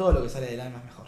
todo 0.00 0.12
lo 0.12 0.22
que 0.22 0.30
sale 0.30 0.46
del 0.46 0.60
alma 0.60 0.78
es 0.78 0.84
mejor. 0.86 1.04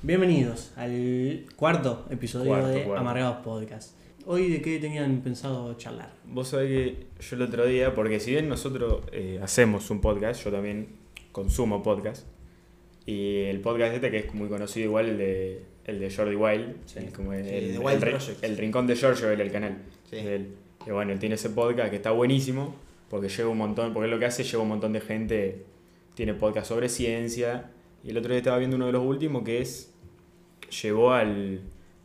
Bienvenidos 0.00 0.72
al 0.76 1.44
cuarto 1.54 2.06
episodio 2.08 2.46
Cuarto, 2.48 2.68
de 2.68 2.84
cuarto. 2.84 2.98
Amargados 3.02 3.36
Podcast. 3.44 3.94
Hoy 4.24 4.48
de 4.48 4.62
qué 4.62 4.78
tenían 4.78 5.20
pensado 5.20 5.74
charlar. 5.74 6.10
Vos 6.24 6.48
sabés 6.48 6.68
que 6.70 7.06
yo 7.20 7.36
el 7.36 7.42
otro 7.42 7.66
día, 7.66 7.94
porque 7.94 8.18
si 8.18 8.30
bien 8.30 8.48
nosotros 8.48 9.02
eh, 9.12 9.38
hacemos 9.42 9.90
un 9.90 10.00
podcast, 10.00 10.42
yo 10.42 10.50
también 10.50 10.88
consumo 11.30 11.82
podcast. 11.82 12.26
Y 13.04 13.40
el 13.42 13.60
podcast 13.60 13.92
este 13.96 14.10
que 14.10 14.16
es 14.20 14.32
muy 14.32 14.48
conocido 14.48 14.86
igual, 14.86 15.06
el 15.10 15.18
de, 15.18 15.62
el 15.84 16.00
de 16.00 16.10
Jordi 16.10 16.36
Wild, 16.36 16.76
Sí. 16.86 17.00
el, 17.00 17.12
como 17.12 17.34
el, 17.34 17.44
Sí, 17.44 17.50
el, 17.54 17.72
The 17.72 17.78
Wild 17.80 18.02
ri- 18.02 18.10
Project. 18.12 18.44
el 18.44 18.56
Rincón 18.56 18.86
de 18.86 18.96
Giorgio, 18.96 19.30
el, 19.30 19.42
el 19.42 19.52
canal. 19.52 19.76
Sí. 20.08 20.16
de 20.16 20.36
él. 20.36 20.54
Y 20.86 20.90
bueno, 20.90 21.12
él 21.12 21.18
tiene 21.18 21.34
ese 21.34 21.50
podcast 21.50 21.90
que 21.90 21.96
está 21.96 22.12
buenísimo, 22.12 22.76
porque 23.10 23.28
lleva 23.28 23.50
un 23.50 23.58
montón, 23.58 23.92
porque 23.92 24.08
lo 24.08 24.18
que 24.18 24.24
hace 24.24 24.42
lleva 24.42 24.62
un 24.62 24.70
montón 24.70 24.94
de 24.94 25.02
gente, 25.02 25.66
tiene 26.14 26.32
podcast 26.32 26.66
sobre 26.66 26.88
ciencia. 26.88 27.72
Y 28.02 28.10
el 28.10 28.18
otro 28.18 28.30
día 28.30 28.38
estaba 28.38 28.58
viendo 28.58 28.76
uno 28.76 28.86
de 28.86 28.92
los 28.92 29.04
últimos 29.04 29.42
que 29.42 29.60
es, 29.60 29.92
llevó 30.82 31.12
al, 31.12 31.60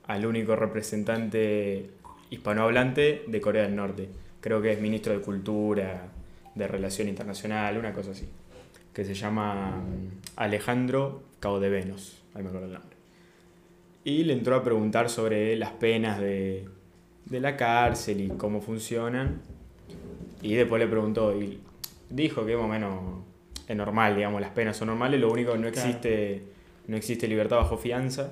al 0.06 0.26
único 0.26 0.56
representante 0.56 1.90
hispanohablante 2.30 3.24
de 3.28 3.42
Corea 3.42 3.64
del 3.64 3.76
Norte. 3.76 4.10
Creo 4.42 4.62
que 4.62 4.74
es 4.74 4.82
ministro 4.82 5.14
de 5.14 5.22
Cultura, 5.22 6.10
de 6.54 6.68
Relación 6.68 7.08
Internacional, 7.08 7.78
una 7.78 7.94
cosa 7.94 8.12
así. 8.12 8.28
Que 8.94 9.04
se 9.06 9.14
llama 9.14 9.84
Alejandro 10.36 11.24
Caudevenos. 11.40 12.22
Ahí 12.34 12.44
me 12.44 12.50
acuerdo 12.50 12.68
el 12.68 12.74
nombre. 12.74 12.96
Y 14.04 14.24
le 14.24 14.34
entró 14.34 14.56
a 14.56 14.64
preguntar 14.64 15.10
sobre 15.10 15.56
las 15.56 15.72
penas 15.72 16.20
de, 16.20 16.68
de 17.26 17.40
la 17.40 17.58
cárcel 17.58 18.22
y 18.22 18.28
cómo 18.30 18.62
funcionan. 18.62 19.42
Y 20.42 20.54
después 20.54 20.80
le 20.80 20.88
preguntó 20.88 21.36
y 21.42 21.60
dijo 22.10 22.46
que 22.46 22.56
más 22.56 22.68
menos 22.68 23.25
es 23.68 23.76
normal, 23.76 24.16
digamos, 24.16 24.42
las 24.42 24.52
penas 24.52 24.78
son 24.78 24.88
normales, 24.90 25.20
lo 25.20 25.32
único 25.32 25.52
que 25.54 25.58
no 25.60 25.72
Claro. 25.72 25.88
existe, 25.90 26.44
no 26.88 26.96
existe 26.98 27.28
libertad 27.28 27.58
bajo 27.58 27.78
fianza. 27.78 28.32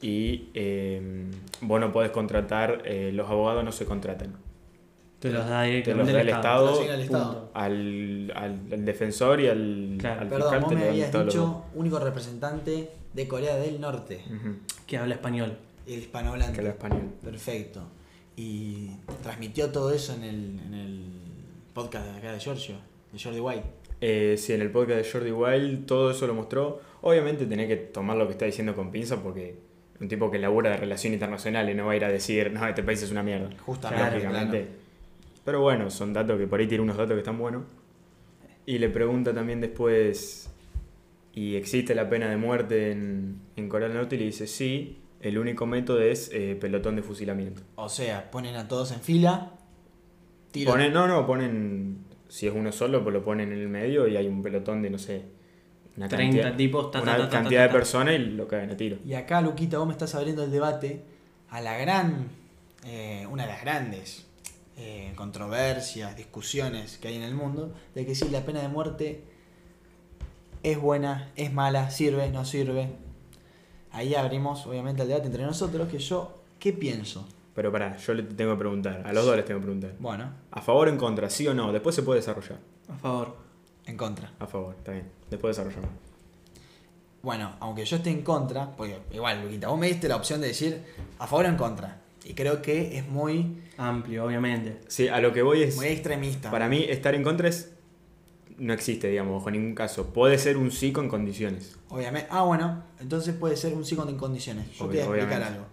Y 0.00 0.48
eh, 0.54 1.30
vos 1.62 1.80
no 1.80 1.90
podés 1.92 2.10
contratar, 2.10 2.82
eh, 2.84 3.10
los 3.12 3.28
abogados 3.30 3.64
no 3.64 3.72
se 3.72 3.86
contratan. 3.86 4.34
Te 5.18 5.30
los 5.30 5.46
da 5.48 5.62
Te 5.62 5.68
directamente 5.68 6.12
los 6.12 6.12
da 6.12 6.20
el 6.20 6.28
el 6.28 6.34
Estado, 7.04 7.50
al, 7.54 8.32
al- 8.34 8.72
al 8.72 8.84
defensor 8.84 9.40
y 9.40 9.48
al, 9.48 9.96
Claro. 9.98 10.20
al 10.20 10.28
Perdón, 10.28 10.42
fiscal 10.52 10.60
vos 10.60 10.74
me 10.74 10.88
habías 10.88 11.12
dicho 11.12 11.64
único 11.74 11.98
representante 11.98 12.90
de 13.14 13.28
Corea 13.28 13.56
del 13.56 13.80
Norte, 13.80 14.20
Que 14.86 14.98
habla 14.98 15.14
español. 15.14 15.56
el 15.86 16.00
hispanohablante. 16.00 16.52
Que 16.52 16.58
habla 16.60 16.70
español. 16.72 17.08
Perfecto. 17.22 17.80
Y 18.36 18.90
transmitió 19.22 19.70
todo 19.70 19.90
eso 19.92 20.12
en 20.14 20.24
el, 20.24 20.60
en 20.66 20.74
el 20.74 21.04
podcast 21.72 22.04
de 22.06 22.18
acá 22.18 22.32
de 22.32 22.40
Giorgio, 22.40 22.74
de 23.12 23.18
Jordi 23.22 23.40
White. 23.40 23.64
Eh, 24.06 24.36
sí, 24.36 24.52
en 24.52 24.60
el 24.60 24.70
podcast 24.70 25.02
de 25.02 25.10
Jordi 25.10 25.32
Wild 25.32 25.86
todo 25.86 26.10
eso 26.10 26.26
lo 26.26 26.34
mostró. 26.34 26.78
Obviamente 27.00 27.46
tenés 27.46 27.68
que 27.68 27.76
tomar 27.76 28.18
lo 28.18 28.26
que 28.26 28.32
está 28.32 28.44
diciendo 28.44 28.74
con 28.74 28.90
pinza 28.90 29.22
porque 29.22 29.56
un 29.98 30.08
tipo 30.08 30.30
que 30.30 30.38
labura 30.38 30.68
de 30.68 30.76
relaciones 30.76 31.14
internacionales 31.14 31.74
no 31.74 31.86
va 31.86 31.92
a 31.92 31.96
ir 31.96 32.04
a 32.04 32.10
decir, 32.10 32.52
no, 32.52 32.66
este 32.68 32.82
país 32.82 33.02
es 33.02 33.10
una 33.10 33.22
mierda. 33.22 33.48
Justamente, 33.60 34.20
claro. 34.20 34.58
Pero 35.42 35.62
bueno, 35.62 35.88
son 35.88 36.12
datos 36.12 36.38
que 36.38 36.46
por 36.46 36.60
ahí 36.60 36.66
tiene 36.66 36.84
unos 36.84 36.98
datos 36.98 37.14
que 37.14 37.20
están 37.20 37.38
buenos. 37.38 37.62
Y 38.66 38.76
le 38.76 38.90
pregunta 38.90 39.32
también 39.32 39.62
después, 39.62 40.50
¿y 41.32 41.56
existe 41.56 41.94
la 41.94 42.06
pena 42.10 42.28
de 42.28 42.36
muerte 42.36 42.90
en, 42.92 43.40
en 43.56 43.70
Corea 43.70 43.88
del 43.88 43.96
Norte? 43.96 44.16
Y 44.16 44.18
le 44.18 44.24
dice, 44.26 44.46
sí, 44.46 44.98
el 45.22 45.38
único 45.38 45.64
método 45.64 46.02
es 46.02 46.30
eh, 46.30 46.58
pelotón 46.60 46.96
de 46.96 47.02
fusilamiento. 47.02 47.62
O 47.76 47.88
sea, 47.88 48.30
ponen 48.30 48.54
a 48.56 48.68
todos 48.68 48.92
en 48.92 49.00
fila, 49.00 49.52
tiran. 50.50 50.74
Ponen, 50.74 50.92
no, 50.92 51.08
no, 51.08 51.26
ponen, 51.26 52.03
si 52.34 52.48
es 52.48 52.52
uno 52.52 52.72
solo, 52.72 53.00
pues 53.04 53.14
lo 53.14 53.24
ponen 53.24 53.52
en 53.52 53.60
el 53.60 53.68
medio 53.68 54.08
y 54.08 54.16
hay 54.16 54.26
un 54.26 54.42
pelotón 54.42 54.82
de, 54.82 54.90
no 54.90 54.98
sé, 54.98 55.22
una 55.96 56.08
30 56.08 56.36
cantidad, 56.42 56.56
tipos, 56.56 56.90
ta, 56.90 56.98
ta, 56.98 57.02
una 57.04 57.12
ta, 57.12 57.18
ta, 57.18 57.28
ta, 57.28 57.36
cantidad 57.36 57.60
ta, 57.60 57.62
de 57.62 57.68
ta. 57.68 57.72
personas 57.72 58.14
y 58.16 58.18
lo 58.18 58.48
caen 58.48 58.70
a 58.72 58.76
tiro. 58.76 58.98
Y 59.06 59.14
acá, 59.14 59.40
Luquita, 59.40 59.78
vos 59.78 59.86
me 59.86 59.92
estás 59.92 60.16
abriendo 60.16 60.42
el 60.42 60.50
debate 60.50 61.04
a 61.48 61.60
la 61.60 61.78
gran, 61.78 62.26
eh, 62.84 63.24
una 63.30 63.44
de 63.44 63.50
las 63.50 63.60
grandes 63.60 64.26
eh, 64.76 65.12
controversias, 65.14 66.16
discusiones 66.16 66.98
que 66.98 67.06
hay 67.06 67.14
en 67.14 67.22
el 67.22 67.36
mundo, 67.36 67.72
de 67.94 68.04
que 68.04 68.16
si 68.16 68.28
la 68.30 68.40
pena 68.44 68.60
de 68.62 68.66
muerte 68.66 69.22
es 70.64 70.76
buena, 70.76 71.30
es 71.36 71.52
mala, 71.52 71.90
sirve, 71.90 72.32
no 72.32 72.44
sirve. 72.44 72.88
Ahí 73.92 74.16
abrimos, 74.16 74.66
obviamente, 74.66 75.02
el 75.02 75.08
debate 75.08 75.26
entre 75.26 75.44
nosotros, 75.44 75.88
que 75.88 76.00
yo, 76.00 76.42
¿qué 76.58 76.72
pienso? 76.72 77.28
Pero 77.54 77.70
pará, 77.70 77.96
yo 77.96 78.14
le 78.14 78.22
tengo 78.24 78.52
que 78.54 78.58
preguntar, 78.58 79.02
a 79.06 79.12
los 79.12 79.24
dos 79.24 79.36
les 79.36 79.44
tengo 79.44 79.60
que 79.60 79.64
preguntar. 79.66 79.92
Bueno, 80.00 80.30
¿A 80.50 80.60
favor 80.60 80.88
o 80.88 80.90
en 80.90 80.96
contra? 80.96 81.30
¿Sí 81.30 81.46
o 81.46 81.54
no? 81.54 81.72
Después 81.72 81.94
se 81.94 82.02
puede 82.02 82.20
desarrollar. 82.20 82.58
A 82.88 82.96
favor. 82.96 83.36
en 83.86 83.96
contra. 83.96 84.32
A 84.40 84.46
favor, 84.46 84.74
está 84.78 84.92
bien. 84.92 85.08
Después 85.30 85.56
desarrollamos. 85.56 85.90
Bueno, 87.22 87.54
aunque 87.60 87.84
yo 87.84 87.96
esté 87.96 88.10
en 88.10 88.22
contra, 88.22 88.70
porque 88.76 88.98
igual, 89.12 89.42
Luquita, 89.42 89.68
vos 89.68 89.78
me 89.78 89.86
diste 89.86 90.08
la 90.08 90.16
opción 90.16 90.40
de 90.40 90.48
decir 90.48 90.82
a 91.18 91.26
favor 91.26 91.46
o 91.46 91.48
en 91.48 91.56
contra. 91.56 92.00
Y 92.24 92.34
creo 92.34 92.60
que 92.60 92.98
es 92.98 93.06
muy, 93.08 93.62
Amplio, 93.78 94.24
obviamente. 94.24 94.80
Sí, 94.88 95.08
a 95.08 95.20
lo 95.20 95.32
que 95.32 95.42
voy 95.42 95.62
es, 95.62 95.76
muy 95.76 95.86
extremista. 95.86 96.50
para 96.50 96.68
mí 96.68 96.84
estar 96.88 97.14
en 97.14 97.22
contra 97.22 97.48
es, 97.48 97.72
no 98.58 98.72
existe, 98.72 99.08
digamos, 99.08 99.34
bajo 99.38 99.50
ningún 99.50 99.74
caso. 99.74 100.12
Puede 100.12 100.38
ser 100.38 100.56
un 100.56 100.70
sí 100.70 100.92
con 100.92 101.08
condiciones. 101.08 101.76
Obviamente. 101.88 102.28
Ah, 102.30 102.42
bueno, 102.42 102.82
entonces 103.00 103.34
puede 103.34 103.56
ser 103.56 103.74
un 103.74 103.84
sí 103.84 103.94
con 103.96 104.14
condiciones. 104.16 104.70
Yo 104.76 104.84
Obvio- 104.86 105.00
te 105.02 105.06
voy 105.06 105.18
a 105.18 105.22
explicar 105.22 105.42
obviamente. 105.42 105.54
algo. 105.58 105.66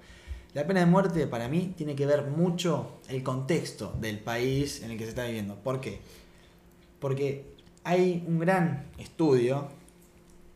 La 0.53 0.67
pena 0.67 0.81
de 0.81 0.85
muerte 0.85 1.27
para 1.27 1.47
mí 1.47 1.73
tiene 1.77 1.95
que 1.95 2.05
ver 2.05 2.27
mucho 2.27 2.99
el 3.07 3.23
contexto 3.23 3.93
del 3.99 4.19
país 4.19 4.81
en 4.83 4.91
el 4.91 4.97
que 4.97 5.05
se 5.05 5.11
está 5.11 5.23
viviendo. 5.25 5.55
¿Por 5.55 5.79
qué? 5.79 6.01
Porque 6.99 7.45
hay 7.83 8.23
un 8.27 8.39
gran 8.39 8.87
estudio, 8.97 9.69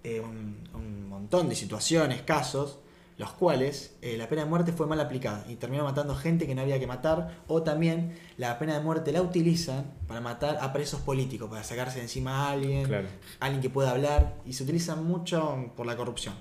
eh, 0.04 0.20
un, 0.20 0.58
un 0.74 1.10
montón 1.10 1.48
de 1.50 1.56
situaciones, 1.56 2.22
casos, 2.24 2.80
los 3.18 3.32
cuales 3.32 3.96
eh, 4.02 4.18
la 4.18 4.28
pena 4.28 4.44
de 4.44 4.50
muerte 4.50 4.74
fue 4.74 4.86
mal 4.88 5.00
aplicada 5.00 5.46
y 5.48 5.56
terminó 5.56 5.86
matando 5.86 6.14
gente 6.14 6.46
que 6.46 6.54
no 6.54 6.62
había 6.62 6.78
que 6.78 6.88
matar, 6.88 7.44
o 7.48 7.64
también 7.64 8.18
la 8.38 8.60
pena 8.60 8.74
de 8.78 8.82
muerte 8.84 9.14
la 9.14 9.22
utilizan 9.22 9.94
para 10.08 10.20
matar 10.20 10.58
a 10.60 10.74
presos 10.74 11.00
políticos, 11.00 11.50
para 11.50 11.64
sacarse 11.64 12.00
de 12.00 12.04
encima 12.04 12.48
a 12.48 12.52
alguien, 12.52 12.84
Claro. 12.86 13.08
alguien 13.40 13.62
que 13.62 13.70
pueda 13.70 13.92
hablar 13.92 14.36
y 14.46 14.52
se 14.52 14.64
utiliza 14.64 14.98
mucho 14.98 15.72
por 15.78 15.86
la 15.86 15.96
corrupción. 15.96 16.36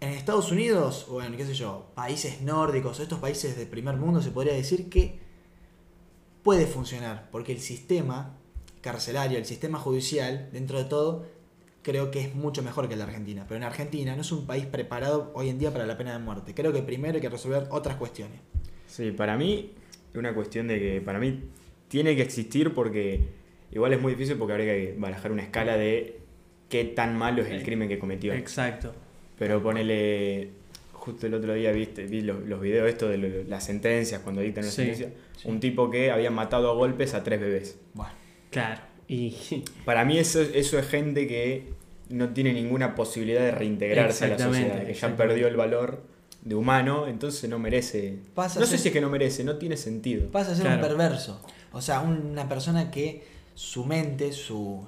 En 0.00 0.12
Estados 0.12 0.50
Unidos 0.50 1.06
o 1.10 1.22
en, 1.22 1.36
qué 1.36 1.44
sé 1.44 1.52
yo, 1.52 1.90
países 1.94 2.40
nórdicos 2.40 2.98
o 2.98 3.02
estos 3.02 3.18
países 3.18 3.56
de 3.56 3.66
primer 3.66 3.96
mundo 3.96 4.22
se 4.22 4.30
podría 4.30 4.54
decir 4.54 4.88
que 4.88 5.18
puede 6.42 6.66
funcionar, 6.66 7.28
porque 7.30 7.52
el 7.52 7.60
sistema 7.60 8.38
carcelario, 8.80 9.36
el 9.36 9.44
sistema 9.44 9.78
judicial, 9.78 10.48
dentro 10.52 10.78
de 10.78 10.84
todo, 10.84 11.26
creo 11.82 12.10
que 12.10 12.20
es 12.20 12.34
mucho 12.34 12.62
mejor 12.62 12.88
que 12.88 12.94
el 12.94 13.00
de 13.00 13.04
Argentina. 13.04 13.44
Pero 13.46 13.58
en 13.58 13.64
Argentina 13.64 14.14
no 14.14 14.22
es 14.22 14.32
un 14.32 14.46
país 14.46 14.64
preparado 14.64 15.32
hoy 15.34 15.50
en 15.50 15.58
día 15.58 15.70
para 15.70 15.84
la 15.84 15.98
pena 15.98 16.12
de 16.12 16.18
muerte. 16.18 16.54
Creo 16.54 16.72
que 16.72 16.82
primero 16.82 17.16
hay 17.16 17.20
que 17.20 17.28
resolver 17.28 17.66
otras 17.70 17.96
cuestiones. 17.96 18.40
Sí, 18.86 19.10
para 19.12 19.36
mí 19.36 19.72
es 20.10 20.16
una 20.16 20.34
cuestión 20.34 20.66
de 20.66 20.78
que 20.78 21.00
para 21.02 21.18
mí 21.18 21.50
tiene 21.88 22.16
que 22.16 22.22
existir 22.22 22.72
porque 22.72 23.28
igual 23.70 23.92
es 23.92 24.00
muy 24.00 24.12
difícil 24.14 24.36
porque 24.36 24.52
habría 24.54 24.74
que 24.74 24.94
barajar 24.98 25.30
una 25.30 25.42
escala 25.42 25.76
de 25.76 26.20
qué 26.70 26.84
tan 26.84 27.16
malo 27.18 27.42
es 27.42 27.50
el 27.50 27.62
crimen 27.62 27.88
que 27.88 27.98
cometió. 27.98 28.32
Exacto. 28.32 28.94
Pero 29.40 29.60
ponele, 29.62 30.50
justo 30.92 31.26
el 31.26 31.34
otro 31.34 31.54
día 31.54 31.72
viste, 31.72 32.04
vi 32.04 32.20
los, 32.20 32.46
los 32.46 32.60
videos 32.60 32.88
esto 32.88 33.08
de 33.08 33.16
lo- 33.18 33.42
las 33.48 33.64
sentencias, 33.64 34.20
cuando 34.20 34.42
dictan 34.42 34.62
una 34.64 34.70
Sí, 34.70 34.76
sentencia, 34.76 35.12
sí. 35.36 35.48
un 35.48 35.58
tipo 35.58 35.90
que 35.90 36.10
había 36.12 36.30
matado 36.30 36.70
a 36.70 36.74
golpes 36.74 37.14
a 37.14 37.24
tres 37.24 37.40
bebés. 37.40 37.78
Bueno, 37.94 38.12
Claro. 38.50 38.82
Y 39.08 39.34
Para 39.84 40.04
mí 40.04 40.18
eso, 40.18 40.40
eso 40.42 40.78
es 40.78 40.86
gente 40.86 41.26
que 41.26 41.72
no 42.10 42.28
tiene 42.34 42.52
ninguna 42.52 42.94
posibilidad 42.94 43.40
de 43.40 43.50
reintegrarse 43.50 44.26
a 44.26 44.28
la 44.28 44.38
sociedad, 44.38 44.84
que 44.86 44.94
ya 44.94 45.16
perdió 45.16 45.48
el 45.48 45.56
valor 45.56 46.02
de 46.42 46.54
humano, 46.54 47.06
entonces 47.08 47.48
no 47.50 47.58
merece... 47.58 48.18
Pasa 48.34 48.60
no 48.60 48.66
sé 48.66 48.78
si 48.78 48.88
es 48.88 48.92
que 48.92 49.00
no 49.00 49.08
merece, 49.10 49.42
no 49.42 49.56
tiene 49.56 49.76
sentido. 49.76 50.30
pasa 50.30 50.52
a 50.52 50.54
ser 50.54 50.66
Claro. 50.66 50.82
un 50.82 50.88
perverso. 50.88 51.42
O 51.72 51.80
sea, 51.80 52.00
una 52.00 52.48
persona 52.48 52.90
que 52.90 53.24
su 53.54 53.84
mente, 53.84 54.32
su, 54.32 54.86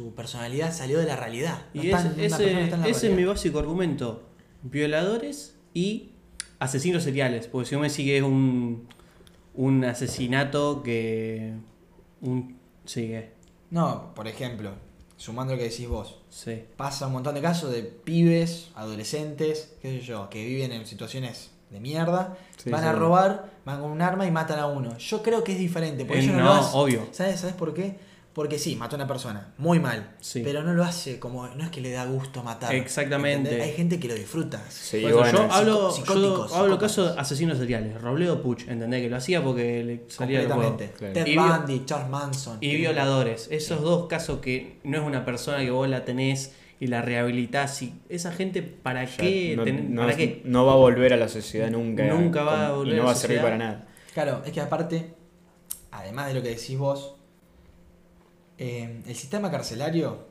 su 0.00 0.14
personalidad 0.14 0.72
salió 0.72 0.98
de 0.98 1.04
la 1.04 1.16
realidad. 1.16 1.66
No 1.74 1.82
Y 1.82 1.90
está 1.90 2.00
es- 2.00 2.06
en- 2.06 2.12
una 2.14 2.86
ese, 2.88 3.08
no 3.08 3.12
es 3.12 3.16
mi 3.18 3.24
básico 3.24 3.58
argumento. 3.58 4.22
Violadores 4.62 5.56
y 5.74 6.12
asesinos 6.58 7.02
seriales. 7.02 7.46
Porque 7.48 7.68
si 7.68 7.74
no 7.74 7.82
me 7.82 7.90
sigue 7.90 8.22
un, 8.22 8.88
un 9.54 9.84
asesinato 9.84 10.82
que... 10.82 11.52
Un, 12.22 12.56
sigue. 12.86 13.32
No, 13.70 14.14
por 14.14 14.26
ejemplo, 14.26 14.70
sumando 15.18 15.52
lo 15.52 15.58
que 15.58 15.68
decís 15.68 15.86
vos, 15.88 16.18
Sí. 16.30 16.64
pasa 16.76 17.06
un 17.06 17.12
montón 17.12 17.34
de 17.34 17.42
casos 17.42 17.70
de 17.70 17.82
pibes, 17.82 18.70
adolescentes, 18.74 19.74
qué 19.82 19.98
sé 19.98 20.00
yo, 20.00 20.28
que 20.30 20.44
viven 20.44 20.72
en 20.72 20.86
situaciones 20.86 21.50
de 21.70 21.78
mierda, 21.78 22.36
Sí, 22.56 22.70
van 22.70 22.82
sí. 22.82 22.88
a 22.88 22.92
robar, 22.92 23.50
van 23.66 23.80
con 23.82 23.90
un 23.90 24.00
arma 24.02 24.26
y 24.26 24.30
matan 24.30 24.58
a 24.60 24.66
uno. 24.66 24.96
Yo 24.98 25.22
creo 25.22 25.44
que 25.44 25.52
es 25.52 25.58
diferente, 25.58 26.04
porque 26.06 26.20
Eh, 26.20 26.24
ellos 26.24 26.36
no, 26.36 26.44
no, 26.44 26.54
lo 26.54 26.60
hacen. 26.60 26.80
obvio. 26.80 27.08
¿Sabes, 27.12 27.40
¿Sabes 27.40 27.54
por 27.54 27.74
qué? 27.74 27.98
Porque 28.32 28.60
sí, 28.60 28.76
mató 28.76 28.94
a 28.94 28.98
una 28.98 29.08
persona, 29.08 29.52
muy 29.58 29.80
mal, 29.80 30.14
Sí. 30.20 30.42
pero 30.44 30.62
no 30.62 30.72
lo 30.72 30.84
hace 30.84 31.18
como, 31.18 31.48
no 31.48 31.64
es 31.64 31.70
que 31.70 31.80
le 31.80 31.90
da 31.90 32.04
gusto 32.04 32.44
matar. 32.44 32.72
Exactamente. 32.72 33.48
¿entendés? 33.50 33.66
Hay 33.68 33.74
gente 33.74 33.98
que 33.98 34.06
lo 34.06 34.14
disfruta. 34.14 34.62
Sí, 34.68 35.02
bueno, 35.02 35.24
yo 35.32 35.48
hablo, 35.52 35.90
psicóticos, 35.90 36.50
yo 36.50 36.56
hablo 36.56 36.78
caso 36.78 37.12
de 37.12 37.20
asesinos 37.20 37.58
seriales. 37.58 38.00
Robledo 38.00 38.40
Puch, 38.40 38.68
¿entendés? 38.68 39.02
Que 39.02 39.10
lo 39.10 39.16
hacía 39.16 39.42
porque 39.42 39.82
le 39.82 40.04
salía 40.08 40.44
juego. 40.44 40.54
Completamente. 40.60 40.96
Claro. 40.96 41.12
Ted 41.14 41.36
Bundy, 41.66 41.84
Charles 41.86 42.08
Manson. 42.08 42.58
Y 42.60 42.76
violadores. 42.76 43.48
Esos 43.50 43.82
dos 43.82 44.06
casos 44.06 44.38
que 44.38 44.78
no 44.84 44.98
es 44.98 45.04
una 45.04 45.24
persona 45.24 45.58
que 45.58 45.70
vos 45.72 45.88
la 45.88 46.04
tenés 46.04 46.52
y 46.78 46.86
la 46.86 47.02
rehabilitás. 47.02 47.82
Y 47.82 47.94
esa 48.08 48.30
gente, 48.30 48.62
¿para 48.62 49.04
Ya 49.06 49.16
qué? 49.16 49.54
no, 49.56 49.64
ten- 49.64 49.92
no- 49.92 50.02
¿Para 50.02 50.16
qué? 50.16 50.40
no 50.44 50.64
va 50.66 50.74
a 50.74 50.76
volver 50.76 51.12
a 51.12 51.16
la 51.16 51.28
sociedad 51.28 51.68
nunca. 51.68 52.04
Nunca 52.06 52.44
va 52.44 52.68
a 52.68 52.72
volver 52.74 52.94
Y 52.94 52.96
no 52.96 53.02
a 53.02 53.06
va 53.06 53.10
la 53.10 53.16
a 53.16 53.20
servir 53.20 53.38
sociedad. 53.38 53.42
para 53.42 53.56
nada. 53.72 53.88
Claro, 54.14 54.42
es 54.46 54.52
que 54.52 54.60
aparte, 54.60 55.14
además 55.90 56.28
de 56.28 56.34
lo 56.34 56.42
que 56.42 56.50
decís 56.50 56.78
vos, 56.78 57.16
eh, 58.60 59.02
el 59.06 59.16
sistema 59.16 59.50
carcelario 59.50 60.28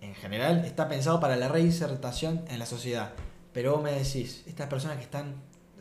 en 0.00 0.14
general 0.14 0.64
está 0.64 0.88
pensado 0.88 1.20
para 1.20 1.36
la 1.36 1.48
reinsertación 1.48 2.42
en 2.48 2.58
la 2.58 2.66
sociedad. 2.66 3.12
Pero 3.52 3.72
vos 3.74 3.82
me 3.82 3.92
decís, 3.92 4.44
estas 4.46 4.68
personas 4.68 4.96
que 4.98 5.02
están 5.02 5.34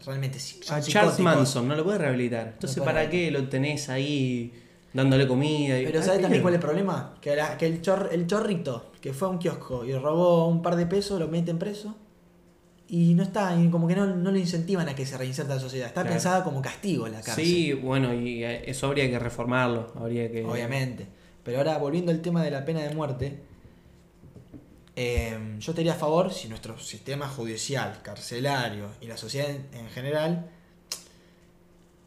realmente 0.06 0.40
psi- 0.40 0.64
son 0.64 0.78
A 0.78 0.82
Charles 0.82 1.20
Manson 1.20 1.68
no 1.68 1.76
lo 1.76 1.84
puedes 1.84 2.02
rehabilitar. 2.02 2.48
Entonces, 2.54 2.84
¿para 2.84 3.10
qué 3.10 3.30
lo 3.32 3.48
tenés 3.50 3.88
ahí 3.90 4.52
dándole 4.94 5.28
comida? 5.28 5.80
y- 5.80 5.86
Pero 5.86 6.02
¿sabes 6.02 6.22
también 6.22 6.42
cuál 6.42 6.54
es 6.56 6.60
el 6.60 6.66
problema? 6.66 7.16
Que, 7.22 7.36
la- 7.36 7.58
que 7.58 7.66
el, 7.68 7.82
chor- 7.82 8.10
el 8.12 8.26
chorrito 8.28 8.92
que 9.02 9.14
fue 9.14 9.28
a 9.28 9.32
un 9.32 9.38
kiosco 9.38 9.86
y 9.86 9.94
robó 9.94 10.48
un 10.48 10.62
par 10.64 10.76
de 10.76 10.86
pesos, 10.88 11.20
lo 11.20 11.28
meten 11.28 11.60
preso. 11.60 11.96
Y 12.88 13.16
no 13.16 13.24
está, 13.24 13.56
y 13.60 13.68
como 13.70 13.88
que 13.88 13.96
no, 13.96 14.06
no 14.06 14.32
lo 14.32 14.38
incentivan 14.38 14.88
a 14.90 14.96
que 14.96 15.06
se 15.08 15.18
reinserte 15.18 15.52
a 15.52 15.56
la 15.56 15.62
sociedad. 15.62 15.88
Está 15.88 16.02
Claro. 16.02 16.14
pensada 16.14 16.44
como 16.44 16.62
castigo 16.62 17.08
la 17.08 17.20
cárcel. 17.22 17.44
Sí, 17.46 17.74
bueno, 17.74 18.14
y 18.14 18.44
eso 18.44 18.88
habría 18.88 19.10
que 19.10 19.18
reformarlo. 19.20 19.92
Habría 19.96 20.32
que. 20.32 20.44
Obviamente. 20.46 21.08
Pero 21.46 21.60
ahora, 21.60 21.78
volviendo 21.78 22.12
al 22.12 22.22
tema 22.22 22.44
de 22.44 22.52
la 22.52 22.66
pena 22.66 22.82
de 22.82 22.94
muerte, 22.94 23.40
eh, 24.98 25.38
yo 25.60 25.72
estaría 25.72 25.94
a 25.94 25.96
favor 25.96 26.34
si 26.34 26.48
nuestro 26.50 26.78
sistema 26.80 27.28
judicial, 27.30 28.00
carcelario 28.02 28.90
y 29.00 29.08
la 29.08 29.16
sociedad 29.16 29.50
en, 29.50 29.68
en 29.74 29.90
general 29.90 30.50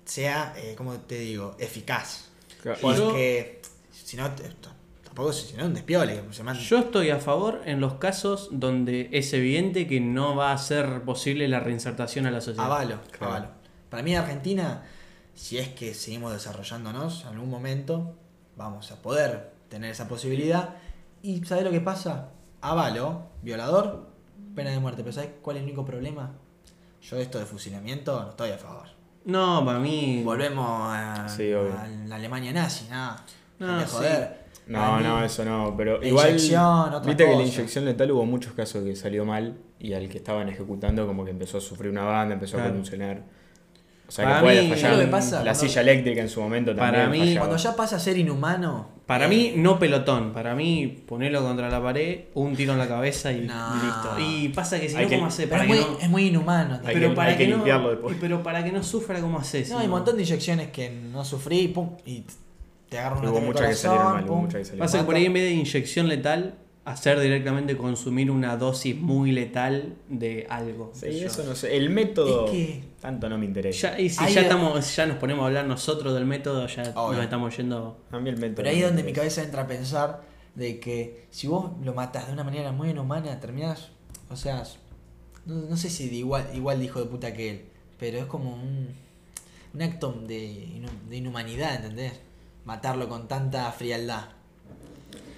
sea, 0.05 0.55
eh, 0.56 0.75
como 0.76 0.94
te 0.94 1.19
digo, 1.20 1.55
eficaz. 1.58 2.31
Claro, 2.62 2.79
Porque 2.81 3.61
si 3.93 4.17
no, 4.17 4.31
tampoco 5.05 5.32
si 5.32 5.55
no, 5.56 5.67
un 5.67 5.75
despiole. 5.75 6.20
se 6.32 6.43
manda- 6.43 6.61
Yo 6.61 6.79
estoy 6.79 7.11
a 7.11 7.19
favor 7.19 7.62
en 7.67 7.81
los 7.81 7.94
casos 7.94 8.49
donde 8.50 9.08
es 9.12 9.32
evidente 9.35 9.87
que 9.87 10.00
no 10.00 10.35
va 10.35 10.52
a 10.52 10.58
ser 10.58 11.02
posible 11.02 11.46
la 11.46 11.61
reinsertación 11.61 12.26
a 12.26 12.31
la 12.31 12.40
sociedad. 12.40 12.67
Avalo, 12.67 13.00
Claro. 13.12 13.35
avalo. 13.35 13.49
Para 13.90 14.02
mí 14.02 14.17
Argentina, 14.17 14.85
si 15.35 15.58
es 15.58 15.69
que 15.69 15.94
seguimos 15.94 16.32
desarrollándonos, 16.32 17.23
en 17.23 17.29
algún 17.29 17.50
momento 17.50 18.17
vamos 18.58 18.93
a 18.93 18.96
poder 18.96 19.52
tener 19.70 19.90
esa 19.93 20.06
posibilidad. 20.06 20.75
Y 21.22 21.43
¿sabes 21.46 21.64
lo 21.64 21.70
que 21.70 21.81
pasa? 21.81 22.28
Avalo, 22.60 23.22
violador, 23.43 24.08
pena 24.55 24.70
de 24.70 24.78
muerte. 24.81 25.02
Pero 25.02 25.14
¿sabes 25.14 25.31
cuál 25.40 25.56
es 25.56 25.62
el 25.62 25.69
único 25.69 25.84
problema? 25.87 26.32
Yo 27.00 27.16
esto 27.16 27.38
de 27.38 27.46
fusilamiento 27.46 28.20
no 28.22 28.31
estoy 28.31 28.50
a 28.50 28.58
favor. 28.58 28.88
No, 29.25 29.64
para 29.64 29.78
mí. 29.78 30.22
Volvemos 30.25 30.66
a, 30.93 31.28
Sí, 31.28 31.52
obvio. 31.52 31.75
a 31.78 31.87
la 31.87 32.16
Alemania 32.16 32.52
nazi, 32.52 32.87
nada. 32.90 33.25
No, 33.58 33.81
sí. 33.81 33.87
joder. 33.90 34.49
No, 34.66 35.00
no, 35.00 35.25
eso 35.25 35.44
no, 35.46 35.75
pero 35.78 36.02
igual 36.04 36.28
inyección, 36.28 36.62
otra 36.93 37.00
viste 37.00 37.25
que 37.25 37.31
la 37.31 37.37
cosa. 37.38 37.49
inyección 37.54 37.84
letal 37.87 38.11
hubo 38.12 38.26
muchos 38.26 38.52
casos 38.52 38.84
que 38.84 38.94
salió 38.96 39.25
mal 39.25 39.56
y 39.78 39.94
al 39.94 40.11
que 40.11 40.19
estaban 40.19 40.49
ejecutando 40.50 41.06
como 41.06 41.25
que 41.25 41.31
empezó 41.31 41.56
a 41.56 41.61
sufrir 41.62 41.90
una 41.90 42.04
banda, 42.04 42.34
empezó 42.34 42.56
Claro. 42.56 42.69
a 42.69 42.72
convulsionar. 42.72 43.22
O 44.08 44.10
sea 44.10 44.25
Para 44.25 44.37
que 44.38 44.43
puede 44.44 44.62
mí- 44.62 44.69
fallar. 44.70 44.81
¿Sabes 44.82 44.99
lo 44.99 45.05
que 45.05 45.10
pasa? 45.10 45.37
La 45.37 45.43
Cuando- 45.52 45.60
silla 45.60 45.81
eléctrica 45.82 46.20
en 46.22 46.28
su 46.31 46.40
momento 46.40 46.75
Para 46.75 47.02
también 47.02 47.10
mí- 47.10 47.28
fallaba. 47.28 47.46
Cuando 47.46 47.62
ya 47.62 47.76
pasa 47.76 47.96
a 47.96 47.99
ser 47.99 48.16
inhumano. 48.16 48.88
Para 49.05 49.26
eh, 49.26 49.28
mí, 49.28 49.52
no 49.56 49.78
pelotón. 49.78 50.32
Para 50.32 50.55
mí, 50.55 51.02
ponerlo 51.06 51.43
contra 51.43 51.69
la 51.69 51.82
pared, 51.82 52.20
un 52.34 52.56
tiro 52.56 52.72
en 52.72 52.78
la 52.78 52.88
cabeza 52.88 53.32
y, 53.32 53.40
No. 53.43 53.75
listo. 53.75 54.16
Y 54.19 54.49
pasa 54.49 54.81
que 54.81 54.88
si 54.88 54.96
Hay 54.96 55.05
no, 55.05 55.08
que- 55.10 55.16
¿cómo 55.16 55.26
hace? 55.28 55.46
Para 55.46 55.64
es 55.64 55.70
que 55.70 55.75
muy, 55.76 55.84
no. 55.93 55.99
es 56.00 56.08
muy 56.10 56.26
inhumano. 56.28 56.81
Pero 56.84 57.10
que- 57.10 57.14
para 57.16 57.31
hay 57.32 57.37
que, 57.37 57.49
no, 57.49 57.56
limpiarlo 57.56 57.90
después. 57.90 58.16
y- 58.16 58.19
pero 58.20 58.43
para 58.43 58.64
que 58.64 58.72
no 58.72 58.82
sufra, 58.82 59.20
¿cómo 59.20 59.38
haces? 59.38 59.70
No, 59.70 59.78
hay 59.78 59.84
un 59.84 59.90
montón 59.93 60.16
de 60.16 60.22
inyecciones 60.22 60.69
que 60.70 60.88
no 60.90 61.22
sufrí 61.25 61.58
y 61.61 61.69
pum, 61.69 61.90
y 62.06 62.25
te 62.88 62.99
agarran 62.99 63.19
una 63.20 63.31
Hubo 63.31 63.40
muchas 63.43 63.69
que 63.69 63.75
salieron 63.75 64.12
mal, 64.14 64.25
hubo 64.25 64.28
pum. 64.32 64.40
muchas 64.44 64.58
que 64.61 64.64
salieron 64.64 64.87
Pasa 64.87 64.99
que 65.00 65.04
por 65.04 65.14
ahí 65.16 65.26
en 65.26 65.32
vez 65.34 65.43
de 65.43 65.50
inyección 65.52 66.08
letal, 66.08 66.54
hacer 66.93 67.19
directamente 67.20 67.76
consumir 67.76 68.31
una 68.31 68.56
dosis 68.56 68.96
muy 68.96 69.32
letal 69.32 69.94
de 70.08 70.46
algo. 70.50 70.90
Sí, 70.94 71.06
eso 71.25 71.44
no 71.44 71.55
sé. 71.55 71.76
El 71.76 71.90
método 71.90 72.46
Es 72.46 72.50
que- 72.52 72.85
tanto 73.00 73.29
no 73.29 73.38
me 73.38 73.46
interesa. 73.46 73.93
Ya, 73.93 74.00
y 74.00 74.08
si 74.11 74.23
Ahí 74.25 74.32
ya 74.35 74.40
es- 74.40 74.46
estamos, 74.46 74.96
ya 74.96 75.06
nos 75.06 75.17
ponemos 75.19 75.43
a 75.44 75.46
hablar 75.46 75.67
nosotros 75.67 76.14
del 76.14 76.25
método, 76.26 76.67
ya 76.67 76.82
Obvio. 76.94 77.17
nos 77.17 77.25
estamos 77.25 77.56
yendo. 77.56 77.99
A 78.11 78.19
mí 78.19 78.29
el 78.31 78.37
método. 78.37 78.56
Pero 78.56 78.70
ahí 78.70 78.79
es 78.81 78.87
donde 78.87 79.02
mi 79.05 79.12
cabeza 79.12 79.43
entra 79.43 79.62
a 79.62 79.67
pensar 79.67 80.23
de 80.55 80.81
que 80.81 81.26
si 81.31 81.46
vos 81.46 81.70
lo 81.85 81.94
matás 81.94 82.26
de 82.26 82.32
una 82.32 82.44
manera 82.44 82.73
muy 82.73 82.90
inhumana, 82.90 83.38
terminás, 83.40 83.90
o 84.31 84.37
sea, 84.37 84.64
no, 85.46 85.55
no 85.55 85.76
sé 85.76 85.88
si 85.90 86.08
de 86.08 86.17
igual, 86.17 86.46
igual 86.55 86.79
de 86.81 86.85
hijo 86.87 86.99
de 87.00 87.06
puta 87.06 87.32
que 87.32 87.50
él, 87.50 87.64
pero 87.99 88.19
es 88.19 88.25
como 88.25 88.55
un, 88.55 88.88
un 89.75 89.82
acto 89.82 90.12
de, 90.26 90.81
de 91.08 91.17
inhumanidad, 91.17 91.76
¿entendés? 91.76 92.14
Matarlo 92.64 93.08
con 93.08 93.29
tanta 93.29 93.70
frialdad. 93.73 94.31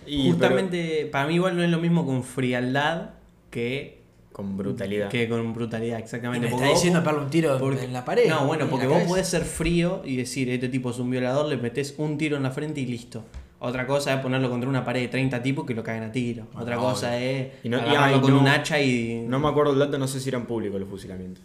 Y, 0.06 0.31
Justamente, 0.31 1.06
para 1.12 1.26
mí 1.29 1.35
igual 1.35 1.56
no 1.56 1.62
es 1.62 1.70
lo 1.70 1.79
mismo 1.79 2.05
con 2.06 2.25
frialdad 2.25 3.11
que, 3.50 4.00
con 4.32 4.56
brutalidad. 4.56 5.08
que 5.08 5.29
con 5.29 5.52
brutalidad, 5.52 5.99
Y 5.99 6.02
exactamente. 6.02 6.47
me 6.49 6.55
está 6.55 6.67
vos- 6.67 6.75
diciendo 6.75 7.00
pegarle 7.00 7.23
un 7.25 7.31
tiro 7.31 7.58
porque- 7.58 7.85
en 7.85 7.93
la 7.93 8.05
pared. 8.05 8.29
No, 8.29 8.47
bueno, 8.47 8.64
en 8.64 8.70
porque 8.70 8.87
vos 8.87 8.94
cabeza. 8.94 9.08
podés 9.08 9.29
ser 9.29 9.43
frío 9.44 10.02
y 10.05 10.17
decir, 10.17 10.49
este 10.50 10.69
tipo 10.69 10.91
es 10.91 10.99
un 10.99 11.11
violador, 11.11 11.47
le 11.49 11.56
metés 11.56 11.94
un 11.99 12.17
tiro 12.19 12.37
en 12.37 12.43
la 12.43 12.50
frente 12.50 12.81
y 12.81 12.87
listo. 12.87 13.25
Otra 13.62 13.87
cosa 13.87 14.14
es 14.14 14.20
ponerlo 14.20 14.49
contra 14.49 14.70
una 14.70 14.85
pared 14.85 15.02
de 15.02 15.08
30 15.08 15.43
tipos 15.43 15.67
que 15.67 15.75
lo 15.75 15.82
caen 15.85 16.02
a 16.02 16.11
tiro. 16.11 16.47
Ah, 16.55 16.62
Otra 16.62 16.79
obvio. 16.79 16.91
cosa 16.91 17.19
es 17.20 17.49
Y 17.62 17.69
no- 17.69 17.76
y 17.79 17.94
ay, 17.94 18.19
con 18.20 18.31
no- 18.32 18.41
un 18.41 18.49
hacha 18.49 18.81
y... 18.81 19.23
No 19.29 19.38
me 19.38 19.49
acuerdo 19.49 19.75
el 19.75 19.79
dato, 19.79 19.99
no 19.99 20.08
sé 20.08 20.19
si 20.19 20.31
eran 20.31 20.47
públicos 20.47 20.81
los 20.81 20.88
fusilamientos. 20.88 21.44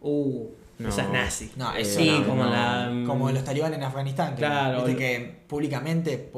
Uh, 0.00 0.46
No. 0.80 0.88
esa 0.88 1.02
es 1.04 1.10
nazi. 1.10 1.50
No, 1.56 1.72
Eh, 1.76 1.82
eso 1.82 2.00
sí, 2.00 2.10
no, 2.10 2.26
como 2.26 2.42
no. 2.44 2.50
la... 2.50 2.92
Como 3.06 3.30
los 3.30 3.44
talibanes 3.44 3.78
en 3.78 3.84
Afganistán. 3.84 4.32
Que, 4.34 4.38
Claro. 4.38 4.84
Viste 4.84 4.96
que 4.98 5.34
públicamente 5.46 6.28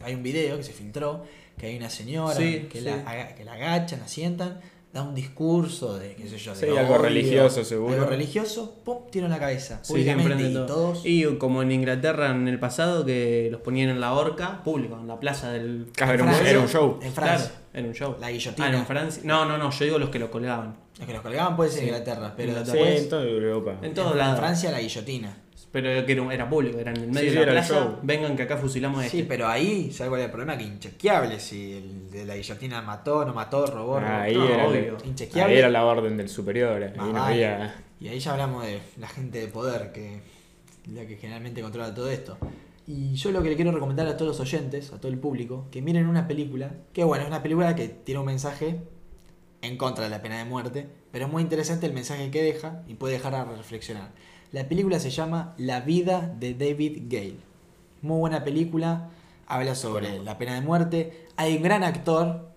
hay 0.00 0.14
un 0.14 0.22
video 0.22 0.56
que 0.56 0.62
se 0.62 0.72
filtró, 0.72 1.24
que 1.56 1.66
hay 1.66 1.76
una 1.76 1.90
señora 1.90 2.34
Sí, 2.34 2.68
que, 2.70 2.80
sí. 2.80 2.84
La, 2.84 3.34
que 3.34 3.44
la 3.44 3.54
agachan, 3.54 4.00
la 4.00 4.08
sientan, 4.08 4.60
da 4.92 5.02
un 5.02 5.14
discurso 5.14 5.98
de, 5.98 6.14
qué 6.14 6.28
sé 6.28 6.38
yo, 6.38 6.54
de 6.54 6.60
Sí, 6.60 6.76
algo 6.76 6.98
religioso, 6.98 7.64
seguro. 7.64 7.94
Algo 7.94 8.06
religioso, 8.06 8.76
pum, 8.84 8.98
tiro 9.10 9.26
en 9.26 9.32
la 9.32 9.38
cabeza. 9.38 9.80
Sí, 9.82 9.94
y 10.00 10.52
todo. 10.54 10.66
todos... 10.66 11.00
Y 11.04 11.24
como 11.36 11.62
en 11.62 11.72
Inglaterra 11.72 12.30
en 12.30 12.48
el 12.48 12.58
pasado 12.58 13.04
que 13.04 13.48
los 13.50 13.60
ponían 13.60 13.90
en 13.90 14.00
la 14.00 14.14
horca 14.14 14.62
público, 14.64 14.96
en 14.98 15.06
la 15.06 15.20
plaza 15.20 15.52
del... 15.52 15.88
Claro, 15.94 16.14
era, 16.14 16.24
un, 16.24 16.30
Francia. 16.30 16.50
era 16.50 16.60
un 16.60 16.68
show. 16.68 16.98
En 17.02 17.12
Francia. 17.12 17.48
Claro, 17.48 17.64
era 17.74 17.88
un 17.88 17.94
show. 17.94 18.16
La 18.20 18.30
guillotina. 18.30 18.68
Ah, 18.68 18.76
en 18.76 18.86
Francia. 18.86 19.22
No, 19.24 19.44
no, 19.44 19.58
no, 19.58 19.70
yo 19.70 19.84
digo 19.84 19.98
los 19.98 20.08
que 20.08 20.18
lo 20.18 20.30
colgaban. 20.30 20.76
Los 20.98 21.06
que 21.06 21.12
los 21.12 21.22
colgaban 21.22 21.54
puede 21.56 21.70
ser 21.70 21.80
Sí. 21.80 21.86
Inglaterra, 21.86 22.34
pero 22.36 22.54
después, 22.54 23.02
en 23.02 23.08
toda 23.08 23.24
Europa. 23.24 23.76
En 23.82 23.94
todos 23.94 24.12
en 24.12 24.18
lados. 24.18 24.38
Francia 24.38 24.70
la 24.70 24.80
guillotina. 24.80 25.36
Pero 25.70 26.06
que 26.06 26.12
era, 26.12 26.32
era 26.34 26.48
público, 26.48 26.78
era 26.78 26.90
en 26.92 26.96
el 26.96 27.06
medio 27.08 27.20
Sí, 27.20 27.24
de 27.26 27.30
sí, 27.30 27.36
la 27.36 27.42
era 27.42 27.52
el 27.52 27.58
plaza. 27.58 27.74
show. 27.74 27.98
Vengan 28.02 28.36
que 28.36 28.42
acá 28.44 28.56
fusilamos 28.56 29.00
a 29.02 29.04
este. 29.06 29.18
Sí, 29.18 29.26
pero 29.28 29.46
ahí, 29.48 29.90
¿sabes 29.92 30.08
cuál 30.08 30.22
el 30.22 30.30
problema? 30.30 30.56
Que 30.56 30.64
inchequeable 30.64 31.38
si 31.40 31.72
el 31.76 32.10
de 32.10 32.24
la 32.24 32.36
guillotina 32.36 32.80
mató, 32.80 33.24
no 33.26 33.34
mató, 33.34 33.66
robó, 33.66 33.98
Ah, 33.98 34.00
robó. 34.00 34.22
ahí, 34.22 34.34
No, 34.34 34.48
era, 34.48 34.66
obvio. 34.66 34.96
Inchequeable. 35.04 35.52
ahí 35.52 35.58
era 35.58 35.68
la 35.68 35.84
orden 35.84 36.16
del 36.16 36.28
superior. 36.30 36.82
Ahí 36.82 36.92
no 36.96 37.12
vale. 37.12 37.44
había. 37.46 37.84
Y 38.00 38.08
ahí 38.08 38.18
ya 38.18 38.32
hablamos 38.32 38.64
de 38.64 38.80
la 38.98 39.08
gente 39.08 39.40
de 39.40 39.48
poder, 39.48 39.92
que 39.92 40.16
es 40.16 40.92
la 40.94 41.04
que 41.06 41.16
generalmente 41.16 41.60
controla 41.60 41.92
todo 41.94 42.10
esto. 42.10 42.38
Y 42.86 43.14
yo 43.16 43.30
lo 43.32 43.42
que 43.42 43.50
le 43.50 43.56
quiero 43.56 43.70
recomendar 43.70 44.06
a 44.06 44.16
todos 44.16 44.38
los 44.38 44.40
oyentes, 44.40 44.90
a 44.94 44.98
todo 44.98 45.12
el 45.12 45.18
público, 45.18 45.66
que 45.70 45.82
miren 45.82 46.06
una 46.06 46.26
película, 46.26 46.70
que 46.94 47.04
bueno, 47.04 47.24
es 47.24 47.28
una 47.28 47.42
película 47.42 47.74
que 47.74 47.88
tiene 47.88 48.20
un 48.20 48.24
mensaje 48.26 48.78
en 49.60 49.76
contra 49.76 50.04
de 50.04 50.10
la 50.10 50.22
pena 50.22 50.38
de 50.38 50.44
muerte, 50.46 50.86
pero 51.12 51.26
es 51.26 51.30
muy 51.30 51.42
interesante 51.42 51.84
el 51.84 51.92
mensaje 51.92 52.30
que 52.30 52.42
deja 52.42 52.82
y 52.86 52.94
puede 52.94 53.14
dejar 53.14 53.34
a 53.34 53.44
reflexionar. 53.44 54.12
La 54.50 54.66
película 54.66 54.98
se 54.98 55.10
llama 55.10 55.54
La 55.58 55.82
vida 55.82 56.34
de 56.40 56.54
David 56.54 57.02
Gale. 57.10 57.36
Muy 58.00 58.18
buena 58.18 58.44
película, 58.44 59.10
habla 59.46 59.74
sobre 59.74 60.20
la 60.20 60.38
pena 60.38 60.54
de 60.54 60.62
muerte. 60.62 61.26
Hay 61.36 61.58
un 61.58 61.62
gran 61.62 61.84
actor, 61.84 62.48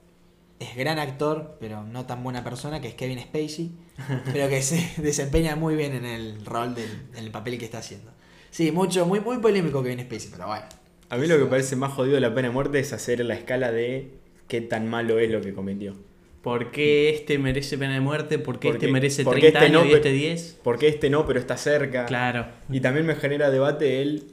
es 0.61 0.73
gran 0.77 0.99
actor, 0.99 1.57
pero 1.59 1.83
no 1.83 2.05
tan 2.05 2.23
buena 2.23 2.45
persona, 2.45 2.79
que 2.79 2.87
es 2.87 2.93
Kevin 2.93 3.19
Spacey, 3.19 3.71
pero 4.31 4.47
que 4.47 4.61
se 4.61 5.01
desempeña 5.01 5.57
muy 5.57 5.75
bien 5.75 5.93
en 5.93 6.05
el 6.05 6.45
rol 6.45 6.75
del 6.75 7.09
en 7.13 7.25
el 7.25 7.31
papel 7.31 7.57
que 7.57 7.65
está 7.65 7.79
haciendo. 7.79 8.11
Sí, 8.51 8.71
mucho, 8.71 9.05
muy, 9.05 9.19
muy 9.19 9.39
polémico 9.39 9.83
Kevin 9.83 9.99
Spacey, 10.05 10.29
pero 10.31 10.47
bueno. 10.47 10.65
A 11.09 11.17
mí 11.17 11.27
lo 11.27 11.37
que 11.37 11.45
parece 11.45 11.75
más 11.75 11.91
jodido 11.91 12.15
de 12.15 12.21
la 12.21 12.33
pena 12.33 12.47
de 12.47 12.53
muerte 12.53 12.79
es 12.79 12.93
hacer 12.93 13.19
la 13.25 13.33
escala 13.33 13.69
de 13.73 14.13
qué 14.47 14.61
tan 14.61 14.87
malo 14.87 15.19
es 15.19 15.29
lo 15.29 15.41
que 15.41 15.53
cometió. 15.53 15.95
¿Por 16.41 16.71
qué 16.71 17.09
este 17.09 17.37
merece 17.37 17.77
pena 17.77 17.93
de 17.93 17.99
muerte? 17.99 18.39
¿Por 18.39 18.57
qué 18.59 18.69
Porque- 18.69 18.85
este 18.85 18.91
merece 18.91 19.23
porque 19.23 19.41
30 19.41 19.59
este 19.59 19.65
años 19.71 19.83
no, 19.85 19.91
y 19.91 19.93
este 19.93 20.11
10? 20.11 20.59
Porque 20.63 20.87
este 20.87 21.09
no, 21.09 21.25
pero 21.27 21.39
está 21.39 21.55
cerca. 21.57 22.05
Claro. 22.05 22.47
Y 22.69 22.79
también 22.79 23.05
me 23.05 23.15
genera 23.15 23.51
debate 23.51 24.01
el 24.01 24.23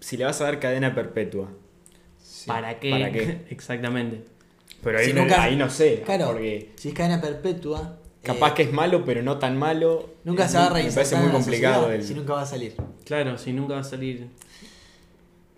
si 0.00 0.16
le 0.16 0.24
vas 0.24 0.40
a 0.40 0.44
dar 0.44 0.58
cadena 0.60 0.94
perpetua. 0.94 1.50
¿Para 2.46 2.78
qué? 2.80 2.90
¿Para 2.90 3.12
qué? 3.12 3.38
Exactamente. 3.50 4.22
Pero 4.82 4.98
ahí, 4.98 5.06
Si 5.06 5.12
nunca- 5.12 5.42
ahí 5.42 5.56
no 5.56 5.70
sé. 5.70 6.02
Claro, 6.04 6.26
Porque 6.28 6.72
si 6.76 6.88
es 6.88 6.94
cadena 6.94 7.20
perpetua. 7.20 7.98
capaz 8.22 8.50
eh, 8.50 8.54
que 8.56 8.62
es 8.64 8.72
malo, 8.72 9.04
pero 9.04 9.22
no 9.22 9.38
tan 9.38 9.56
malo. 9.56 10.14
Nunca 10.24 10.48
se 10.48 10.58
va 10.58 10.66
a 10.66 10.74
Me 10.74 10.82
parece 10.90 11.16
muy 11.16 11.30
complicado. 11.30 11.82
sociedad 11.82 11.94
el- 11.94 12.04
Si 12.04 12.14
nunca 12.14 12.32
va 12.34 12.42
a 12.42 12.46
salir. 12.46 12.74
Claro, 13.04 13.38
si 13.38 13.52
nunca 13.52 13.74
va 13.74 13.80
a 13.80 13.84
salir. 13.84 14.28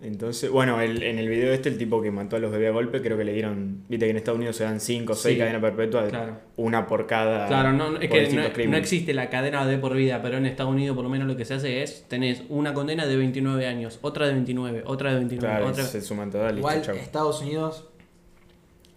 Entonces, 0.01 0.49
bueno, 0.49 0.79
el- 0.79 1.03
en 1.03 1.19
el 1.19 1.27
video 1.27 1.51
este, 1.51 1.67
el 1.67 1.77
tipo 1.77 2.01
que 2.01 2.09
mató 2.09 2.37
a 2.37 2.39
los 2.39 2.51
bebés 2.51 2.69
a 2.69 2.71
golpe, 2.71 3.01
creo 3.01 3.17
que 3.17 3.25
le 3.25 3.33
dieron. 3.33 3.83
Viste 3.89 4.05
que 4.05 4.11
en 4.11 4.15
Estados 4.17 4.37
Unidos 4.37 4.55
se 4.55 4.63
dan 4.63 4.79
5 4.79 5.11
o 5.11 5.15
6 5.15 5.33
Sí. 5.35 5.39
cadenas 5.39 5.61
perpetuas, 5.61 6.07
Claro. 6.09 6.39
una 6.55 6.87
por 6.87 7.05
cada. 7.05 7.47
Claro, 7.47 7.73
no, 7.73 7.97
es 7.99 8.09
que 8.09 8.67
no, 8.67 8.77
existe 8.77 9.13
la 9.13 9.29
cadena 9.29 9.65
de 9.65 9.77
por 9.77 9.93
vida, 9.95 10.21
pero 10.21 10.37
en 10.37 10.45
Estados 10.45 10.71
Unidos 10.71 10.95
por 10.95 11.03
lo 11.03 11.09
menos 11.09 11.27
lo 11.27 11.35
que 11.35 11.43
se 11.43 11.55
hace 11.55 11.83
es, 11.83 12.05
tenés 12.07 12.43
una 12.47 12.73
condena 12.73 13.07
de 13.07 13.17
29 13.17 13.67
años, 13.67 13.99
otra 14.01 14.25
de 14.27 14.33
29, 14.33 14.83
otra 14.85 15.09
de 15.11 15.17
29, 15.17 15.53
Claro, 15.53 15.67
otra... 15.69 15.83
se 15.83 15.99
suman 16.01 16.31
todas, 16.31 16.53
listo, 16.53 16.59
Igual 16.59 16.81
chau. 16.81 16.95
Estados 16.95 17.41
Unidos 17.41 17.89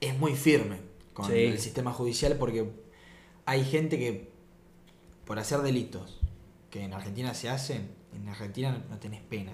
es 0.00 0.16
muy 0.18 0.34
firme 0.34 0.76
con 1.14 1.26
Sí. 1.26 1.32
el 1.46 1.58
sistema 1.58 1.92
judicial 1.92 2.36
porque 2.38 2.64
hay 3.44 3.64
gente 3.64 3.98
que 3.98 4.30
por 5.24 5.40
hacer 5.40 5.58
delitos 5.62 6.20
que 6.70 6.84
en 6.84 6.94
Argentina 6.94 7.34
se 7.34 7.48
hacen, 7.48 7.88
en 8.14 8.28
Argentina 8.28 8.70
no, 8.70 8.82
no 8.88 8.98
tenés 8.98 9.20
pena. 9.22 9.52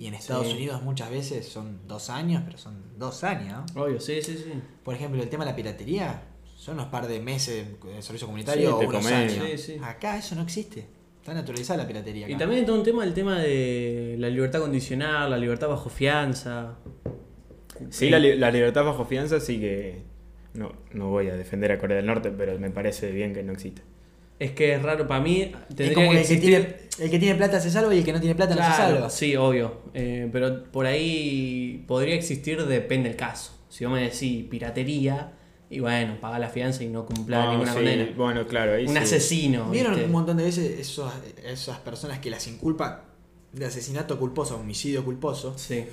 Y 0.00 0.06
en 0.06 0.14
Estados 0.14 0.46
Sí. 0.46 0.54
Unidos 0.54 0.82
muchas 0.82 1.10
veces 1.10 1.46
son 1.46 1.86
dos 1.86 2.08
años, 2.08 2.42
pero 2.46 2.56
son 2.56 2.82
dos 2.98 3.22
años. 3.22 3.64
¿no? 3.74 3.82
Obvio, 3.82 4.00
sí, 4.00 4.22
sí, 4.22 4.34
sí. 4.36 4.52
Por 4.82 4.94
ejemplo, 4.94 5.22
el 5.22 5.28
tema 5.28 5.44
de 5.44 5.50
la 5.50 5.56
piratería 5.56 6.22
son 6.56 6.74
unos 6.76 6.86
par 6.86 7.06
de 7.06 7.20
meses 7.20 7.66
de 7.84 8.02
servicio 8.02 8.26
comunitario 8.26 8.78
Sí, 8.80 8.84
o 8.86 8.88
unos 8.88 9.06
años. 9.06 9.32
Sí, 9.32 9.58
sí. 9.58 9.76
Acá 9.82 10.16
eso 10.16 10.34
no 10.34 10.42
existe. 10.42 10.86
Está 11.20 11.34
naturalizada 11.34 11.82
la 11.82 11.86
piratería. 11.86 12.30
Y 12.30 12.36
también 12.38 12.64
todo 12.64 12.76
un 12.76 12.82
tema 12.82 13.04
el 13.04 13.12
tema 13.12 13.38
de 13.40 14.16
la 14.18 14.30
libertad 14.30 14.60
condicional, 14.60 15.28
la 15.30 15.36
libertad 15.36 15.68
bajo 15.68 15.90
fianza. 15.90 16.78
Sí, 17.90 18.08
la, 18.10 18.18
li- 18.18 18.36
la 18.36 18.50
libertad 18.50 18.84
bajo 18.84 19.04
fianza 19.04 19.38
sí 19.40 19.60
que. 19.60 20.02
No, 20.54 20.72
no 20.92 21.08
voy 21.10 21.28
a 21.28 21.36
defender 21.36 21.70
a 21.72 21.78
Corea 21.78 21.98
del 21.98 22.06
Norte, 22.06 22.30
pero 22.30 22.58
me 22.58 22.70
parece 22.70 23.10
bien 23.12 23.32
que 23.34 23.42
no 23.42 23.52
existe. 23.52 23.82
Es 24.40 24.50
que 24.52 24.74
es 24.74 24.82
raro, 24.82 25.06
para 25.06 25.20
mí 25.22 25.42
es 25.42 25.50
como 25.52 25.76
que 25.76 25.92
el 25.92 25.94
que, 25.94 26.20
existir... 26.20 26.40
tiene, 26.40 26.76
el 26.98 27.10
que 27.10 27.18
tiene 27.20 27.34
plata 27.36 27.60
se 27.60 27.70
salva 27.70 27.94
y 27.94 27.98
el 27.98 28.04
que 28.04 28.12
no 28.12 28.18
tiene 28.20 28.34
plata 28.34 28.54
no 28.56 28.62
se 28.64 28.72
salva. 28.76 29.08
sí, 29.10 29.36
obvio. 29.36 29.82
Eh, 29.94 30.28
pero 30.32 30.64
por 30.64 30.86
ahí 30.86 31.84
podría 31.86 32.14
existir, 32.16 32.64
depende 32.66 33.10
del 33.10 33.18
caso. 33.18 33.52
Si 33.68 33.84
vos 33.84 33.94
me 33.94 34.02
decís 34.02 34.46
piratería, 34.50 35.34
y 35.68 35.78
bueno, 35.78 36.18
paga 36.20 36.38
la 36.40 36.48
fianza 36.48 36.82
y 36.82 36.88
no 36.88 37.06
cumpla 37.06 37.44
No, 37.44 37.50
ninguna 37.52 37.70
sí, 37.70 37.76
condena. 37.76 38.08
Bueno, 38.16 38.46
claro, 38.48 38.74
ahí 38.74 38.86
Un 38.86 38.92
sí. 38.94 38.98
asesino. 38.98 39.70
¿Vieron 39.70 39.92
¿viste? 39.92 40.06
un 40.06 40.12
montón 40.12 40.36
de 40.38 40.44
veces 40.44 40.80
esos, 40.80 41.12
esas 41.44 41.78
personas 41.78 42.18
que 42.18 42.28
las 42.30 42.46
inculpan 42.48 43.02
de 43.52 43.66
asesinato 43.66 44.18
culposo, 44.18 44.56
homicidio 44.56 45.04
culposo, 45.04 45.56
Sí. 45.58 45.84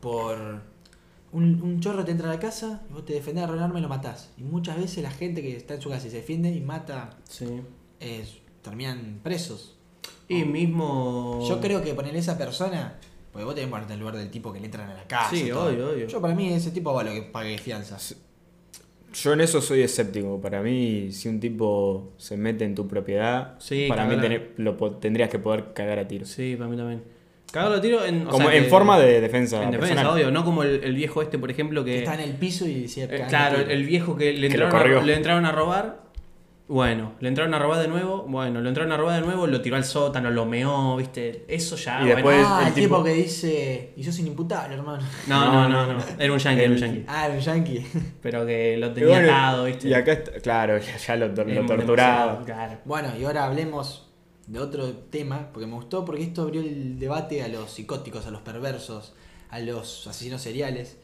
por 0.00 0.60
un, 1.32 1.62
un 1.62 1.80
chorro 1.80 2.04
te 2.04 2.10
entra 2.12 2.30
a 2.30 2.34
la 2.34 2.40
casa 2.40 2.82
y 2.88 2.92
vos 2.92 3.04
te 3.04 3.14
defendés 3.14 3.42
de 3.42 3.48
arruinarme 3.48 3.78
y 3.78 3.82
lo 3.82 3.88
matás. 3.88 4.30
Y 4.36 4.42
muchas 4.42 4.76
veces 4.78 5.02
la 5.02 5.10
gente 5.10 5.42
que 5.42 5.56
está 5.56 5.74
en 5.74 5.80
su 5.80 5.88
casa 5.90 6.06
y 6.06 6.10
se 6.10 6.16
defiende 6.16 6.50
y 6.52 6.60
mata, 6.60 7.10
Sí. 7.28 7.46
eh, 8.00 8.24
terminan 8.62 9.20
presos. 9.22 9.76
Y 10.28 10.44
mismo. 10.44 11.44
Yo 11.48 11.60
creo 11.60 11.82
que 11.82 11.94
ponerle 11.94 12.18
esa 12.20 12.38
persona, 12.38 12.98
porque 13.32 13.44
vos 13.44 13.54
tenés 13.54 13.68
que 13.68 13.70
ponerte 13.70 13.92
en 13.92 13.98
el 13.98 14.00
lugar 14.00 14.16
del 14.16 14.30
tipo 14.30 14.52
que 14.52 14.60
le 14.60 14.66
entran 14.66 14.88
a 14.90 14.94
la 14.94 15.06
casa. 15.06 15.30
Sí, 15.30 15.44
y 15.46 15.48
todo. 15.50 15.66
obvio, 15.70 15.90
obvio. 15.90 16.06
Yo 16.06 16.20
para 16.20 16.34
mí 16.34 16.48
ese 16.52 16.70
tipo 16.70 16.92
vale 16.94 17.12
que 17.14 17.22
pague 17.22 17.58
fianza. 17.58 17.98
Yo 19.14 19.32
en 19.34 19.40
eso 19.42 19.60
soy 19.60 19.82
escéptico. 19.82 20.40
Para 20.40 20.62
mí, 20.62 21.12
si 21.12 21.28
un 21.28 21.38
tipo 21.38 22.12
se 22.16 22.36
mete 22.38 22.64
en 22.64 22.74
tu 22.74 22.88
propiedad, 22.88 23.56
Sí, 23.58 23.86
para 23.88 24.06
mí 24.06 24.18
tener- 24.18 24.54
lo 24.56 24.74
tendrías 25.00 25.28
que 25.28 25.38
poder 25.38 25.72
cagar 25.74 25.98
a 25.98 26.08
tiros. 26.08 26.28
Sí, 26.30 26.56
para 26.56 26.70
mí 26.70 26.76
también. 26.78 27.02
Cagarlo 27.52 27.76
a 27.76 27.80
tiro 27.80 28.04
en. 28.04 28.26
o 28.26 28.30
Como 28.30 28.48
sea, 28.48 28.56
en 28.56 28.64
que- 28.64 28.70
forma 28.70 28.98
de 28.98 29.20
defensa. 29.20 29.62
En 29.62 29.70
defensa, 29.70 29.94
personal. 29.94 30.14
obvio. 30.14 30.30
No 30.30 30.44
como 30.44 30.62
el, 30.62 30.82
el 30.82 30.94
viejo 30.94 31.22
este, 31.22 31.38
por 31.38 31.50
ejemplo, 31.50 31.84
Que 31.84 31.90
que. 31.92 31.98
está 31.98 32.14
en 32.14 32.20
el 32.20 32.32
piso 32.36 32.66
y 32.66 32.82
decía. 32.82 33.04
Eh, 33.10 33.24
claro, 33.28 33.58
el 33.60 33.84
viejo 33.84 34.16
que 34.16 34.32
le 34.32 34.48
Que 34.48 34.56
lo 34.58 34.64
entraron, 34.64 34.98
a, 34.98 35.02
le 35.02 35.14
entraron 35.14 35.46
a 35.46 35.52
robar. 35.52 36.02
Bueno, 36.68 37.12
le 37.20 37.28
entraron 37.28 37.52
a 37.52 37.58
robar 37.58 37.80
de 37.82 37.88
nuevo. 37.88 38.24
Bueno, 38.26 38.62
lo 38.62 38.68
entraron 38.68 38.92
a 38.92 38.96
robar 38.96 39.20
de 39.20 39.26
nuevo, 39.26 39.46
lo 39.46 39.60
tiró 39.60 39.76
al 39.76 39.84
sótano, 39.84 40.30
lo 40.30 40.46
meó, 40.46 40.96
¿viste? 40.96 41.44
Eso 41.46 41.76
ya. 41.76 41.98
Y 42.00 42.04
bueno. 42.04 42.14
después- 42.14 42.46
ah, 42.48 42.60
el 42.62 42.68
el, 42.68 42.74
tipo- 42.74 42.96
tipo 42.96 43.04
que 43.04 43.12
dice. 43.12 43.92
Y 43.96 44.04
sos 44.04 44.18
inimputable, 44.20 44.76
hermano. 44.76 45.02
No, 45.26 45.52
no, 45.52 45.68
no, 45.68 45.92
no. 45.94 45.98
Era 46.18 46.32
un 46.32 46.38
yankee, 46.38 46.60
era 46.62 46.68
un 46.70 46.76
El- 46.76 46.80
yankee. 46.80 47.04
Ah, 47.08 47.26
el 47.28 47.40
yankee. 47.40 47.86
Pero 48.22 48.46
que 48.46 48.76
lo 48.78 48.86
Y 48.86 48.90
tenía 48.94 49.08
bueno, 49.18 49.32
atado, 49.32 49.64
¿viste? 49.64 49.88
Y 49.88 49.92
acá, 49.92 50.12
está- 50.12 50.32
claro, 50.40 50.78
ya, 50.78 50.96
ya 51.06 51.16
lo, 51.16 51.26
tor- 51.26 51.30
Es 51.30 51.36
lo 51.36 51.44
demasiado, 51.54 51.76
torturaba. 51.76 52.44
Claro. 52.46 52.78
Bueno, 52.86 53.08
y 53.20 53.24
ahora 53.24 53.44
hablemos 53.44 54.08
de 54.52 54.60
otro 54.60 54.92
tema, 54.94 55.48
porque 55.50 55.66
me 55.66 55.72
gustó, 55.72 56.04
porque 56.04 56.22
esto 56.22 56.42
abrió 56.42 56.60
el 56.60 56.98
debate 56.98 57.42
a 57.42 57.48
los 57.48 57.70
psicóticos, 57.70 58.26
a 58.26 58.30
los 58.30 58.42
perversos, 58.42 59.14
a 59.48 59.58
los 59.60 60.06
asesinos 60.06 60.42
seriales. 60.42 60.98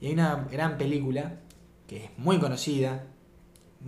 Y 0.00 0.08
hay 0.08 0.14
una 0.14 0.48
gran 0.50 0.78
película 0.78 1.38
que 1.86 2.06
es 2.06 2.10
muy 2.16 2.40
conocida, 2.40 3.06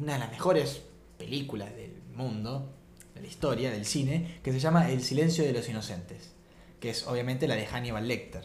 una 0.00 0.12
de 0.12 0.18
las 0.20 0.30
mejores 0.30 0.82
películas 1.18 1.74
del 1.74 1.92
mundo, 2.14 2.72
de 3.16 3.22
la 3.22 3.26
historia, 3.26 3.72
del 3.72 3.84
cine, 3.84 4.38
que 4.44 4.52
se 4.52 4.60
llama 4.60 4.88
El 4.92 5.02
silencio 5.02 5.42
de 5.42 5.54
los 5.54 5.68
inocentes, 5.68 6.32
que 6.78 6.90
es 6.90 7.04
obviamente 7.08 7.48
la 7.48 7.56
de 7.56 7.66
Hannibal 7.66 8.06
Lecter. 8.06 8.44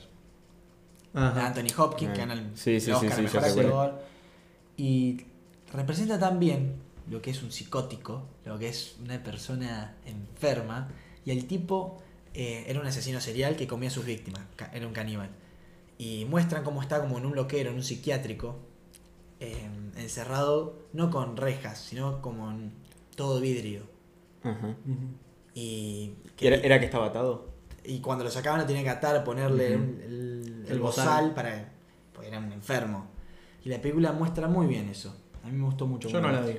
de. 1.14 1.20
Anthony 1.46 1.80
Hopkins, 1.80 2.12
que 2.12 2.18
gana 2.18 2.34
el, 2.34 2.58
sí, 2.58 2.80
sí, 2.82 2.90
el 2.90 2.98
sí, 2.98 3.06
Oscar 3.08 3.16
sí, 3.16 3.22
mejor 3.22 3.44
actor. 3.44 4.02
Y 4.78 5.22
representa 5.72 6.18
tan 6.18 6.40
bien 6.40 6.85
lo 7.10 7.22
que 7.22 7.32
es 7.32 7.44
un 7.44 7.52
psicótico, 7.52 8.28
lo 8.46 8.58
que 8.58 8.70
es 8.70 8.98
una 9.04 9.22
persona 9.24 9.96
enferma. 10.06 10.90
Y 11.26 11.32
el 11.32 11.46
tipo 11.48 11.98
eh, 12.34 12.66
era 12.68 12.80
un 12.80 12.88
asesino 12.88 13.20
serial 13.22 13.56
que 13.56 13.68
comía 13.68 13.90
a 13.90 13.92
sus 13.92 14.06
víctimas, 14.06 14.42
era 14.74 14.86
un 14.88 14.94
caníbal. 14.94 15.30
Y 15.98 16.26
muestran 16.26 16.64
cómo 16.64 16.82
está 16.82 17.00
como 17.02 17.18
en 17.18 17.26
un 17.26 17.36
loquero, 17.36 17.70
en 17.70 17.78
un 17.78 17.84
psiquiátrico, 17.84 18.58
eh, 19.40 19.70
encerrado, 19.98 20.88
no 20.94 21.10
con 21.10 21.38
rejas, 21.38 21.80
sino 21.80 22.22
como 22.22 22.50
en 22.52 22.72
todo 23.16 23.40
vidrio. 23.40 23.84
Ajá. 24.44 24.76
Y, 25.54 26.14
¿Y 26.40 26.48
¿Era, 26.48 26.58
era 26.58 26.80
que 26.80 26.86
estaba 26.86 27.08
atado? 27.08 27.54
y 27.88 28.00
cuando 28.00 28.24
lo 28.24 28.32
sacaban 28.32 28.60
lo 28.62 28.66
tenían 28.66 28.84
que 28.84 28.90
atar, 28.90 29.24
ponerle 29.24 29.74
el, 29.76 30.02
el 30.04 30.66
El 30.68 30.80
bozal 30.80 31.06
bozal. 31.06 31.34
para. 31.36 31.72
porque 32.14 32.30
era 32.30 32.40
un 32.40 32.52
enfermo. 32.52 33.08
Y 33.64 33.70
la 33.70 33.80
película 33.80 34.12
muestra 34.12 34.48
muy 34.48 34.66
bien 34.68 34.90
eso. 34.90 35.16
A 35.44 35.48
mí 35.48 35.54
me 35.58 35.66
gustó 35.66 35.86
mucho. 35.86 36.10
Yo 36.10 36.20
no 36.20 36.32
la 36.32 36.42
vi. 36.42 36.58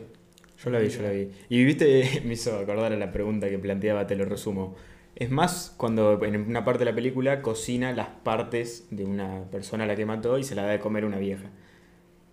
Yo 0.62 0.70
la 0.70 0.78
vi, 0.78 0.88
yo 0.88 1.02
la 1.02 1.10
vi. 1.10 1.30
Y 1.48 1.64
viste, 1.64 2.22
me 2.24 2.34
hizo 2.34 2.58
acordar 2.58 2.92
a 2.92 2.96
la 2.96 3.12
pregunta 3.12 3.48
que 3.48 3.58
planteaba, 3.58 4.06
te 4.06 4.16
lo 4.16 4.24
resumo. 4.24 4.74
Es 5.14 5.30
más 5.30 5.74
cuando 5.76 6.22
en 6.24 6.36
una 6.48 6.64
parte 6.64 6.80
de 6.80 6.90
la 6.90 6.94
película 6.94 7.40
cocina 7.40 7.92
las 7.92 8.08
partes 8.08 8.86
de 8.90 9.04
una 9.04 9.44
persona 9.50 9.84
a 9.84 9.86
la 9.86 9.96
que 9.96 10.04
mató 10.04 10.38
y 10.38 10.44
se 10.44 10.54
la 10.54 10.62
da 10.62 10.72
de 10.72 10.78
comer 10.80 11.04
a 11.04 11.06
una 11.06 11.18
vieja. 11.18 11.50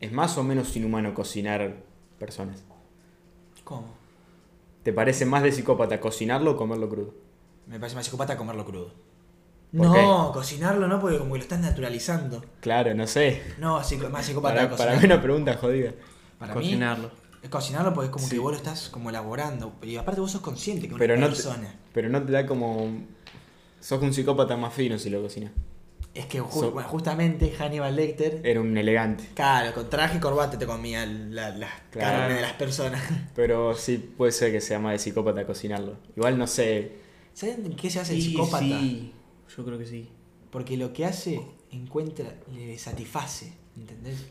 Es 0.01 0.11
más 0.11 0.37
o 0.37 0.43
menos 0.43 0.75
inhumano 0.75 1.13
cocinar 1.13 1.77
personas. 2.19 2.65
¿Cómo? 3.63 3.87
¿Te 4.83 4.91
parece 4.91 5.25
más 5.25 5.43
de 5.43 5.53
psicópata 5.53 6.01
cocinarlo 6.01 6.51
o 6.51 6.57
comerlo 6.57 6.89
crudo? 6.89 7.13
Me 7.67 7.79
parece 7.79 7.95
más 7.95 8.03
psicópata 8.05 8.35
comerlo 8.35 8.65
crudo. 8.65 8.93
¿Por 9.75 9.87
No, 9.87 10.31
cocinarlo 10.33 10.87
no, 10.89 10.99
porque 10.99 11.17
como 11.17 11.33
que 11.33 11.39
lo 11.39 11.43
estás 11.43 11.61
naturalizando. 11.61 12.43
Claro, 12.59 12.93
no 12.93 13.07
sé. 13.07 13.41
No, 13.59 13.75
más 14.11 14.25
psicópata 14.25 14.55
Para, 14.55 14.69
cocinar. 14.69 14.77
para 14.77 14.99
mí 14.99 15.05
una 15.05 15.21
pregunta 15.21 15.55
jodida. 15.55 15.93
Para 16.37 16.53
mí, 16.53 16.61
Cocinarlo. 16.61 17.11
Cocinarlo 17.49 17.93
porque 17.93 18.07
es 18.07 18.11
como 18.11 18.25
Sí. 18.25 18.35
que 18.35 18.39
vos 18.39 18.51
lo 18.51 18.57
estás 18.57 18.89
como 18.89 19.09
elaborando. 19.09 19.73
Y 19.81 19.95
aparte 19.97 20.21
vos 20.21 20.31
sos 20.31 20.41
consciente 20.41 20.87
que 20.87 20.93
una 20.93 20.99
Pero 20.99 21.17
no 21.17 21.27
te- 21.27 21.33
persona. 21.33 21.75
Pero 21.93 22.09
no 22.09 22.23
te 22.23 22.31
da 22.31 22.45
como... 22.45 22.87
Sos 23.79 24.01
un 24.01 24.13
psicópata 24.13 24.55
más 24.57 24.73
fino 24.73 24.97
si 24.97 25.09
lo 25.09 25.21
cocinas. 25.21 25.51
Es 26.13 26.27
que 26.27 26.41
ju- 26.41 26.51
So- 26.51 26.71
bueno, 26.71 26.87
justamente 26.87 27.51
Hannibal 27.57 27.95
Lecter, 27.95 28.39
Era 28.43 28.61
un 28.61 28.77
elegante. 28.77 29.27
claro, 29.33 29.73
con 29.73 29.89
traje 29.89 30.17
y 30.17 30.19
corbata 30.19 30.57
te 30.59 30.65
comía 30.67 31.05
la, 31.07 31.49
la 31.49 31.67
Claro. 31.89 32.17
carne 32.19 32.35
de 32.35 32.41
las 32.41 32.53
personas. 32.53 33.01
Pero 33.35 33.75
sí 33.75 33.97
puede 33.97 34.31
ser 34.31 34.51
que 34.51 34.61
sea 34.61 34.77
más 34.79 34.93
de 34.93 34.99
psicópata 34.99 35.45
cocinarlo. 35.45 35.97
Igual 36.15 36.37
no 36.37 36.45
sé. 36.47 36.97
¿Saben 37.33 37.65
en 37.65 37.75
qué 37.75 37.89
se 37.89 37.99
hace 37.99 38.13
el 38.13 38.21
Sí, 38.21 38.29
psicópata? 38.29 38.59
sí. 38.63 39.11
Yo 39.57 39.65
creo 39.65 39.77
que 39.79 39.85
sí. 39.87 40.09
Porque 40.51 40.77
lo 40.77 40.93
que 40.93 41.05
hace, 41.05 41.41
encuentra, 41.71 42.31
le 42.53 42.77
satisface, 42.77 43.51
¿entendés? 43.75 44.27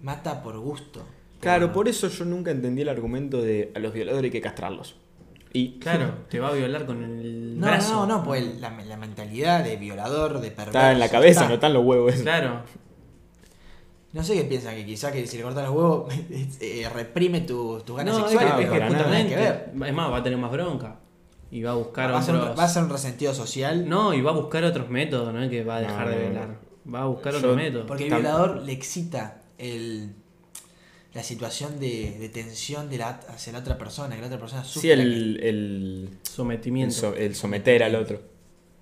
Mata 0.00 0.42
por 0.42 0.58
gusto. 0.58 1.02
Claro, 1.42 1.72
por 1.72 1.88
eso 1.88 2.08
yo 2.08 2.24
nunca 2.24 2.50
entendí 2.50 2.82
el 2.82 2.88
argumento 2.88 3.42
de 3.42 3.72
a 3.74 3.78
los 3.78 3.92
violadores 3.92 4.24
hay 4.24 4.30
que 4.30 4.40
castrarlos. 4.40 4.96
Y 5.52 5.78
Claro, 5.80 6.14
te 6.30 6.40
va 6.40 6.48
a 6.48 6.52
violar 6.52 6.86
con 6.86 7.02
el 7.04 7.58
No, 7.60 7.66
brazo. 7.66 8.06
no, 8.06 8.06
no, 8.06 8.24
pues 8.24 8.58
la, 8.60 8.70
la 8.84 8.96
mentalidad 8.96 9.62
de 9.62 9.76
violador, 9.76 10.40
de 10.40 10.50
perverso. 10.50 10.70
está 10.78 10.92
en 10.92 10.98
la 10.98 11.10
cabeza, 11.10 11.40
está. 11.40 11.48
no 11.48 11.54
están 11.56 11.72
los 11.74 11.84
huevos. 11.84 12.14
Claro. 12.14 12.62
No 14.12 14.22
sé 14.22 14.34
qué 14.34 14.44
piensan, 14.44 14.74
que 14.76 14.84
quizá 14.84 15.10
que 15.10 15.26
si 15.26 15.36
le 15.38 15.42
cortan 15.42 15.64
los 15.64 15.74
huevos 15.74 16.14
eh, 16.60 16.86
reprime 16.94 17.40
tu- 17.42 17.80
tus 17.80 17.96
ganas 17.96 18.14
No, 18.16 18.24
es 18.26 18.30
sexuales, 18.32 18.54
que, 18.54 18.62
es 18.62 18.68
pero 18.70 18.86
que 18.88 19.26
que 19.28 19.36
ver. 19.36 19.72
Es 19.88 19.94
más, 19.94 20.10
va 20.12 20.16
a 20.18 20.22
tener 20.22 20.38
más 20.38 20.50
bronca. 20.52 21.00
Y 21.50 21.62
va 21.62 21.72
a 21.72 21.74
buscar 21.74 22.12
Va 22.12 22.18
a, 22.18 22.22
ser 22.22 22.34
un, 22.34 22.40
otros. 22.42 22.58
va 22.58 22.64
a 22.64 22.68
ser 22.68 22.82
un 22.84 22.90
resentido 22.90 23.34
social. 23.34 23.86
No, 23.88 24.14
y 24.14 24.22
va 24.22 24.30
a 24.30 24.34
buscar 24.34 24.64
otros 24.64 24.88
métodos, 24.88 25.34
no 25.34 25.42
es 25.42 25.50
que 25.50 25.64
va 25.64 25.76
a 25.76 25.80
dejar 25.80 26.06
No, 26.06 26.12
de 26.12 26.18
violar. 26.18 26.58
Va 26.94 27.02
a 27.02 27.06
buscar 27.06 27.34
otros 27.34 27.56
métodos. 27.56 27.86
Porque 27.86 28.04
el 28.04 28.10
violador 28.10 28.62
le 28.62 28.72
excita 28.72 29.42
el, 29.58 30.14
la 31.14 31.22
situación 31.22 31.78
de, 31.78 32.16
de 32.18 32.28
tensión 32.28 32.88
de 32.88 32.98
la, 32.98 33.10
hacia 33.28 33.52
la 33.52 33.58
otra 33.58 33.76
persona, 33.78 34.14
que 34.14 34.20
la 34.22 34.28
otra 34.28 34.38
persona 34.40 34.64
sufra. 34.64 34.80
Sí, 34.82 34.90
el, 34.90 35.00
el, 35.00 35.40
el, 35.42 36.08
Sometimiento. 36.22 36.94
so- 36.94 37.14
el 37.14 37.34
someter 37.34 37.82
al 37.82 37.94
otro. 37.96 38.22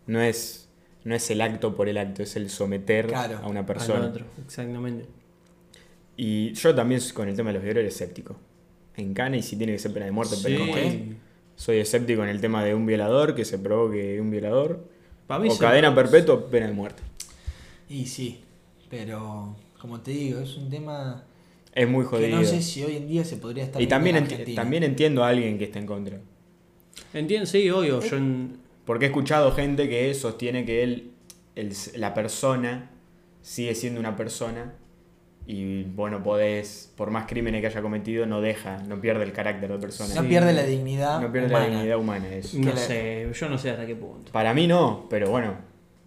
No 0.07 0.21
es, 0.21 0.69
no 1.05 1.15
es 1.15 1.31
el 1.31 1.41
acto 1.41 1.75
por 1.75 1.89
el 1.89 1.99
acto, 1.99 2.23
es 2.23 2.37
el 2.37 2.49
someter 2.51 3.07
Claro, 3.09 3.39
a 3.43 3.49
una 3.49 3.61
al 3.61 3.67
persona. 3.67 4.07
otro, 4.07 4.25
exactamente. 4.45 5.07
Y 6.17 6.53
yo 6.53 6.75
también 6.75 7.01
con 7.15 7.29
el 7.29 7.37
tema 7.37 7.51
de 7.51 7.55
los 7.55 7.63
violadores 7.63 7.95
escéptico. 7.95 8.37
En 8.97 9.15
Cana 9.15 9.37
y 9.37 9.43
si 9.43 9.57
tiene 9.57 9.73
que 9.73 9.79
ser 9.79 9.93
pena 9.93 10.07
de 10.07 10.13
muerte, 10.13 10.37
Sí. 10.37 10.57
muerte. 10.57 11.17
Soy 11.57 11.79
escéptico 11.79 12.23
en 12.23 12.29
el 12.29 12.41
tema 12.41 12.65
de 12.65 12.75
un 12.75 12.87
violador, 12.87 13.35
que 13.35 13.45
se 13.45 13.59
provoque 13.59 14.21
un 14.21 14.31
violador. 14.31 14.89
O 15.29 15.59
cadena 15.59 15.95
perpetua, 15.95 16.49
pena 16.51 16.67
de 16.67 16.73
muerte. 16.73 17.03
Y 17.89 18.07
sí, 18.07 18.41
pero 18.89 19.57
como 19.81 20.01
te 20.01 20.11
digo, 20.11 20.41
es 20.41 20.57
un 20.57 20.69
tema 20.71 21.25
Es 21.75 21.89
muy 21.89 22.03
que 22.05 22.09
jodido. 22.11 22.39
no 22.39 22.45
sé 22.45 22.63
si 22.63 22.83
hoy 22.85 22.97
en 22.97 23.07
día 23.09 23.25
se 23.25 23.37
podría 23.37 23.65
estar 23.65 23.81
y 23.81 23.87
también, 23.87 24.17
en 24.17 24.27
enti- 24.29 24.55
también 24.55 24.83
entiendo 24.83 25.23
a 25.25 25.29
alguien 25.29 25.57
que 25.59 25.65
está 25.65 25.79
en 25.79 25.87
contra. 25.87 26.19
Entiendo, 27.15 27.47
sí, 27.47 27.67
Eh, 27.67 27.73
obvio. 27.73 28.01
Yo 28.01 28.17
en- 28.17 28.59
Porque 28.85 29.05
he 29.05 29.09
escuchado 29.09 29.53
gente 29.53 29.89
que 29.89 30.13
sostiene 30.15 30.65
que 30.65 30.83
él, 30.83 31.13
el- 31.55 31.73
la 31.97 32.13
persona 32.15 32.91
sigue 33.41 33.75
siendo 33.75 34.01
una 34.01 34.17
persona 34.17 34.75
Y 35.47 35.83
bueno, 35.85 36.23
podés, 36.23 36.93
por 36.97 37.11
más 37.11 37.27
crímenes 37.27 37.61
que 37.61 37.67
haya 37.67 37.83
cometido, 37.83 38.25
no 38.27 38.41
deja, 38.41 38.77
no 38.87 39.01
pierde 39.01 39.25
el 39.25 39.33
carácter 39.33 39.73
de 39.73 39.79
persona. 39.79 40.15
No 40.15 40.23
Sí. 40.23 40.29
pierde 40.29 40.53
la 40.53 40.63
dignidad. 40.63 41.21
No 41.21 41.33
pierde 41.33 41.49
humana. 41.49 41.67
la 41.67 41.71
dignidad 41.75 41.99
humana. 41.99 42.29
eso. 42.35 42.57
No 42.59 42.77
sé, 42.77 43.29
yo 43.35 43.49
no 43.49 43.59
sé 43.59 43.71
hasta 43.71 43.85
qué 43.87 43.97
punto. 43.97 44.31
Para 44.31 44.55
mí 44.55 44.69
no, 44.69 45.07
pero 45.11 45.31
bueno, 45.31 45.57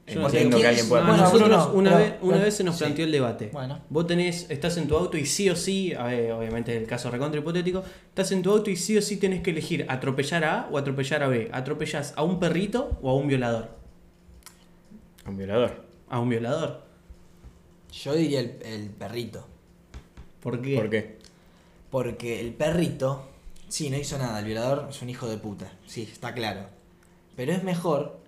Yo 0.06 0.20
no 0.20 0.26
entiendo 0.28 0.58
que 0.60 0.68
alguien 0.68 0.90
pueda 0.90 1.04
A 1.04 1.08
Bueno, 1.08 1.24
nosotros 1.24 1.50
no, 1.50 1.74
una, 1.74 1.92
pero- 1.92 2.04
vez, 2.04 2.14
una 2.22 2.38
vez 2.40 2.54
se 2.56 2.64
nos 2.66 2.76
sí. 2.76 2.84
planteó 2.84 3.06
el 3.06 3.12
debate. 3.14 3.50
Bueno. 3.54 3.80
Vos 3.90 4.06
tenés, 4.06 4.50
estás 4.50 4.76
en 4.78 4.88
tu 4.90 4.98
auto 4.98 5.18
y 5.18 5.26
sí 5.26 5.50
o 5.50 5.56
sí, 5.56 5.94
a 5.94 6.04
ver, 6.04 6.32
obviamente 6.34 6.76
el 6.76 6.86
caso 6.86 7.10
recontra 7.10 7.40
hipotético, 7.40 7.84
estás 8.10 8.32
en 8.34 8.42
tu 8.42 8.52
auto 8.52 8.70
y 8.70 8.76
sí 8.76 8.98
o 8.98 9.02
sí 9.02 9.16
tenés 9.18 9.42
que 9.42 9.52
elegir 9.52 9.86
atropellar 9.88 10.44
a 10.44 10.62
A 10.64 10.68
o 10.70 10.78
atropellar 10.78 11.24
a 11.24 11.28
B. 11.30 11.50
¿Atropellás 11.54 12.14
a 12.18 12.24
un 12.24 12.38
perrito 12.40 12.98
o 13.02 13.10
a 13.12 13.16
un 13.16 13.28
violador? 13.30 13.70
Un 15.26 15.38
violador. 15.38 15.86
A 16.10 16.20
un 16.20 16.30
violador. 16.30 16.82
Yo 17.94 18.14
diría 18.14 18.42
el, 18.42 18.58
el 18.66 18.90
perrito. 18.90 19.48
¿Por 20.42 20.62
qué? 20.62 20.76
¿Por 20.76 20.90
qué? 20.90 21.18
Porque 21.90 22.42
el 22.42 22.54
perrito, 22.54 23.30
sí, 23.70 23.90
no 23.90 23.98
hizo 23.98 24.18
nada. 24.18 24.40
El 24.40 24.46
violador 24.46 24.88
es 24.90 25.02
un 25.02 25.10
hijo 25.10 25.30
de 25.30 25.38
puta. 25.38 25.72
Sí, 25.86 26.02
está 26.12 26.34
claro. 26.34 26.66
Pero 27.38 27.54
es 27.54 27.64
mejor 27.64 28.20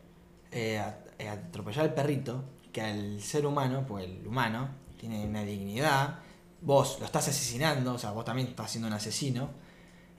a- 0.54 0.56
eh, 0.56 0.82
atropellar 1.20 1.86
al 1.86 1.94
perrito 1.94 2.44
que 2.72 2.82
al 2.82 3.22
ser 3.22 3.46
humano, 3.46 3.86
pues 3.88 4.06
el 4.06 4.28
humano 4.28 4.70
tiene 5.00 5.26
una 5.26 5.44
dignidad. 5.44 6.20
Vos 6.62 6.98
lo 7.00 7.06
estás 7.06 7.28
asesinando, 7.28 7.94
o 7.94 7.98
sea, 7.98 8.12
vos 8.12 8.26
también 8.26 8.50
estás 8.50 8.72
siendo 8.72 8.88
un 8.88 8.94
asesino. 8.94 9.50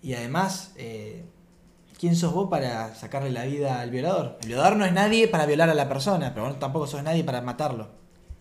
Y 0.02 0.14
además, 0.14 0.72
eh, 0.76 1.24
¿quién 1.98 2.16
sos 2.16 2.32
vos 2.32 2.48
para 2.48 2.94
sacarle 2.94 3.30
la 3.30 3.44
vida 3.44 3.80
al 3.80 3.90
violador? 3.90 4.38
El 4.40 4.48
violador 4.48 4.76
no 4.76 4.84
es 4.84 4.92
nadie 4.92 5.28
para 5.28 5.46
violar 5.46 5.68
a 5.68 5.74
la 5.74 5.88
persona, 5.88 6.32
pero 6.32 6.46
vos 6.46 6.58
tampoco 6.58 6.86
sos 6.86 7.02
nadie 7.02 7.24
para 7.24 7.42
matarlo. 7.42 7.88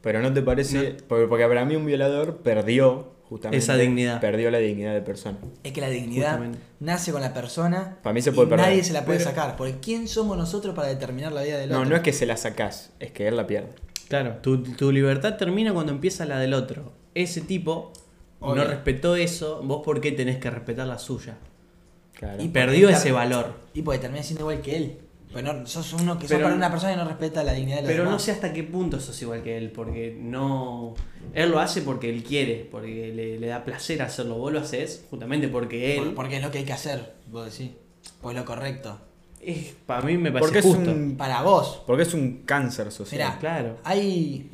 Pero 0.01 0.21
no 0.21 0.31
te 0.31 0.41
parece. 0.41 0.97
Porque, 1.07 1.27
porque 1.27 1.47
para 1.47 1.65
mí 1.65 1.75
un 1.75 1.85
violador 1.85 2.38
perdió 2.38 3.14
justamente. 3.29 3.58
Esa 3.63 3.75
dignidad. 3.75 4.20
Perdió 4.22 4.51
la 4.51 4.58
dignidad 4.60 4.94
de 4.94 5.01
persona. 5.01 5.38
Es 5.63 5.72
que 5.74 5.82
la 5.82 5.89
dignidad 5.89 6.32
Justamente. 6.38 6.60
nace 6.79 7.12
con 7.12 7.22
la 7.22 7.34
persona. 7.34 7.98
Para 8.03 8.13
mí 8.13 8.22
se 8.22 8.29
y 8.29 8.34
puede 8.34 8.48
perder. 8.50 8.67
Nadie 8.67 8.84
se 8.84 8.94
la 8.94 9.05
puede 9.05 9.20
Pero- 9.20 9.29
sacar. 9.32 9.55
Porque 9.55 9.75
¿quién 9.82 10.08
somos 10.08 10.38
nosotros 10.38 10.75
para 10.75 10.88
determinar 10.88 11.32
la 11.32 11.41
vida 11.44 11.58
del 11.58 11.70
No, 11.70 11.77
otro? 11.79 11.89
no 11.89 11.96
es 11.96 12.01
que 12.01 12.13
se 12.13 12.25
la 12.25 12.38
sacás, 12.38 12.91
es 13.00 13.12
que 13.12 13.27
él 13.27 13.36
la 13.38 13.48
pierde. 13.48 13.70
Claro, 14.08 14.38
tu, 14.41 14.62
tu 14.63 14.91
libertad 14.91 15.36
termina 15.38 15.74
cuando 15.74 15.91
empieza 15.91 16.25
la 16.25 16.38
del 16.39 16.53
otro. 16.53 16.94
Ese 17.15 17.41
tipo 17.41 17.91
Obvio. 18.39 18.63
no 18.63 18.70
respetó 18.70 19.15
eso, 19.15 19.62
vos 19.63 19.82
por 19.84 20.00
qué 20.01 20.12
tenés 20.12 20.38
que 20.38 20.50
respetar 20.51 20.86
la 20.88 21.00
suya. 21.00 21.38
Claro. 22.13 22.41
Y 22.44 22.48
Perdió 22.50 22.89
ese 22.89 23.12
valor. 23.12 23.53
Y 23.74 23.82
porque 23.82 24.00
termina 24.00 24.24
siendo 24.24 24.44
igual 24.44 24.62
que 24.62 24.77
él. 24.77 24.98
Pero 25.36 25.54
no, 25.54 25.68
sos 25.68 25.94
uno 25.94 26.18
que 26.18 26.27
sos 26.27 26.30
Pero- 26.38 26.46
para 26.46 26.56
una 26.56 26.72
persona 26.72 26.94
que 26.94 26.98
no 26.98 27.06
respeta 27.08 27.44
la 27.44 27.54
dignidad 27.54 27.77
de 27.77 27.82
los 27.84 27.92
Pero 27.92 28.06
no 28.10 28.18
sé 28.18 28.32
hasta 28.32 28.51
qué 28.54 28.63
punto 28.63 29.00
sos 29.00 29.22
igual 29.22 29.44
que 29.44 29.58
él, 29.58 29.70
porque 29.72 30.18
no. 30.20 30.96
Él 31.34 31.51
lo 31.51 31.60
hace 31.60 31.82
porque 31.84 32.10
él 32.10 32.24
quiere, 32.24 32.68
porque 32.72 33.12
le, 33.13 33.38
le 33.39 33.48
da 33.48 33.63
placer 33.65 34.01
hacerlo. 34.01 34.36
Vos 34.38 34.51
lo 34.54 34.60
haces 34.62 35.06
justamente 35.10 35.48
porque 35.50 35.98
él. 35.98 36.06
Por- 36.06 36.15
Porque 36.15 36.38
es 36.38 36.42
lo 36.42 36.50
que 36.51 36.60
hay 36.60 36.63
que 36.65 36.74
hacer, 36.74 37.13
vos 37.30 37.51
decís. 37.51 37.75
Pues 38.22 38.36
lo 38.36 38.46
correcto. 38.46 39.00
es- 39.42 39.75
para 39.86 40.01
mí 40.04 40.18
me 40.18 40.32
Porque 40.32 40.48
parece 40.54 40.70
es 40.70 40.75
justo. 40.75 40.89
un. 40.92 41.18
Para 41.18 41.42
vos. 41.44 41.84
Porque 41.86 42.04
es 42.04 42.13
un 42.15 42.44
cáncer 42.46 42.92
social. 42.92 43.20
Mirá, 43.30 43.38
Claro. 43.39 43.77
hay. 43.84 44.50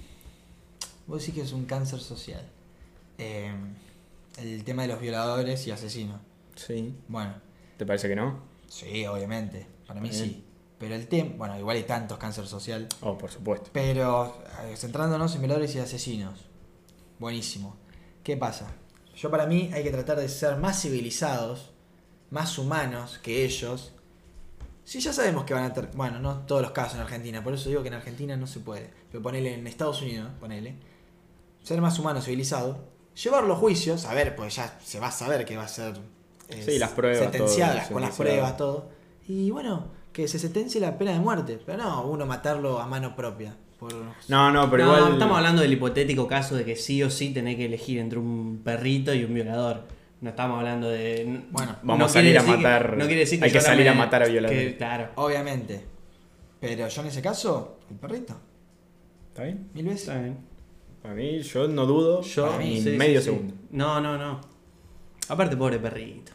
Vos 1.07 1.19
decís 1.21 1.35
que 1.35 1.41
es 1.41 1.51
un 1.53 1.65
cáncer 1.65 1.99
social. 1.99 2.41
Eh, 3.17 3.51
el 4.41 4.63
tema 4.63 4.81
de 4.81 4.87
los 4.87 4.99
violadores 4.99 5.67
y 5.67 5.71
asesinos. 5.71 6.19
Sí. 6.55 6.93
Bueno, 7.07 7.33
¿Te 7.77 7.85
parece 7.85 8.07
que 8.09 8.15
no? 8.15 8.39
sí, 8.67 9.05
obviamente. 9.05 9.67
Para 9.87 10.01
mí 10.01 10.09
Bien. 10.09 10.23
sí. 10.23 10.43
Pero 10.81 10.95
el 10.95 11.07
tema. 11.07 11.31
Bueno, 11.37 11.57
igual 11.57 11.77
hay 11.77 11.83
tantos 11.83 12.17
cáncer 12.17 12.45
social. 12.47 12.89
Oh, 13.01 13.17
por 13.17 13.31
supuesto. 13.31 13.69
Pero 13.71 14.35
eh, 14.65 14.75
centrándonos 14.75 15.33
en 15.35 15.41
violadores 15.41 15.73
y 15.75 15.79
asesinos. 15.79 16.39
Buenísimo. 17.19 17.77
¿Qué 18.23 18.35
pasa? 18.35 18.67
Yo 19.15 19.29
para 19.31 19.45
mí 19.45 19.69
hay 19.73 19.83
que 19.83 19.91
tratar 19.91 20.17
de 20.19 20.27
ser 20.27 20.57
más 20.57 20.81
civilizados, 20.81 21.71
más 22.31 22.57
humanos 22.57 23.19
que 23.21 23.45
ellos. 23.45 23.93
Si 24.83 24.99
ya 24.99 25.13
sabemos 25.13 25.45
que 25.45 25.53
van 25.53 25.65
a 25.65 25.73
tener... 25.73 25.91
Bueno, 25.95 26.19
no 26.19 26.39
todos 26.47 26.63
los 26.63 26.71
casos 26.71 26.95
en 26.95 27.01
Argentina, 27.01 27.43
por 27.43 27.53
eso 27.53 27.69
digo 27.69 27.83
que 27.83 27.89
en 27.89 27.93
Argentina 27.93 28.35
no 28.35 28.47
se 28.47 28.59
puede. 28.59 28.89
Pero 29.11 29.21
ponele 29.21 29.53
en 29.53 29.67
Estados 29.67 30.01
Unidos, 30.01 30.31
ponele. 30.39 30.75
Ser 31.63 31.79
más 31.79 31.99
humano, 31.99 32.21
civilizado. 32.21 32.89
Llevarlo 33.23 33.53
a 33.53 33.57
juicio, 33.57 33.97
saber, 33.99 34.35
pues 34.35 34.55
ya 34.55 34.79
se 34.83 34.99
va 34.99 35.07
a 35.07 35.11
saber 35.11 35.45
que 35.45 35.55
va 35.57 35.65
a 35.65 35.67
ser... 35.67 35.95
eh, 36.49 36.63
Sí, 36.65 36.79
las 36.79 36.89
pruebas, 36.91 37.31
todo, 37.31 37.57
las- 37.59 37.87
con 37.89 38.01
las 38.01 38.15
pruebas, 38.15 38.57
todo. 38.57 38.89
Y 39.27 39.51
bueno, 39.51 39.91
que 40.13 40.27
se 40.27 40.39
sentencie 40.39 40.79
la 40.81 40.97
pena 40.97 41.11
de 41.13 41.19
muerte. 41.19 41.59
Pero 41.65 41.77
no, 41.77 42.05
uno 42.07 42.25
matarlo 42.25 42.79
a 42.79 42.87
mano 42.87 43.15
propia. 43.15 43.55
Por, 43.79 43.93
No, 44.27 44.51
no, 44.51 44.69
pero 44.69 44.85
No, 44.85 44.97
igual. 44.97 45.13
estamos 45.13 45.37
hablando 45.37 45.61
del 45.61 45.73
hipotético 45.73 46.27
caso 46.27 46.55
de 46.55 46.65
que 46.65 46.75
sí 46.75 47.01
o 47.03 47.09
sí 47.09 47.33
tenés 47.33 47.55
que 47.55 47.65
elegir 47.65 47.97
entre 47.99 48.19
un 48.19 48.61
perrito 48.63 49.13
y 49.13 49.23
un 49.23 49.33
violador. 49.33 49.83
No 50.21 50.29
estamos 50.29 50.59
hablando 50.59 50.87
de. 50.89 51.41
Bueno, 51.49 51.77
Vamos 51.81 51.99
no 51.99 52.05
a 52.05 52.09
salir 52.09 52.37
a 52.37 52.43
que- 52.45 52.51
matar- 52.51 52.91
no 52.97 53.05
quiere 53.05 53.21
decir 53.21 53.39
que 53.39 53.45
hay 53.45 53.51
que 53.51 53.59
salir 53.61 53.89
a 53.89 53.93
matar 53.95 54.21
a 54.23 54.27
violadores. 54.27 54.71
que- 54.73 54.77
claro. 54.77 55.09
Obviamente. 55.15 55.83
Pero 56.59 56.87
yo 56.87 57.01
en 57.01 57.07
ese 57.07 57.21
caso, 57.23 57.79
el 57.89 57.95
perrito. 57.97 58.35
¿Está 59.29 59.43
bien? 59.45 59.69
Mil 59.73 59.85
veces. 59.85 60.01
Está 60.09 60.19
bien. 60.21 60.37
Para 61.01 61.15
mí, 61.15 61.41
yo 61.41 61.67
no 61.67 61.87
dudo 61.87 62.21
Yo, 62.21 62.45
Para 62.45 62.59
mí, 62.59 62.79
sí, 62.79 62.91
medio 62.91 63.19
sí. 63.19 63.25
segundo. 63.25 63.55
No, 63.71 63.99
no, 63.99 64.15
no. 64.19 64.39
Aparte, 65.29 65.57
pobre 65.57 65.79
perrito. 65.79 66.33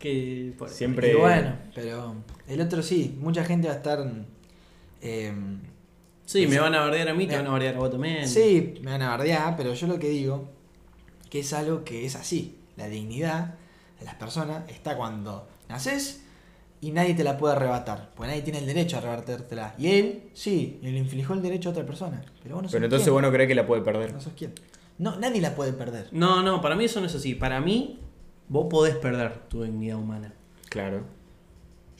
Que 0.00 0.52
pobre 0.58 0.72
Siempre- 0.72 1.12
Y 1.12 1.14
bueno, 1.14 1.56
pero 1.74 2.16
el 2.48 2.60
otro 2.60 2.82
sí, 2.82 3.16
mucha 3.20 3.44
gente 3.44 3.68
va 3.68 3.74
a 3.74 3.76
estar. 3.78 4.04
eh, 5.02 5.32
Sí, 6.26 6.46
me 6.46 6.58
van 6.58 6.74
a 6.74 6.80
bardear 6.80 7.08
a 7.10 7.14
mí, 7.14 7.26
te 7.26 7.36
van 7.36 7.46
a 7.46 7.50
bardear 7.50 7.74
a 7.74 7.78
vos 7.78 7.90
también. 7.90 8.26
sí, 8.26 8.74
me 8.82 8.92
van 8.92 9.02
a 9.02 9.10
bardear, 9.10 9.56
pero 9.56 9.74
yo 9.74 9.86
lo 9.86 9.98
que 9.98 10.08
digo 10.08 10.48
que 11.28 11.40
es 11.40 11.52
algo 11.52 11.84
que 11.84 12.06
es 12.06 12.16
así. 12.16 12.58
La 12.76 12.88
dignidad 12.88 13.54
de 13.98 14.06
las 14.06 14.14
personas 14.14 14.68
está 14.70 14.96
cuando 14.96 15.46
naces 15.68 16.22
y 16.80 16.92
nadie 16.92 17.14
te 17.14 17.24
la 17.24 17.36
puede 17.36 17.54
arrebatar. 17.56 18.10
Porque 18.14 18.28
nadie 18.30 18.42
tiene 18.42 18.58
el 18.60 18.66
derecho 18.66 18.96
a 18.96 19.00
arrebatártela. 19.00 19.74
Y 19.78 19.88
él, 19.88 20.30
sí, 20.32 20.78
y 20.82 20.90
le 20.90 20.98
infligió 20.98 21.34
el 21.34 21.42
derecho 21.42 21.68
a 21.68 21.72
otra 21.72 21.84
persona. 21.84 22.24
Pero 22.42 22.54
vos 22.54 22.62
no 22.62 22.68
sos 22.68 22.72
Pero 22.72 22.86
entonces 22.86 23.04
quién. 23.04 23.12
vos 23.14 23.22
no 23.22 23.30
crees 23.30 23.48
que 23.48 23.54
la 23.54 23.66
puede 23.66 23.82
perder. 23.82 24.12
No 24.14 24.20
sos 24.20 24.32
quién. 24.36 24.52
No, 24.98 25.16
nadie 25.18 25.40
la 25.42 25.54
puede 25.54 25.72
perder. 25.74 26.08
No, 26.12 26.42
no, 26.42 26.60
para 26.62 26.74
mí 26.74 26.84
eso 26.86 27.00
no 27.00 27.06
es 27.06 27.14
así. 27.14 27.34
Para 27.34 27.60
mí, 27.60 28.00
vos 28.48 28.66
podés 28.70 28.96
perder 28.96 29.40
tu 29.48 29.62
dignidad 29.62 29.98
humana. 29.98 30.32
Claro. 30.70 31.02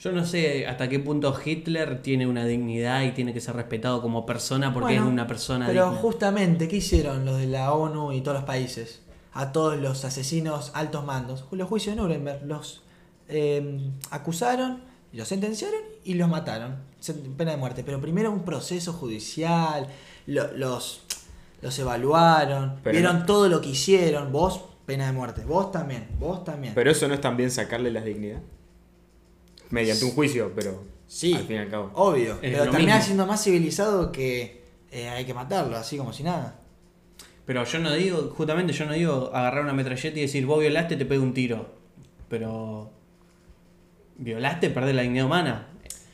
Yo 0.05 0.11
no 0.11 0.23
sé 0.23 0.67
hasta 0.67 0.87
qué 0.87 0.99
punto 0.99 1.35
Hitler 1.43 2.03
tiene 2.03 2.27
una 2.27 2.45
dignidad 2.45 3.01
y 3.01 3.11
tiene 3.13 3.33
que 3.33 3.41
ser 3.41 3.55
respetado 3.55 4.03
como 4.03 4.23
persona 4.23 4.71
porque 4.71 4.93
Bueno, 4.93 5.05
es 5.07 5.11
una 5.11 5.25
persona 5.25 5.65
Pero 5.65 5.85
digna. 5.87 5.99
justamente, 5.99 6.67
¿qué 6.67 6.75
hicieron 6.75 7.25
los 7.25 7.39
de 7.39 7.47
la 7.47 7.73
ONU 7.73 8.11
y 8.13 8.21
todos 8.21 8.37
los 8.37 8.45
países? 8.45 9.01
A 9.33 9.51
todos 9.51 9.77
los 9.79 10.05
asesinos 10.05 10.69
altos 10.75 11.03
mandos. 11.05 11.45
Los 11.49 11.67
juicios 11.67 11.95
de 11.95 12.01
Nuremberg. 12.03 12.45
Los 12.45 12.83
eh, 13.29 13.79
acusaron, 14.11 14.81
los 15.11 15.27
sentenciaron 15.27 15.81
y 16.03 16.13
los 16.13 16.29
mataron. 16.29 16.75
Pena 17.35 17.51
de 17.51 17.57
muerte. 17.57 17.83
Pero 17.83 17.99
primero 17.99 18.31
un 18.31 18.43
proceso 18.45 18.93
judicial. 18.93 19.87
lo- 20.27 20.51
los, 20.55 21.01
los 21.63 21.79
evaluaron. 21.79 22.75
Pero 22.83 22.95
vieron 22.99 23.19
no- 23.21 23.25
todo 23.25 23.49
lo 23.49 23.59
que 23.59 23.69
hicieron. 23.69 24.31
Vos, 24.31 24.61
pena 24.85 25.07
de 25.07 25.13
muerte. 25.13 25.43
Vos 25.45 25.71
también. 25.71 26.07
Vos 26.19 26.43
también. 26.43 26.73
Pero 26.75 26.91
eso 26.91 27.07
no 27.07 27.15
es 27.15 27.21
también 27.21 27.49
sacarle 27.49 27.89
la 27.91 28.01
dignidad. 28.01 28.41
Mediante 29.75 30.05
un 30.05 30.11
juicio, 30.11 30.51
pero. 30.55 30.83
Sí. 31.07 31.33
Al 31.33 31.43
fin 31.43 31.57
y 31.57 31.59
al 31.59 31.69
cabo. 31.69 31.91
Obvio. 31.93 32.37
pero 32.41 32.63
termina 32.71 32.99
siendo 33.01 33.25
más 33.27 33.43
civilizado 33.43 34.11
que 34.11 34.63
eh, 34.91 35.07
hay 35.09 35.25
que 35.25 35.33
matarlo, 35.33 35.77
así 35.77 35.97
como 35.97 36.11
si 36.13 36.23
nada. 36.23 36.59
Pero 37.45 37.63
yo 37.63 37.77
no 37.79 37.93
digo, 37.93 38.33
justamente 38.35 38.73
yo 38.73 38.85
no 38.85 38.93
digo 38.93 39.29
agarrar 39.33 39.63
una 39.63 39.73
metralleta 39.73 40.17
y 40.17 40.23
decir, 40.23 40.45
vos 40.47 40.59
violaste, 40.59 40.95
te 40.95 41.05
pego 41.05 41.21
un 41.23 41.33
tiro. 41.33 41.69
Pero. 42.27 42.91
Violaste, 44.17 44.69
perdés 44.69 44.95
la 44.95 45.01
dignidad 45.03 45.25
humana. 45.25 45.67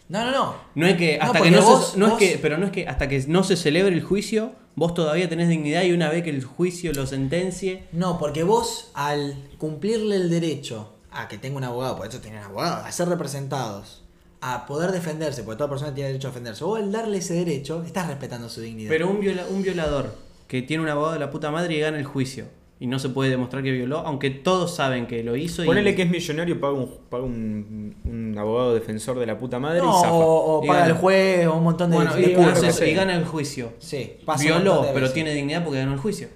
No, 0.09 0.25
no, 0.25 0.31
no. 0.31 0.55
No 0.75 0.87
es 0.87 0.97
que 0.97 1.19
hasta 1.21 1.41
que 1.41 1.51
no 1.51 1.61
vos- 1.61 1.91
se, 1.93 1.97
no 1.97 2.09
vos- 2.09 2.21
es 2.21 2.31
que, 2.33 2.37
pero 2.39 2.57
no 2.57 2.65
es 2.65 2.71
que 2.71 2.87
hasta 2.87 3.07
que 3.07 3.23
no 3.27 3.43
se 3.45 3.55
celebre 3.55 3.93
el 3.95 4.01
juicio, 4.01 4.51
vos 4.75 4.93
todavía 4.93 5.29
tenés 5.29 5.47
dignidad 5.47 5.83
y 5.83 5.93
una 5.93 6.09
vez 6.09 6.23
que 6.23 6.31
el 6.31 6.43
juicio 6.43 6.91
lo 6.93 7.05
sentencie, 7.07 7.85
No, 7.93 8.17
porque 8.19 8.43
vos 8.43 8.91
al 8.93 9.35
cumplirle 9.57 10.17
el 10.17 10.29
derecho 10.29 10.97
a 11.11 11.27
que 11.27 11.37
tenga 11.37 11.57
un 11.57 11.63
abogado, 11.63 11.97
por 11.97 12.07
eso 12.07 12.19
tienen 12.19 12.41
abogado, 12.41 12.85
a 12.85 12.91
ser 12.91 13.09
representados, 13.09 14.03
a 14.41 14.65
poder 14.65 14.91
defenderse, 14.91 15.43
porque 15.43 15.57
toda 15.57 15.69
persona 15.69 15.93
tiene 15.93 16.09
derecho 16.09 16.27
a 16.29 16.31
defenderse, 16.31 16.63
vos 16.63 16.79
al 16.79 16.91
darle 16.91 17.17
ese 17.17 17.33
derecho, 17.35 17.83
estás 17.85 18.07
respetando 18.07 18.49
su 18.49 18.61
dignidad. 18.61 18.89
pero 18.89 19.09
un, 19.09 19.19
viola- 19.19 19.45
un 19.49 19.61
violador 19.61 20.15
que 20.47 20.61
tiene 20.61 20.83
un 20.83 20.89
abogado 20.89 21.13
de 21.13 21.19
la 21.19 21.29
puta 21.31 21.51
madre 21.51 21.75
y 21.75 21.79
gana 21.79 21.97
el 21.97 22.05
juicio 22.05 22.45
y 22.79 22.87
no 22.87 22.97
se 22.97 23.09
puede 23.09 23.29
demostrar 23.29 23.61
que 23.61 23.71
violó, 23.71 23.99
aunque 23.99 24.31
todos 24.31 24.73
saben 24.75 25.05
que 25.05 25.23
lo 25.23 25.35
hizo 25.35 25.63
y 25.63 25.67
Ponele 25.67 25.93
que 25.93 26.01
es 26.01 26.09
millonario, 26.09 26.59
paga 26.59 26.73
un, 26.73 26.89
paga 27.09 27.23
un, 27.23 27.95
un 28.05 28.35
abogado 28.39 28.73
defensor 28.73 29.19
de 29.19 29.27
la 29.27 29.37
puta 29.37 29.59
madre 29.59 29.79
no, 29.81 29.91
y 29.91 30.01
zafa. 30.01 30.11
o, 30.11 30.59
o 30.59 30.63
Y 30.63 30.67
paga 30.67 30.79
gana. 30.79 30.91
el 30.93 30.97
juez 30.97 31.45
o 31.47 31.53
un 31.57 31.63
montón 31.63 31.91
de, 31.91 31.95
bueno, 31.97 32.15
de 32.15 32.21
y, 32.23 32.89
y 32.89 32.93
gana 32.95 33.15
el 33.15 33.25
juicio. 33.25 33.73
Sí, 33.77 34.17
pasa 34.25 34.43
Violó, 34.43 34.87
pero 34.95 35.11
tiene 35.11 35.31
dignidad 35.33 35.63
porque 35.63 35.77
ganó 35.79 35.93
el 35.93 35.99
juicio. 35.99 36.29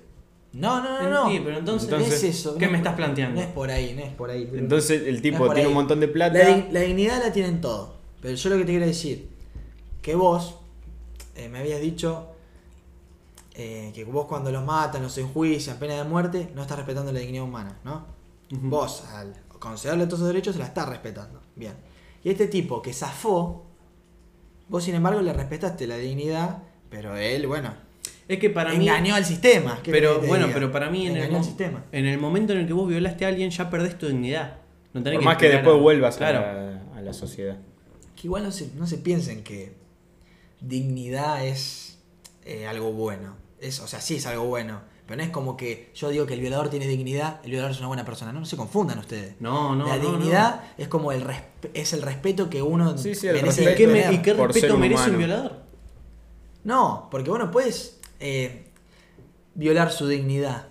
No, 0.55 0.81
no, 0.81 1.01
no, 1.03 1.09
no. 1.09 1.29
Sí, 1.29 1.41
pero 1.43 1.57
entonces, 1.57 1.89
no 1.89 1.97
es 1.97 2.23
eso. 2.23 2.57
¿qué 2.57 2.65
no 2.65 2.71
me 2.71 2.77
es 2.77 2.81
estás 2.81 2.95
planteando? 2.95 3.41
No 3.41 3.45
es 3.45 3.51
por 3.53 3.69
ahí, 3.69 3.93
no 3.93 4.01
es 4.03 4.13
por 4.13 4.29
ahí. 4.29 4.45
pero- 4.49 4.59
Entonces 4.63 5.03
el 5.05 5.15
no 5.17 5.21
tipo 5.21 5.37
por 5.39 5.47
tiene 5.53 5.63
ahí. 5.63 5.67
un 5.67 5.73
montón 5.73 5.99
de 5.99 6.07
plata. 6.07 6.37
La, 6.39 6.49
dig- 6.49 6.71
la 6.71 6.79
dignidad 6.79 7.21
la 7.23 7.31
tienen 7.33 7.59
todo. 7.61 7.95
Pero 8.21 8.35
yo 8.35 8.49
lo 8.49 8.55
que 8.57 8.63
te 8.63 8.71
quiero 8.71 8.85
decir, 8.85 9.29
que 10.01 10.15
vos 10.15 10.55
eh, 11.35 11.49
me 11.49 11.59
habías 11.59 11.81
dicho 11.81 12.27
eh, 13.53 13.91
que 13.93 14.03
vos 14.05 14.25
cuando 14.27 14.51
los 14.51 14.63
matan, 14.65 15.03
los 15.03 15.17
enjuician, 15.17 15.77
pena 15.77 15.95
de 15.95 16.03
muerte, 16.03 16.51
no 16.55 16.61
estás 16.61 16.77
respetando 16.77 17.11
la 17.11 17.19
dignidad 17.19 17.43
humana, 17.45 17.77
¿no? 17.83 18.05
Ujú. 18.51 18.69
Vos, 18.69 19.03
al 19.13 19.33
concederle 19.59 20.05
todos 20.05 20.19
esos 20.19 20.27
derechos, 20.27 20.53
se 20.55 20.59
la 20.59 20.65
estás 20.67 20.87
respetando. 20.89 21.41
Bien. 21.55 21.73
Y 22.23 22.29
este 22.29 22.47
tipo 22.47 22.81
que 22.81 22.93
zafó, 22.93 23.65
vos 24.67 24.83
sin 24.83 24.95
embargo 24.95 25.21
le 25.21 25.31
respetaste 25.33 25.87
la 25.87 25.97
dignidad, 25.97 26.63
pero 26.89 27.15
él, 27.15 27.47
bueno, 27.47 27.73
Es 28.27 28.39
que 28.39 28.49
para 28.49 28.71
mí. 28.73 28.88
engañó 28.88 29.13
al 29.15 29.23
sistema. 29.25 29.79
¿qué 29.83 29.91
Pero 29.91 30.19
que 30.21 30.27
bueno, 30.27 30.45
diga? 30.47 30.55
pero 30.59 30.71
para 30.71 30.89
mí 30.89 31.05
en 31.07 31.17
el, 31.17 31.23
engañó 31.25 31.43
sistema. 31.43 31.83
en 31.91 32.05
el 32.05 32.17
momento 32.17 32.53
en 32.53 32.59
el 32.59 32.67
que 32.67 32.73
vos 32.73 32.88
violaste 32.88 33.25
a 33.25 33.27
alguien 33.27 33.49
ya 33.51 33.69
perdés 33.69 33.97
tu 33.97 34.07
dignidad. 34.07 34.57
No 34.93 35.03
tenés 35.03 35.17
Por 35.17 35.25
más 35.25 35.38
que 35.38 35.49
después 35.49 35.75
a- 35.75 35.79
vuelvas 35.79 36.17
claro. 36.17 36.39
a, 36.39 36.53
la, 36.53 36.81
a 36.97 37.01
la 37.01 37.13
sociedad. 37.13 37.57
Que 38.15 38.27
igual 38.27 38.43
no 38.43 38.51
se, 38.51 38.69
no 38.75 38.88
se 38.88 38.97
piensen 38.97 39.43
que 39.43 39.73
dignidad 40.61 41.45
es 41.45 41.99
eh, 42.45 42.65
algo 42.67 42.91
bueno. 42.93 43.35
Es, 43.59 43.79
o 43.79 43.88
sea, 43.88 44.01
sí 44.01 44.15
es 44.15 44.25
algo 44.25 44.45
bueno. 44.45 44.81
Pero 45.05 45.17
no 45.17 45.23
es 45.23 45.29
como 45.29 45.55
que 45.55 45.91
yo 45.93 46.09
digo 46.09 46.25
que 46.25 46.33
el 46.33 46.39
violador 46.39 46.69
tiene 46.69 46.88
dignidad, 46.88 47.39
el 47.43 47.51
violador 47.51 47.71
es 47.73 47.77
una 47.79 47.88
buena 47.89 48.05
persona. 48.05 48.31
No, 48.33 48.39
no 48.39 48.45
se 48.47 48.57
confundan 48.57 48.97
ustedes. 48.97 49.35
No, 49.39 49.75
no, 49.75 49.88
la 49.88 49.97
no, 49.97 50.01
dignidad 50.11 50.63
es 50.79 50.88
como 50.88 51.11
el 51.11 51.23
resp- 51.23 51.69
es 51.75 51.93
el 51.93 52.01
respeto 52.01 52.49
que 52.49 52.63
uno 52.63 52.97
Sí, 52.97 53.13
sí, 53.13 53.27
el 53.27 53.35
merece 53.35 53.65
no. 53.65 53.71
¿Y 53.71 53.75
qué, 53.75 53.85
me- 53.88 53.99
y 53.99 54.17
respeto 54.17 54.73
un 54.73 54.79
merece 54.79 55.03
un 55.03 55.09
humano. 55.09 55.17
violador? 55.19 55.59
No, 56.63 57.07
porque 57.11 57.29
vos 57.29 57.38
no 57.38 57.51
puedes 57.51 57.99
eh, 58.19 58.65
violar 59.54 59.91
su 59.91 60.08
dignidad. 60.08 60.67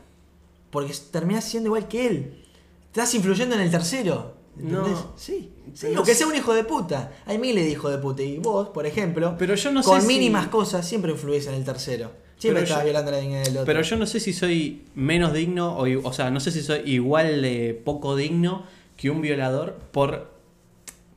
Porque 0.71 0.93
terminás 1.11 1.45
siendo 1.45 1.69
igual 1.69 1.89
que 1.89 2.07
él. 2.07 2.45
Estás 2.87 3.15
influyendo 3.15 3.55
en 3.55 3.61
el 3.63 3.71
tercero. 3.71 4.35
¿Entendés? 4.59 4.93
No. 4.93 5.13
Sí. 5.17 5.53
sí. 5.73 5.97
O 5.97 6.03
que 6.05 6.15
sea 6.15 6.27
un 6.29 6.35
hijo 6.37 6.53
de 6.55 6.65
puta. 6.65 7.13
Hay 7.27 7.39
miles 7.39 7.65
de 7.65 7.71
hijos 7.71 7.91
de 7.91 7.99
puta. 7.99 8.23
Y 8.23 8.39
vos, 8.39 8.69
por 8.69 8.87
ejemplo, 8.87 9.35
Pero 9.39 9.55
yo 9.57 9.73
no 9.73 9.83
con 9.83 10.01
sé 10.01 10.07
si- 10.07 10.13
mínimas 10.13 10.49
cosas 10.49 10.87
siempre 10.87 11.11
influís 11.13 11.47
en 11.49 11.55
el 11.55 11.65
tercero. 11.65 12.13
Siempre 12.39 12.63
Pero 12.63 12.65
estás 12.65 12.79
yo- 12.79 12.85
violando 12.85 13.11
la 13.13 13.19
dignidad 13.19 13.45
del 13.45 13.53
otro. 13.59 13.67
Pero 13.67 13.83
yo 13.83 13.97
no 13.97 14.07
sé 14.07 14.21
si 14.21 14.33
soy 14.33 14.85
menos 14.95 15.33
digno, 15.33 15.77
o, 15.77 15.87
o 16.09 16.13
sea, 16.13 16.31
no 16.31 16.41
sé 16.41 16.51
si 16.53 16.63
soy 16.63 16.83
igual 16.85 17.43
de 17.43 17.81
poco 17.85 18.17
digno 18.17 18.65
que 18.97 19.11
un 19.11 19.21
violador 19.23 19.75
por 19.93 20.33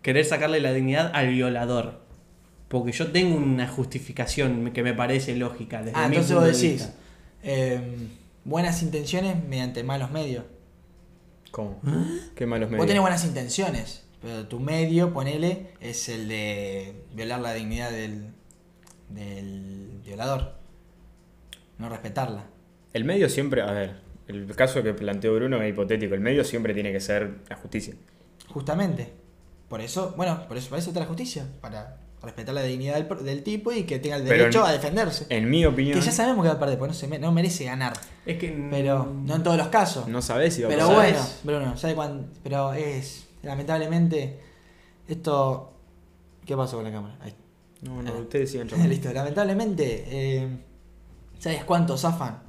querer 0.02 0.26
sacarle 0.26 0.60
la 0.60 0.74
dignidad 0.74 1.12
al 1.14 1.30
violador. 1.30 2.00
Porque 2.68 2.92
yo 2.92 3.12
tengo 3.12 3.38
una 3.38 3.68
justificación 3.68 4.72
que 4.72 4.84
me 4.84 4.94
parece 4.94 5.36
lógica. 5.36 5.82
Desde 5.82 5.98
ah, 5.98 6.08
mi 6.08 6.16
entonces 6.16 6.36
punto 6.36 6.48
vos 6.50 6.62
de 6.62 6.68
decís. 6.68 6.90
eh, 7.44 8.08
buenas 8.44 8.84
intenciones 8.84 9.42
mediante 9.44 9.84
malos 9.84 10.12
medios. 10.12 10.44
¿Cómo? 11.52 11.80
¿Ah? 11.86 12.06
Qué 12.36 12.46
malos 12.46 12.70
medios. 12.70 12.80
Vos 12.80 12.88
tenés 12.88 13.02
buenas 13.02 13.24
intenciones. 13.26 14.04
Pero 14.22 14.48
tu 14.48 14.60
medio, 14.60 15.14
ponele, 15.14 15.74
es 15.80 16.10
el 16.10 16.28
de 16.28 17.06
violar 17.14 17.40
la 17.40 17.54
dignidad 17.54 17.92
del, 17.92 18.34
del 19.10 20.02
violador. 20.04 20.56
No 21.78 21.88
respetarla. 21.88 22.46
El 22.94 23.06
medio 23.06 23.30
siempre, 23.30 23.62
a 23.62 23.72
ver, 23.72 24.02
el 24.28 24.54
caso 24.56 24.82
que 24.82 24.94
planteó 24.94 25.36
Bruno 25.36 25.62
es 25.62 25.70
hipotético. 25.70 26.16
El 26.16 26.22
medio 26.22 26.44
siempre 26.44 26.74
tiene 26.74 26.92
que 26.92 27.00
ser 27.00 27.36
la 27.48 27.56
justicia. 27.56 27.94
Justamente. 28.48 29.14
Por 29.70 29.82
eso, 29.82 30.14
bueno, 30.18 30.48
por 30.48 30.58
eso, 30.58 30.70
para 30.70 30.80
eso 30.80 30.90
está 30.90 31.00
la 31.00 31.06
justicia. 31.06 31.46
Para 31.62 31.98
respetar 32.22 32.54
la 32.56 32.64
dignidad 32.64 32.96
del, 32.96 33.24
del 33.26 33.44
tipo 33.44 33.72
y 33.72 33.84
que 33.84 34.00
tenga 34.00 34.16
el 34.18 34.24
Pero 34.24 34.38
derecho 34.44 34.60
en- 34.62 34.66
a 34.66 34.72
defenderse. 34.72 35.26
En 35.30 35.50
mi 35.50 35.66
opinión, 35.66 36.00
Que 36.00 36.06
ya 36.06 36.12
sabemos 36.12 36.44
que 36.44 36.50
va 36.50 36.56
a 36.56 36.60
perder, 36.60 36.78
porque 36.80 36.94
no, 36.94 36.98
se 37.00 37.08
me- 37.08 37.20
no 37.20 37.32
merece 37.32 37.66
ganar. 37.66 37.94
Es 38.26 38.38
que. 38.38 38.50
Pero 38.72 39.06
no 39.06 39.36
en 39.36 39.44
todos 39.44 39.58
los 39.58 39.68
casos. 39.68 40.08
no 40.08 40.22
sabés 40.22 40.54
si 40.56 40.62
va 40.64 40.68
a 40.68 40.72
Pero 40.72 40.88
pasar. 40.88 40.96
bueno, 40.96 41.20
Bruno, 41.44 41.78
¿sabe 41.78 41.96
cuándo? 41.96 42.28
Pero 42.44 42.74
es. 42.74 43.28
Lamentablemente, 43.44 44.40
esto. 45.08 45.74
¿Qué 46.46 46.56
pasó 46.56 46.78
con 46.78 46.86
la 46.86 46.92
cámara? 46.92 47.18
Ahí. 47.22 47.34
No, 47.82 48.02
no, 48.02 48.10
Ah. 48.12 48.18
ustedes 48.20 48.52
charlando. 48.54 48.88
Listo, 48.88 49.14
lamentablemente, 49.14 50.06
eh, 50.08 50.48
¿sabes 51.40 51.64
cuántos 51.66 52.02
zafan? 52.02 52.42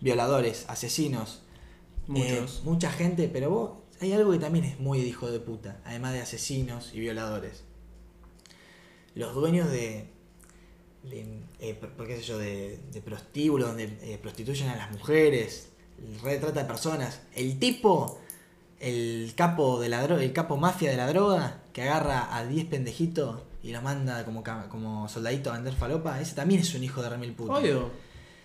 Violadores, 0.00 0.64
asesinos, 0.68 1.42
Muchos. 2.08 2.56
eh, 2.58 2.60
mucha 2.64 2.90
gente, 2.90 3.28
pero 3.32 3.50
vos, 3.50 3.70
hay 4.00 4.12
algo 4.12 4.32
que 4.32 4.38
también 4.38 4.64
es 4.64 4.80
muy 4.80 5.00
de 5.00 5.06
hijo 5.06 5.30
de 5.30 5.38
puta, 5.38 5.80
además 5.84 6.12
de 6.14 6.20
asesinos 6.22 6.90
y 6.92 6.98
violadores. 7.00 7.62
Los 9.14 9.34
dueños 9.34 9.70
de, 9.70 10.06
de, 11.04 11.40
eh, 11.60 11.78
qué 12.06 12.16
sé 12.16 12.22
yo, 12.22 12.38
de, 12.38 12.78
de 12.92 13.00
prostíbulos, 13.02 13.68
donde 13.68 13.84
eh, 14.02 14.18
prostituyen 14.20 14.68
a 14.70 14.76
las 14.76 14.90
mujeres, 14.90 15.68
el 15.98 16.20
retrata 16.20 16.60
de 16.62 16.66
personas, 16.66 17.20
el 17.34 17.58
tipo, 17.58 18.18
el 18.80 19.32
capo 19.36 19.80
de 19.80 19.88
la 19.88 20.02
droga, 20.02 20.22
el 20.22 20.32
capo 20.32 20.56
mafia 20.56 20.90
de 20.90 20.96
la 20.96 21.06
droga, 21.08 21.60
que 21.72 21.82
agarra 21.82 22.34
a 22.36 22.44
10 22.46 22.66
pendejitos 22.66 23.40
y 23.62 23.72
los 23.72 23.82
manda 23.82 24.24
como, 24.24 24.42
como 24.68 25.08
soldadito 25.08 25.50
a 25.50 25.54
vender 25.54 25.74
falopa, 25.74 26.20
ese 26.20 26.34
también 26.34 26.60
es 26.60 26.74
un 26.74 26.82
hijo 26.82 27.02
de 27.02 27.10
remil 27.10 27.32
puta. 27.32 27.54
Obvio. 27.54 27.90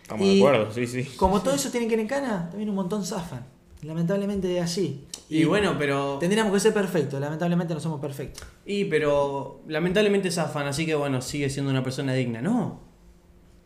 Estamos 0.03 0.25
Y- 0.25 0.35
de 0.35 0.39
acuerdo, 0.47 0.71
sí, 0.73 0.87
sí. 0.87 1.03
Como 1.17 1.41
todo 1.41 1.55
eso 1.55 1.69
tiene 1.71 1.87
que 1.87 1.93
ir 1.95 1.99
en 2.01 2.07
cana, 2.07 2.47
también 2.49 2.69
un 2.69 2.75
montón 2.75 3.03
zafan. 3.05 3.45
Lamentablemente 3.83 4.57
es 4.57 4.63
así. 4.63 5.05
Y, 5.29 5.43
bueno, 5.45 5.75
pero. 5.77 6.17
Tendríamos 6.19 6.51
que 6.53 6.59
ser 6.59 6.73
perfectos, 6.73 7.19
lamentablemente 7.19 7.73
no 7.73 7.79
somos 7.79 7.99
perfectos. 8.01 8.43
Y 8.65 8.85
pero. 8.85 9.61
Lamentablemente 9.67 10.31
zafan, 10.31 10.67
así 10.67 10.85
que 10.85 10.95
bueno, 10.95 11.21
sigue 11.21 11.49
siendo 11.49 11.69
una 11.71 11.83
persona 11.83 12.13
digna. 12.13 12.41
No, 12.41 12.79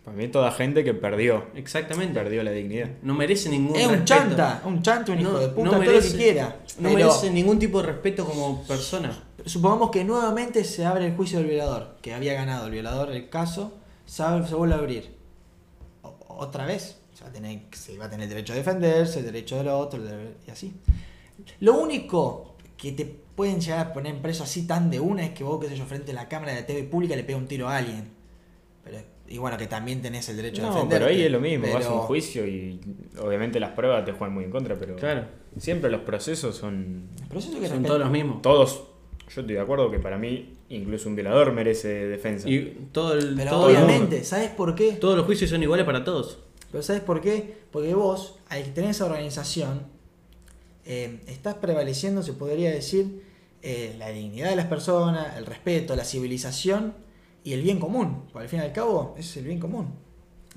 Para 0.04 0.18
mí 0.18 0.28
toda 0.28 0.52
gente 0.52 0.84
que 0.84 0.94
perdió, 0.94 1.46
exactamente. 1.56 2.14
perdió 2.20 2.44
la 2.44 2.52
dignidad. 2.52 2.90
No 3.04 3.14
merece 3.14 3.50
ningún 3.50 3.76
Es 3.76 3.86
un 3.86 3.92
respeto. 3.94 4.06
chanta, 4.20 4.62
un 4.66 4.82
chanta, 4.82 5.12
un 5.14 5.20
hijo 5.20 5.32
No- 5.32 5.40
de 5.40 5.48
puta, 5.50 5.64
no 5.66 5.72
todo 5.72 5.80
lo 5.84 5.86
merece- 5.92 6.12
que 6.14 6.18
quiera. 6.18 6.60
No 6.80 6.90
Pero 6.90 6.96
merece 7.08 7.30
ningún 7.32 7.60
tipo 7.60 7.82
de 7.82 7.88
respeto 7.88 8.26
como 8.26 8.64
persona. 8.64 9.12
supongamos 9.46 9.92
que 9.92 10.04
nuevamente 10.04 10.64
se 10.64 10.86
abre 10.86 11.06
el 11.06 11.16
juicio 11.16 11.38
del 11.40 11.48
violador, 11.48 11.98
que 12.02 12.14
había 12.14 12.34
ganado 12.34 12.66
el 12.66 12.72
violador 12.72 13.12
el 13.12 13.30
caso, 13.30 13.74
se, 14.06 14.24
abre- 14.24 14.46
se 14.48 14.56
vuelve 14.56 14.74
a 14.76 14.78
abrir. 14.80 15.16
O- 16.02 16.16
otra 16.28 16.66
vez, 16.66 17.00
se 17.22 17.26
va, 17.26 17.30
a 17.30 17.34
tener, 17.34 17.60
se 17.72 17.98
va 17.98 18.06
a 18.06 18.10
tener 18.10 18.24
el 18.24 18.30
derecho 18.30 18.54
a 18.54 18.56
defenderse, 18.56 19.20
el 19.20 19.26
derecho 19.26 19.58
del 19.58 19.68
otro, 19.68 20.02
deber- 20.04 20.34
y 20.48 20.52
así. 20.52 20.74
Lo 21.60 21.76
único 21.80 22.56
que 22.78 22.92
te 22.94 23.06
pueden 23.06 23.60
llegar 23.62 23.80
a 23.88 23.94
poner 23.94 24.16
preso 24.22 24.44
así 24.44 24.66
tan 24.66 24.90
de 24.90 25.00
una 25.00 25.24
es 25.26 25.32
que 25.32 25.44
vos, 25.44 25.60
qué 25.62 25.70
sé 25.70 25.78
yo, 25.78 25.86
frente 25.86 26.12
a 26.12 26.16
la 26.16 26.28
cámara 26.28 26.54
de 26.54 26.64
TV 26.64 26.84
pública 26.84 27.16
le 27.16 27.24
pega 27.24 27.38
un 27.38 27.48
tiro 27.48 27.68
a 27.70 27.78
alguien. 27.78 28.06
Pero, 28.84 28.98
y 29.28 29.38
bueno, 29.38 29.58
que 29.58 29.68
también 29.68 30.02
tenés 30.02 30.28
el 30.30 30.38
derecho 30.38 30.62
a 30.64 30.66
No, 30.68 30.74
defenderte. 30.74 31.06
pero 31.06 31.12
ahí 31.12 31.22
es 31.24 31.32
lo 31.32 31.40
mismo, 31.40 31.72
vas 31.72 31.86
a 31.86 31.94
un 31.94 32.00
juicio 32.02 32.46
y 32.48 32.80
obviamente 33.20 33.60
las 33.60 33.72
pruebas 33.72 34.04
te 34.04 34.12
juegan 34.14 34.34
muy 34.34 34.44
en 34.46 34.52
contra, 34.52 34.76
pero 34.78 34.96
Claro. 34.96 35.26
siempre 35.58 35.90
los 35.92 36.02
procesos 36.02 36.56
son 36.58 37.08
que 37.32 37.68
Son 37.68 37.84
todos 37.84 38.00
los 38.00 38.10
mismos. 38.10 38.42
todos. 38.42 38.88
Yo 39.34 39.40
estoy 39.42 39.56
de 39.56 39.62
acuerdo 39.62 39.90
que 39.90 40.00
para 40.00 40.18
mí 40.18 40.54
incluso 40.70 41.08
un 41.08 41.16
violador 41.16 41.54
merece 41.54 41.88
defensa. 42.08 42.50
Y 42.50 42.88
todo 42.92 43.14
el, 43.14 43.36
Pero 43.38 43.50
todo 43.52 43.70
el 43.70 43.76
mundo. 43.78 43.88
obviamente, 43.94 44.24
¿sabes 44.26 44.50
por 44.50 44.76
qué? 44.76 44.94
Todos 44.94 45.16
los 45.16 45.26
juicios 45.26 45.50
son 45.50 45.64
iguales 45.64 45.86
para 45.86 46.04
todos. 46.04 46.40
Pero 46.72 46.84
¿sabes 46.84 47.02
por 47.02 47.22
qué? 47.22 47.64
Porque 47.72 47.94
vos, 47.94 48.40
al 48.50 48.64
tener 48.74 48.92
esa 48.92 49.06
organización, 49.06 49.84
eh, 50.86 51.22
estás 51.28 51.56
prevaleciendo, 51.56 52.24
se 52.24 52.34
podría 52.34 52.72
decir, 52.72 53.24
eh, 53.62 53.96
la 54.00 54.10
dignidad 54.10 54.50
de 54.50 54.56
las 54.56 54.68
personas, 54.68 55.38
el 55.38 55.46
respeto, 55.46 55.96
la 55.96 56.06
civilización 56.06 56.96
y 57.44 57.54
el 57.54 57.62
bien 57.62 57.80
común. 57.80 58.24
Porque 58.32 58.44
al 58.46 58.50
fin 58.50 58.60
y 58.60 58.64
al 58.64 58.74
cabo, 58.74 59.14
ese 59.18 59.30
es 59.32 59.38
el 59.38 59.46
bien 59.46 59.60
común. 59.60 59.94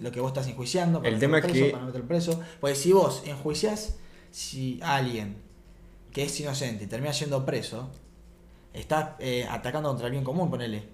Lo 0.00 0.10
que 0.10 0.20
vos 0.20 0.28
estás 0.28 0.48
enjuiciando, 0.48 1.00
para 1.00 1.12
El 1.12 1.20
tema 1.20 1.38
es 1.38 1.44
preso, 1.44 1.64
que- 1.64 1.70
para 1.70 1.84
meterlo 1.84 2.08
preso. 2.08 2.40
Porque 2.60 2.74
si 2.76 2.92
vos 2.92 3.22
enjuiciás 3.26 3.96
si 4.30 4.80
a 4.82 4.96
alguien 4.96 5.36
que 6.12 6.24
es 6.24 6.40
inocente 6.40 6.84
y 6.84 6.86
termina 6.86 7.12
siendo 7.12 7.44
preso, 7.44 7.90
estás 8.72 9.10
eh, 9.20 9.46
atacando 9.48 9.88
contra 9.90 10.06
el 10.06 10.12
bien 10.12 10.24
común, 10.24 10.50
ponele. 10.50 10.84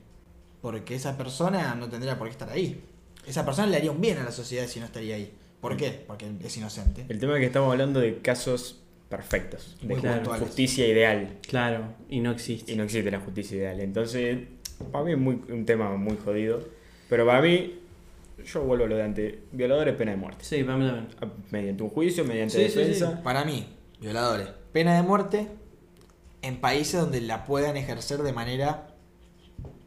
Porque 0.61 0.95
esa 0.95 1.17
persona 1.17 1.75
no 1.75 1.89
tendría 1.89 2.19
por 2.19 2.27
qué 2.27 2.33
estar 2.33 2.51
ahí. 2.51 2.83
Esa 3.27 3.45
persona 3.45 3.69
le 3.69 3.77
haría 3.77 3.91
un 3.91 4.01
bien 4.01 4.19
a 4.19 4.25
la 4.25 4.33
sociedad 4.33 4.67
si 4.67 4.81
no 4.81 4.87
estaría 4.87 5.15
ahí. 5.17 5.33
¿Por 5.61 5.77
qué? 5.77 6.05
Porque 6.07 6.27
es 6.43 6.57
inocente. 6.57 7.05
El 7.09 7.19
tema 7.19 7.35
es 7.35 7.41
que 7.41 7.47
estamos 7.47 7.71
hablando 7.71 8.01
de 8.01 8.19
casos 8.19 8.81
perfectos, 9.09 9.77
de 9.83 9.95
justicia 10.39 10.87
ideal. 10.87 11.39
Claro, 11.47 11.95
y 12.09 12.21
no 12.21 12.31
existe. 12.31 12.73
Y 12.73 12.77
no 12.77 12.85
existe 12.85 13.11
la 13.11 13.21
justicia 13.21 13.57
ideal. 13.59 13.81
Entonces, 13.81 14.39
para 14.91 15.05
mí 15.05 15.13
es 15.13 15.19
muy, 15.19 15.41
un 15.51 15.67
tema 15.67 15.95
muy 15.97 16.17
jodido. 16.17 16.67
Pero 17.11 17.27
para 17.27 17.43
mí, 17.43 17.79
yo 18.47 18.63
vuelvo 18.63 18.85
a 18.85 18.89
lo 18.89 18.97
de 18.97 19.03
antes. 19.03 19.35
Violadores, 19.53 19.95
pena 19.97 20.13
de 20.13 20.17
muerte. 20.17 20.45
Sí, 20.45 20.63
para 20.65 20.79
mí 20.79 20.87
también. 20.87 21.09
A- 21.21 21.51
Mediante 21.51 21.83
un 21.83 21.91
juicio, 21.91 22.25
mediante 22.25 22.57
Sí, 22.57 22.73
sí, 22.73 22.79
defensa. 22.79 23.21
Para 23.23 23.45
mí, 23.45 23.67
violadores. 24.01 24.49
Pena 24.73 24.95
de 24.97 25.03
muerte 25.03 25.49
en 26.43 26.57
países 26.61 26.99
donde 27.01 27.21
la 27.21 27.45
puedan 27.45 27.77
ejercer 27.77 28.23
de 28.23 28.33
manera 28.33 28.95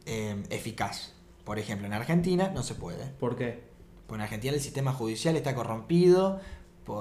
eh, 0.06 0.36
eficaz. 0.50 1.13
Por 1.44 1.58
ejemplo, 1.58 1.86
en 1.86 1.92
Argentina 1.92 2.50
no 2.54 2.62
se 2.62 2.74
puede. 2.74 3.06
¿Por 3.06 3.36
qué? 3.36 3.62
Porque 4.06 4.16
en 4.16 4.22
Argentina 4.22 4.54
el 4.54 4.60
sistema 4.60 4.92
judicial 4.92 5.36
está 5.36 5.54
corrompido, 5.54 6.40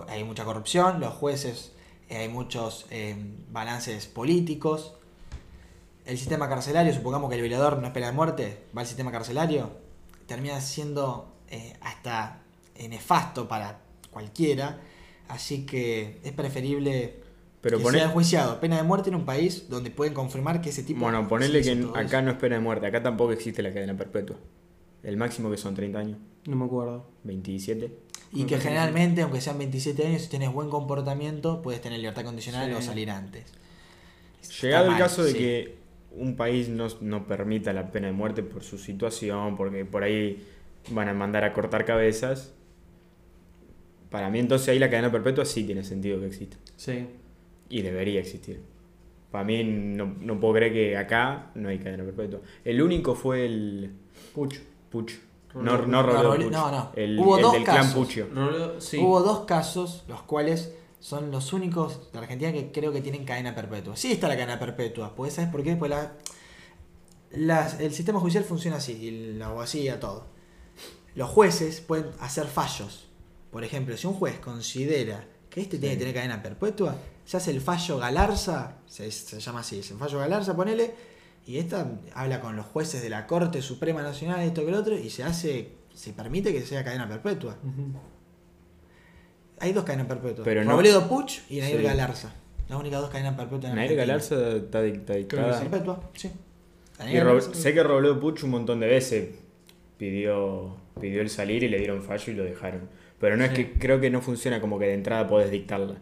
hay 0.07 0.23
mucha 0.23 0.45
corrupción, 0.45 0.99
los 0.99 1.13
jueces, 1.13 1.73
eh, 2.09 2.17
hay 2.17 2.29
muchos 2.29 2.85
eh, 2.89 3.15
balances 3.49 4.07
políticos. 4.07 4.95
El 6.05 6.17
sistema 6.17 6.49
carcelario, 6.49 6.93
supongamos 6.93 7.29
que 7.29 7.35
el 7.37 7.41
violador 7.41 7.79
no 7.79 7.87
es 7.87 7.93
pena 7.93 8.07
de 8.07 8.13
muerte, 8.13 8.63
va 8.75 8.81
al 8.81 8.87
sistema 8.87 9.11
carcelario, 9.11 9.71
termina 10.27 10.59
siendo 10.59 11.33
eh, 11.49 11.77
hasta 11.81 12.41
nefasto 12.89 13.47
para 13.47 13.79
cualquiera. 14.11 14.81
Así 15.29 15.65
que 15.65 16.19
es 16.23 16.33
preferible 16.33 17.22
Pero 17.63 17.79
que 17.79 17.85
sea 17.91 18.03
enjuiciado 18.05 18.59
pena 18.59 18.75
de 18.77 18.83
muerte 18.83 19.09
en 19.09 19.15
un 19.15 19.25
país 19.25 19.67
donde 19.69 19.89
pueden 19.89 20.13
confirmar 20.13 20.61
que 20.61 20.69
ese 20.69 20.83
tipo 20.83 20.99
Bueno, 20.99 21.27
ponerle 21.27 21.61
hizo 21.61 21.93
que 21.93 21.99
acá 21.99 22.19
eso. 22.19 22.21
no 22.23 22.31
es 22.31 22.37
pena 22.37 22.55
de 22.57 22.61
muerte. 22.61 22.85
Acá 22.85 23.01
tampoco 23.01 23.31
existe 23.31 23.63
la 23.63 23.73
cadena 23.73 23.97
perpetua. 23.97 24.35
El 25.01 25.17
máximo 25.17 25.49
que 25.49 25.57
son 25.57 25.73
30 25.73 25.97
años. 25.97 26.17
No 26.45 26.55
me 26.57 26.65
acuerdo. 26.65 27.09
27. 27.23 27.97
Y 28.33 28.43
que 28.43 28.59
generalmente, 28.59 29.21
aunque 29.21 29.41
sean 29.41 29.57
27 29.57 30.05
años, 30.07 30.21
si 30.23 30.29
tienes 30.29 30.51
buen 30.51 30.69
comportamiento, 30.69 31.61
puedes 31.61 31.81
tener 31.81 31.99
libertad 31.99 32.23
condicional 32.25 32.69
Sí. 32.69 32.75
o 32.75 32.81
salir 32.81 33.09
antes. 33.09 33.45
Está 34.41 34.53
Llegado 34.67 34.91
el 34.91 34.97
caso 34.97 35.23
de 35.23 35.31
sí. 35.31 35.37
que 35.37 35.77
un 36.11 36.35
país 36.35 36.67
no, 36.69 36.87
no 37.01 37.25
permita 37.27 37.71
la 37.73 37.91
pena 37.91 38.07
de 38.07 38.13
muerte 38.13 38.43
por 38.43 38.63
su 38.63 38.77
situación, 38.77 39.55
porque 39.55 39.85
por 39.85 40.03
ahí 40.03 40.45
van 40.91 41.07
a 41.09 41.13
mandar 41.13 41.43
a 41.45 41.53
cortar 41.53 41.85
cabezas, 41.85 42.51
para 44.09 44.29
mí 44.29 44.39
entonces 44.39 44.67
ahí 44.69 44.79
la 44.79 44.89
cadena 44.89 45.11
perpetua 45.11 45.45
sí 45.45 45.63
tiene 45.63 45.83
sentido 45.83 46.19
que 46.19 46.27
exista. 46.27 46.57
Sí. 46.75 47.07
Y 47.69 47.81
debería 47.81 48.19
existir. 48.19 48.61
Para 49.31 49.43
mí 49.43 49.63
no, 49.63 50.15
no 50.19 50.39
puedo 50.39 50.53
creer 50.55 50.73
que 50.73 50.97
acá 50.97 51.51
no 51.55 51.69
hay 51.69 51.79
cadena 51.79 52.03
perpetua. 52.03 52.41
El 52.63 52.81
único 52.81 53.15
fue 53.15 53.45
el 53.45 53.91
Pucho. 54.33 54.61
Puch. 54.91 55.11
Roleo 55.53 55.85
No, 55.87 56.01
no, 56.03 56.05
Puch. 56.07 56.23
No, 56.23 56.35
Puch. 56.35 56.51
no, 56.51 56.71
no. 56.71 56.91
El, 56.95 57.19
Hubo 57.19 57.37
el 57.37 57.41
dos 57.41 57.53
del 57.53 57.63
clan 57.63 57.77
casos. 57.77 58.07
Sí. 58.79 58.97
Hubo 58.99 59.21
dos 59.21 59.45
casos, 59.45 60.03
los 60.07 60.21
cuales 60.23 60.75
son 60.99 61.31
los 61.31 61.51
únicos 61.51 62.11
de 62.13 62.19
Argentina 62.19 62.51
que 62.53 62.71
creo 62.71 62.91
que 62.93 63.01
tienen 63.01 63.25
cadena 63.25 63.55
perpetua. 63.55 63.95
Sí 63.95 64.11
está 64.11 64.27
la 64.27 64.35
cadena 64.35 64.59
perpetua, 64.59 65.15
pues 65.15 65.33
¿sabes 65.33 65.49
por 65.51 65.63
qué? 65.63 65.75
Pues 65.75 65.89
la, 65.89 66.13
las- 67.31 67.79
el 67.79 67.91
sistema 67.93 68.19
judicial 68.19 68.43
funciona 68.43 68.77
así, 68.77 68.93
y 68.93 69.33
la 69.33 69.47
abogacía, 69.47 69.99
todo. 69.99 70.25
Los 71.15 71.29
jueces 71.29 71.81
pueden 71.81 72.07
hacer 72.19 72.45
fallos. 72.45 73.07
Por 73.51 73.63
ejemplo, 73.63 73.95
si 73.97 74.07
un 74.07 74.13
juez 74.13 74.39
considera 74.39 75.27
que 75.53 75.61
este 75.61 75.77
tiene 75.77 75.95
que 75.95 75.99
tener 75.99 76.15
cadena 76.15 76.41
perpetua, 76.41 76.95
se 77.25 77.37
hace 77.37 77.51
el 77.51 77.61
fallo 77.61 77.97
Galarza, 77.99 78.77
se, 78.87 79.11
se 79.11 79.39
llama 79.39 79.59
así, 79.59 79.79
es 79.79 79.91
el 79.91 79.97
fallo 79.97 80.17
Galarza, 80.19 80.55
ponele, 80.55 80.93
y 81.45 81.57
esta 81.57 81.91
habla 82.15 82.39
con 82.41 82.55
los 82.55 82.65
jueces 82.65 83.03
de 83.03 83.09
la 83.09 83.27
Corte 83.27 83.61
Suprema 83.61 84.01
Nacional, 84.01 84.41
esto 84.41 84.61
que 84.61 84.69
el 84.69 84.73
otro, 84.75 84.97
y 84.97 85.09
se 85.09 85.23
hace, 85.23 85.69
se 85.93 86.13
permite 86.13 86.51
que 86.53 86.61
sea 86.61 86.83
cadena 86.83 87.07
perpetua. 87.07 87.57
Hay 89.59 89.71
dos 89.73 89.83
cadenas 89.83 90.07
perpetuas. 90.07 90.43
Pero 90.43 90.63
no- 90.63 90.71
Robledo 90.71 91.07
Puch 91.07 91.39
y 91.49 91.59
Nair 91.59 91.77
Sí. 91.77 91.83
Galarza. 91.83 92.33
Las 92.67 92.79
únicas 92.79 93.01
dos 93.01 93.09
cadenas 93.09 93.35
perpetuas 93.35 93.71
en 93.71 93.75
Nair. 93.75 93.95
Galarza 93.95 94.35
está, 94.57 94.83
dic- 94.83 94.95
está 94.99 95.13
dictada. 95.13 95.59
Perpetua, 95.59 96.09
sí. 96.15 96.31
Y 97.07 97.13
Galarza, 97.13 97.53
sé 97.53 97.73
que 97.73 97.83
Robledo 97.83 98.19
Puch 98.19 98.43
un 98.43 98.49
montón 98.51 98.79
de 98.79 98.87
veces 98.87 99.29
pidió, 99.97 100.75
pidió 100.99 101.21
el 101.21 101.29
salir 101.29 101.63
y 101.63 101.69
le 101.69 101.77
dieron 101.77 102.01
fallo 102.01 102.33
y 102.33 102.35
lo 102.35 102.43
dejaron. 102.43 102.89
Pero 103.23 103.37
no 103.37 103.45
es 103.45 103.51
que 103.51 103.71
creo 103.71 104.01
que 104.01 104.09
no 104.09 104.19
funciona 104.19 104.59
como 104.59 104.77
que 104.77 104.85
de 104.87 104.95
entrada 104.95 105.25
podés 105.29 105.49
dictarla. 105.49 105.95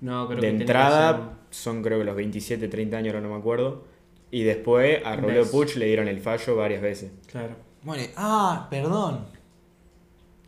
No, 0.00 0.28
creo 0.28 0.28
de 0.28 0.34
que 0.36 0.40
tiene 0.42 0.58
que 0.58 0.62
entrada 0.62 1.38
son 1.50 1.82
creo 1.82 1.98
que 1.98 2.04
los 2.04 2.14
27, 2.14 2.68
30 2.68 2.96
años, 2.96 3.14
ahora 3.14 3.26
no 3.26 3.34
me 3.34 3.40
acuerdo. 3.40 3.82
Y 4.30 4.44
después 4.44 5.04
a 5.04 5.16
Robledo. 5.16 5.50
Puch 5.50 5.74
le 5.74 5.86
dieron 5.86 6.06
el 6.06 6.20
fallo 6.20 6.54
varias 6.54 6.82
veces. 6.82 7.10
Claro. 7.26 7.56
Bueno, 7.82 8.04
ah, 8.14 8.68
perdón. 8.70 9.26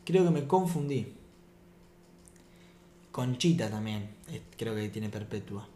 Creo 0.04 0.22
que 0.22 0.30
me 0.30 0.46
confundí. 0.46 1.14
Conchita 3.10 3.68
también. 3.68 4.08
creo 4.56 4.76
que 4.76 4.88
tiene 4.88 5.08
perpetua. 5.08 5.66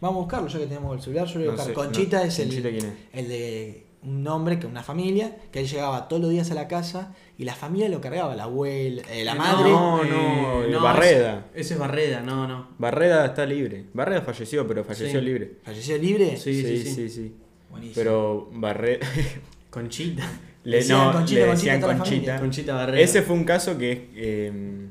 Vamos 0.00 0.16
a 0.16 0.20
buscarlo 0.22 0.48
ya 0.48 0.58
que 0.58 0.66
tenemos 0.66 0.96
el 0.96 1.02
celular. 1.02 1.28
Yo 1.28 1.34
lo 1.34 1.38
voy 1.38 1.44
a 1.44 1.50
No 1.52 1.52
buscar. 1.52 1.66
sé, 1.68 1.72
Conchita 1.74 2.18
no, 2.18 2.24
es 2.24 2.38
el, 2.40 2.48
Conchita, 2.48 2.68
¿quién 2.70 2.84
es? 2.84 2.94
el 3.12 3.28
de 3.28 3.86
un 4.04 4.26
hombre, 4.26 4.58
que 4.58 4.66
una 4.66 4.82
familia, 4.82 5.36
que 5.52 5.60
él 5.60 5.68
llegaba 5.68 6.08
todos 6.08 6.22
los 6.22 6.30
días 6.30 6.50
a 6.50 6.54
la 6.54 6.66
casa 6.68 7.14
y 7.38 7.44
la 7.44 7.54
familia 7.54 7.88
lo 7.88 8.00
cargaba, 8.00 8.34
la 8.34 8.44
abuela, 8.44 9.02
eh, 9.10 9.24
la 9.24 9.32
Eh, 9.32 9.36
madre. 9.36 9.70
No, 9.70 10.02
no, 10.04 10.64
el 10.64 10.76
Barreda. 10.78 11.46
Ese, 11.52 11.60
ese 11.60 11.74
es 11.74 11.80
Barreda, 11.80 12.20
no, 12.20 12.48
no. 12.48 12.68
Barreda 12.78 13.24
está 13.26 13.46
libre. 13.46 13.84
Barreda 13.94 14.22
falleció, 14.22 14.66
pero 14.66 14.84
falleció 14.84 15.20
Sí. 15.20 15.24
libre. 15.26 15.52
¿Falleció 15.64 15.98
libre? 15.98 16.36
Sí, 16.36 16.54
sí, 16.62 16.78
sí. 16.82 16.94
sí, 16.94 17.08
sí. 17.08 17.34
Buenísimo. 17.70 17.94
Pero 17.94 18.48
Barreda... 18.52 19.06
Conchita. 19.70 20.22
le, 20.64 20.76
Decían 20.78 20.98
no, 20.98 21.12
Conchita, 21.12 21.40
le 21.40 21.46
Conchita, 21.46 21.72
decían 21.72 21.96
Conchita. 21.98 22.40
Conchita 22.40 22.74
Barreda. 22.74 23.00
Ese 23.00 23.22
fue 23.22 23.36
un 23.36 23.44
caso 23.44 23.78
que 23.78 23.92
es, 23.92 23.98
eh, 24.16 24.86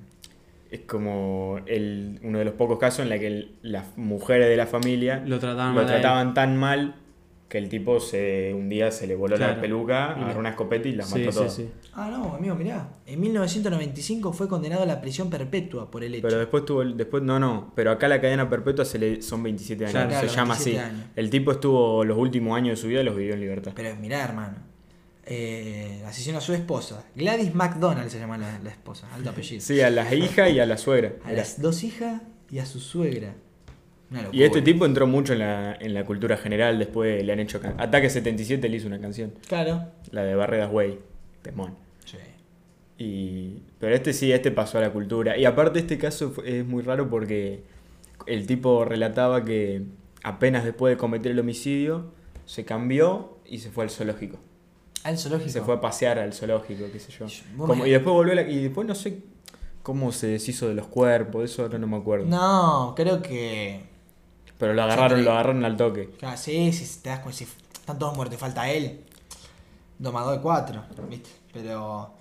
es 0.72 0.80
como 0.88 1.60
el, 1.68 2.20
uno 2.24 2.40
de 2.40 2.46
los 2.46 2.54
pocos 2.56 2.80
casos 2.80 3.02
en 3.02 3.10
la 3.10 3.20
que 3.20 3.28
el- 3.28 3.52
las 3.62 3.96
mujeres 3.98 4.48
de 4.48 4.56
la 4.58 4.66
familia 4.68 5.22
Lo 5.26 5.38
trataban 5.38 5.76
lo 5.76 5.82
mal 5.82 5.86
trataban 5.88 6.34
tan 6.34 6.58
mal 6.58 6.96
que 7.52 7.58
el 7.58 7.68
tipo 7.68 8.00
se 8.00 8.54
un 8.56 8.70
día 8.70 8.92
se 8.92 9.06
le 9.08 9.16
voló 9.18 9.36
la 9.36 9.60
peluca, 9.60 10.16
Y 10.18 10.24
agarró 10.24 10.40
una 10.40 10.52
escopeta 10.52 10.88
y 10.88 10.94
las 10.94 11.10
Sí, 11.10 11.20
mató 11.20 11.32
sí, 11.34 11.38
todas. 11.38 11.54
sí. 11.54 11.70
Ah, 11.94 12.08
no, 12.10 12.34
amigo, 12.34 12.56
mirá. 12.56 12.92
En 13.06 13.20
1995 13.20 14.32
fue 14.32 14.48
condenado 14.48 14.84
a 14.84 14.86
la 14.86 15.02
prisión 15.02 15.30
perpetua 15.30 15.92
por 15.92 16.02
el 16.06 16.16
hecho. 16.16 16.26
Pero 16.26 16.40
después 16.40 16.64
tuvo 16.64 16.82
el- 16.82 16.96
después 16.96 17.22
no 17.24 17.40
no, 17.40 17.74
pero 17.76 17.92
acá 17.92 18.08
la 18.08 18.22
cadena 18.22 18.50
perpetua 18.50 18.86
se 18.86 18.98
le, 19.00 19.22
son 19.22 19.44
27 19.44 19.84
años, 19.84 19.92
Claro, 19.92 20.12
se 20.12 20.20
claro, 20.20 20.34
llama 20.34 20.54
así. 20.54 20.70
27 20.72 20.96
años. 20.96 21.10
El 21.18 21.30
tipo 21.30 21.52
estuvo 21.52 22.06
los 22.06 22.18
últimos 22.18 22.56
años 22.56 22.78
de 22.78 22.82
su 22.82 22.88
vida 22.88 23.04
los 23.04 23.18
vivió 23.18 23.34
en 23.34 23.42
libertad. 23.42 23.74
Pero 23.76 23.94
mirá, 23.98 24.24
hermano. 24.24 24.56
Eh, 25.26 26.02
asesinó 26.08 26.38
a 26.38 26.42
su 26.42 26.54
esposa. 26.54 27.06
Gladys 27.16 27.54
McDonald 27.54 28.10
se 28.10 28.18
llama 28.20 28.38
la, 28.38 28.60
la 28.60 28.70
esposa. 28.70 29.08
Alto 29.14 29.30
apellido. 29.30 29.62
Sí, 29.62 29.82
a 29.82 29.90
la 29.90 30.14
hija 30.14 30.50
y 30.50 30.60
a 30.60 30.66
la 30.66 30.78
suegra. 30.78 31.14
A 31.26 31.32
las 31.34 31.62
dos 31.62 31.84
hijas 31.84 32.22
y 32.50 32.60
a 32.60 32.66
su 32.66 32.80
suegra. 32.80 33.36
Y 34.32 34.44
este 34.44 34.62
tipo 34.62 34.86
entró 34.86 35.08
mucho 35.08 35.34
en 35.34 35.40
la, 35.40 35.74
en 35.80 35.94
la 35.94 36.04
cultura 36.06 36.36
general, 36.38 36.78
después 36.80 37.24
le 37.24 37.32
han 37.32 37.40
hecho... 37.40 37.60
can- 37.62 37.76
Ataque 37.80 38.10
77 38.10 38.68
le 38.68 38.78
hizo 38.78 38.88
una 38.88 39.00
canción, 39.00 39.34
Claro. 39.48 39.86
la 40.12 40.24
de 40.24 40.36
Barredas 40.36 40.72
Way, 40.72 41.00
temón. 41.42 41.76
Sí. 42.06 42.18
Y, 42.98 43.64
pero 43.80 43.96
este 43.96 44.14
sí, 44.14 44.32
este 44.32 44.52
pasó 44.52 44.78
a 44.78 44.82
la 44.82 44.92
cultura. 44.92 45.38
Y 45.38 45.46
aparte 45.46 45.80
este 45.80 45.98
caso 45.98 46.34
es 46.46 46.66
muy 46.66 46.84
raro 46.84 47.10
porque 47.10 47.64
el 48.28 48.46
tipo 48.46 48.86
relataba 48.86 49.44
que 49.46 49.84
apenas 50.24 50.64
después 50.66 50.94
de 50.94 50.98
cometer 50.98 51.32
el 51.32 51.40
homicidio 51.40 52.12
se 52.46 52.66
cambió 52.66 53.38
y 53.46 53.60
se 53.60 53.72
fue 53.72 53.86
al 53.86 53.90
zoológico. 53.90 54.38
Al 55.04 55.18
zoológico. 55.18 55.50
Se 55.50 55.62
fue 55.62 55.76
a 55.76 55.82
pasear 55.82 56.20
al 56.20 56.34
zoológico, 56.34 56.84
qué 56.92 57.00
sé 57.00 57.12
yo. 57.12 57.26
Como- 57.58 57.86
y 57.86 57.92
después 57.92 58.14
volvió 58.14 58.34
a 58.34 58.36
la- 58.36 58.42
y 58.50 58.62
después 58.64 58.86
no 58.88 58.94
sé 58.94 59.20
cómo 59.82 60.12
se 60.12 60.28
deshizo 60.28 60.68
de 60.68 60.76
los 60.76 60.86
cuerpos, 60.88 61.46
eso 61.46 61.64
ahora 61.64 61.80
no 61.80 61.88
me 61.88 61.98
acuerdo. 61.98 62.26
No, 62.28 62.94
creo 62.96 63.22
que. 63.22 63.90
Pero 64.62 64.74
lo 64.76 64.84
agarraron, 64.84 65.20
Sí. 65.20 65.26
lo 65.26 65.32
agarraron 65.32 65.66
al 65.66 65.76
toque. 65.76 66.12
Claro, 66.20 66.38
sí, 66.38 66.72
si 66.72 67.00
te 67.02 67.10
das 67.10 67.20
cuenta, 67.20 67.38
si 67.40 67.44
están 67.74 68.00
todos 68.00 68.16
muertos 68.16 68.38
y 68.38 68.40
falta 68.40 68.70
él. 68.72 69.02
Domado 70.00 70.32
de 70.32 70.40
cuatro, 70.40 70.84
¿viste? 71.10 71.30
Pero. 71.52 72.12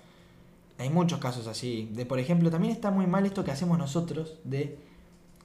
Hay 0.77 0.89
muchos 0.89 1.19
casos 1.19 1.45
así. 1.47 1.89
De, 1.93 2.05
por 2.07 2.17
ejemplo, 2.19 2.49
también 2.49 2.73
está 2.73 2.89
muy 2.89 3.05
mal 3.05 3.23
esto 3.27 3.43
que 3.43 3.51
hacemos 3.51 3.77
nosotros 3.77 4.35
de. 4.43 4.77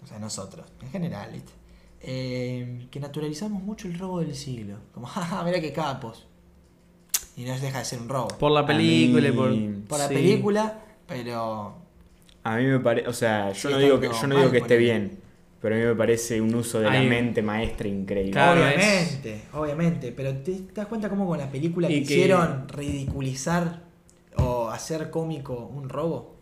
O 0.03 0.07
sea, 0.07 0.19
nosotros, 0.19 0.67
en 0.83 0.89
general, 0.91 1.31
¿viste? 1.33 1.53
Eh, 2.01 2.87
que 2.91 3.01
naturalizamos 3.01 3.63
mucho 3.63 3.89
el 3.89 3.99
robo 3.99 4.21
del 4.21 4.35
siglo. 4.35 4.77
Como, 4.95 5.07
jaja, 5.07 5.43
mirá 5.45 5.61
qué 5.61 5.73
capos. 5.73 6.27
Y 7.37 7.45
no 7.45 7.53
deja 7.59 7.81
de 7.81 7.85
ser 7.85 8.01
un 8.01 8.09
robo. 8.09 8.29
Por 8.29 8.51
la 8.53 8.65
película 8.65 9.29
y 9.29 9.33
por. 9.33 9.51
mí- 9.51 9.83
Por 9.87 9.99
la 9.99 10.09
sí. 10.09 10.15
película, 10.15 10.81
pero. 11.07 11.75
A 12.45 12.57
mí 12.57 12.65
me 12.65 12.81
parece, 12.81 13.09
o 13.09 13.13
sea, 13.13 13.53
Sí, 13.55 13.63
yo 13.65 13.71
no 13.71 13.79
digo 13.79 14.01
que 14.01 14.07
yo 14.09 14.13
no 14.27 14.29
mal 14.29 14.39
digo 14.39 14.51
que 14.53 14.59
esté 14.59 14.77
bien, 14.79 15.19
pero 15.67 15.75
a 15.75 15.79
mí 15.81 15.85
me 15.85 15.97
parece 15.97 16.41
un 16.41 16.55
uso 16.55 16.79
de 16.79 16.85
la 16.89 17.01
mente 17.03 17.43
maestra 17.43 17.89
increíble. 17.89 18.31
Claro, 18.31 18.61
obviamente, 18.63 19.43
obviamente. 19.53 20.13
Pero 20.13 20.33
te, 20.37 20.53
te 20.53 20.73
das 20.75 20.87
cuenta 20.87 21.09
cómo 21.09 21.27
con 21.27 21.39
la 21.39 21.51
película 21.51 21.91
Y 21.91 21.95
que- 21.95 22.01
quisieron 22.03 22.69
ridiculizar 22.69 23.81
o 24.37 24.69
hacer 24.69 25.11
cómico 25.11 25.67
un 25.75 25.89
robo. 25.89 26.37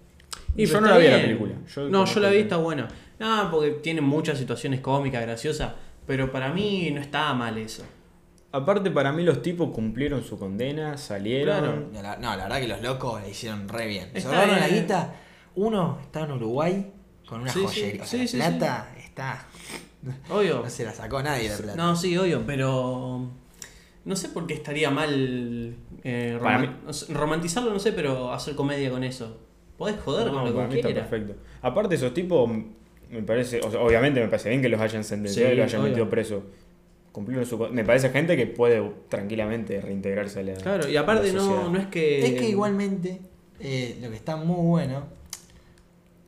Y, 0.55 0.67
Yo 0.67 0.79
no 0.83 0.89
la 0.89 0.99
vi 0.99 1.05
la 1.05 1.17
bien. 1.17 1.23
película, 1.23 1.55
yo 1.75 1.89
no, 1.89 2.05
yo 2.05 2.21
la 2.21 2.29
vi, 2.29 2.37
está 2.37 2.59
buena. 2.59 2.87
No, 3.19 3.49
porque 3.51 3.71
tiene 3.83 4.03
muchas 4.03 4.37
situaciones 4.37 4.81
cómicas, 4.81 5.23
graciosas. 5.23 5.73
Pero 6.07 6.31
para 6.31 6.53
mí 6.53 6.91
no 6.93 7.01
estaba 7.01 7.33
mal 7.33 7.57
eso. 7.57 7.83
Aparte 8.53 8.91
para 8.91 9.11
mí 9.11 9.23
los 9.25 9.41
tipos 9.41 9.71
cumplieron 9.71 10.23
su 10.23 10.39
condena, 10.39 10.99
salieron. 10.99 11.59
Claro. 11.61 11.89
No, 11.95 12.03
la, 12.03 12.17
no, 12.19 12.37
la 12.37 12.43
verdad 12.45 12.61
que 12.61 12.69
los 12.69 12.83
locos 12.83 13.23
la 13.23 13.29
hicieron 13.29 13.71
re 13.71 13.87
bien. 13.87 14.11
Se 14.15 14.29
la 14.29 14.69
guita. 14.69 15.15
Uno 15.55 15.99
está 16.03 16.21
en 16.25 16.33
Uruguay 16.33 16.93
con 17.27 17.41
una 17.41 17.51
Sí, 17.53 17.61
sí, 17.61 17.67
joyería. 17.67 18.03
O 18.03 18.07
sea, 18.07 18.27
sí, 18.27 18.37
la 18.37 18.51
sí, 18.51 18.59
plata 18.59 18.93
está. 19.14 19.46
Obvio. 20.31 20.61
No 20.62 20.68
se 20.70 20.85
la 20.85 20.92
sacó 20.92 21.22
nadie 21.22 21.48
la 21.48 21.57
plata. 21.57 21.77
No, 21.77 21.96
sí, 21.96 22.16
obvio, 22.16 22.42
pero. 22.46 23.29
No 24.05 24.16
sé 24.16 24.29
por 24.29 24.46
qué 24.46 24.53
estaría 24.55 24.90
mal 24.90 25.77
eh, 26.03 26.38
sé, 26.90 27.14
romantizarlo, 27.14 27.70
no 27.72 27.79
sé, 27.79 27.92
pero 27.92 28.33
hacer 28.35 28.55
comedia 28.55 28.90
con 28.90 29.03
eso. 29.03 29.38
Podés 29.79 29.98
joder 30.00 30.27
No, 30.27 30.35
con 30.35 30.44
lo 30.44 30.55
para 30.55 30.68
que 30.68 30.74
mí 30.74 30.81
está 30.81 30.88
quieras. 30.90 31.09
perfecto. 31.09 31.40
Aparte 31.62 31.94
esos 31.94 32.12
tipos 32.12 32.50
me 33.11 33.22
parece, 33.22 33.61
o 33.61 33.70
sea, 33.70 33.81
obviamente 33.81 34.20
me 34.20 34.29
parece 34.29 34.50
bien 34.50 34.61
que 34.61 34.68
los 34.68 34.81
hayan 34.81 35.05
sentenciado 35.05 35.48
Sí, 35.48 35.55
y 35.55 35.57
los 35.57 35.64
hayan 35.66 35.81
obvio. 35.81 35.90
metido 35.90 36.11
presos. 36.11 36.42
Cumplieron 37.12 37.46
su 37.46 37.57
me 37.70 37.83
parece 37.85 38.11
gente 38.11 38.37
que 38.37 38.46
puede 38.46 38.83
tranquilamente 39.09 39.81
reintegrarse 39.81 40.40
a 40.40 40.42
la 40.42 40.55
Claro, 40.55 40.87
y 40.88 40.96
aparte 40.98 41.33
no, 41.33 41.70
no 41.70 41.79
es 41.79 41.87
que. 41.87 42.27
Es 42.27 42.40
que 42.40 42.48
igualmente, 42.50 43.20
eh, 43.61 43.98
lo 44.03 44.11
que 44.11 44.16
está 44.16 44.37
muy 44.37 44.66
bueno, 44.66 45.05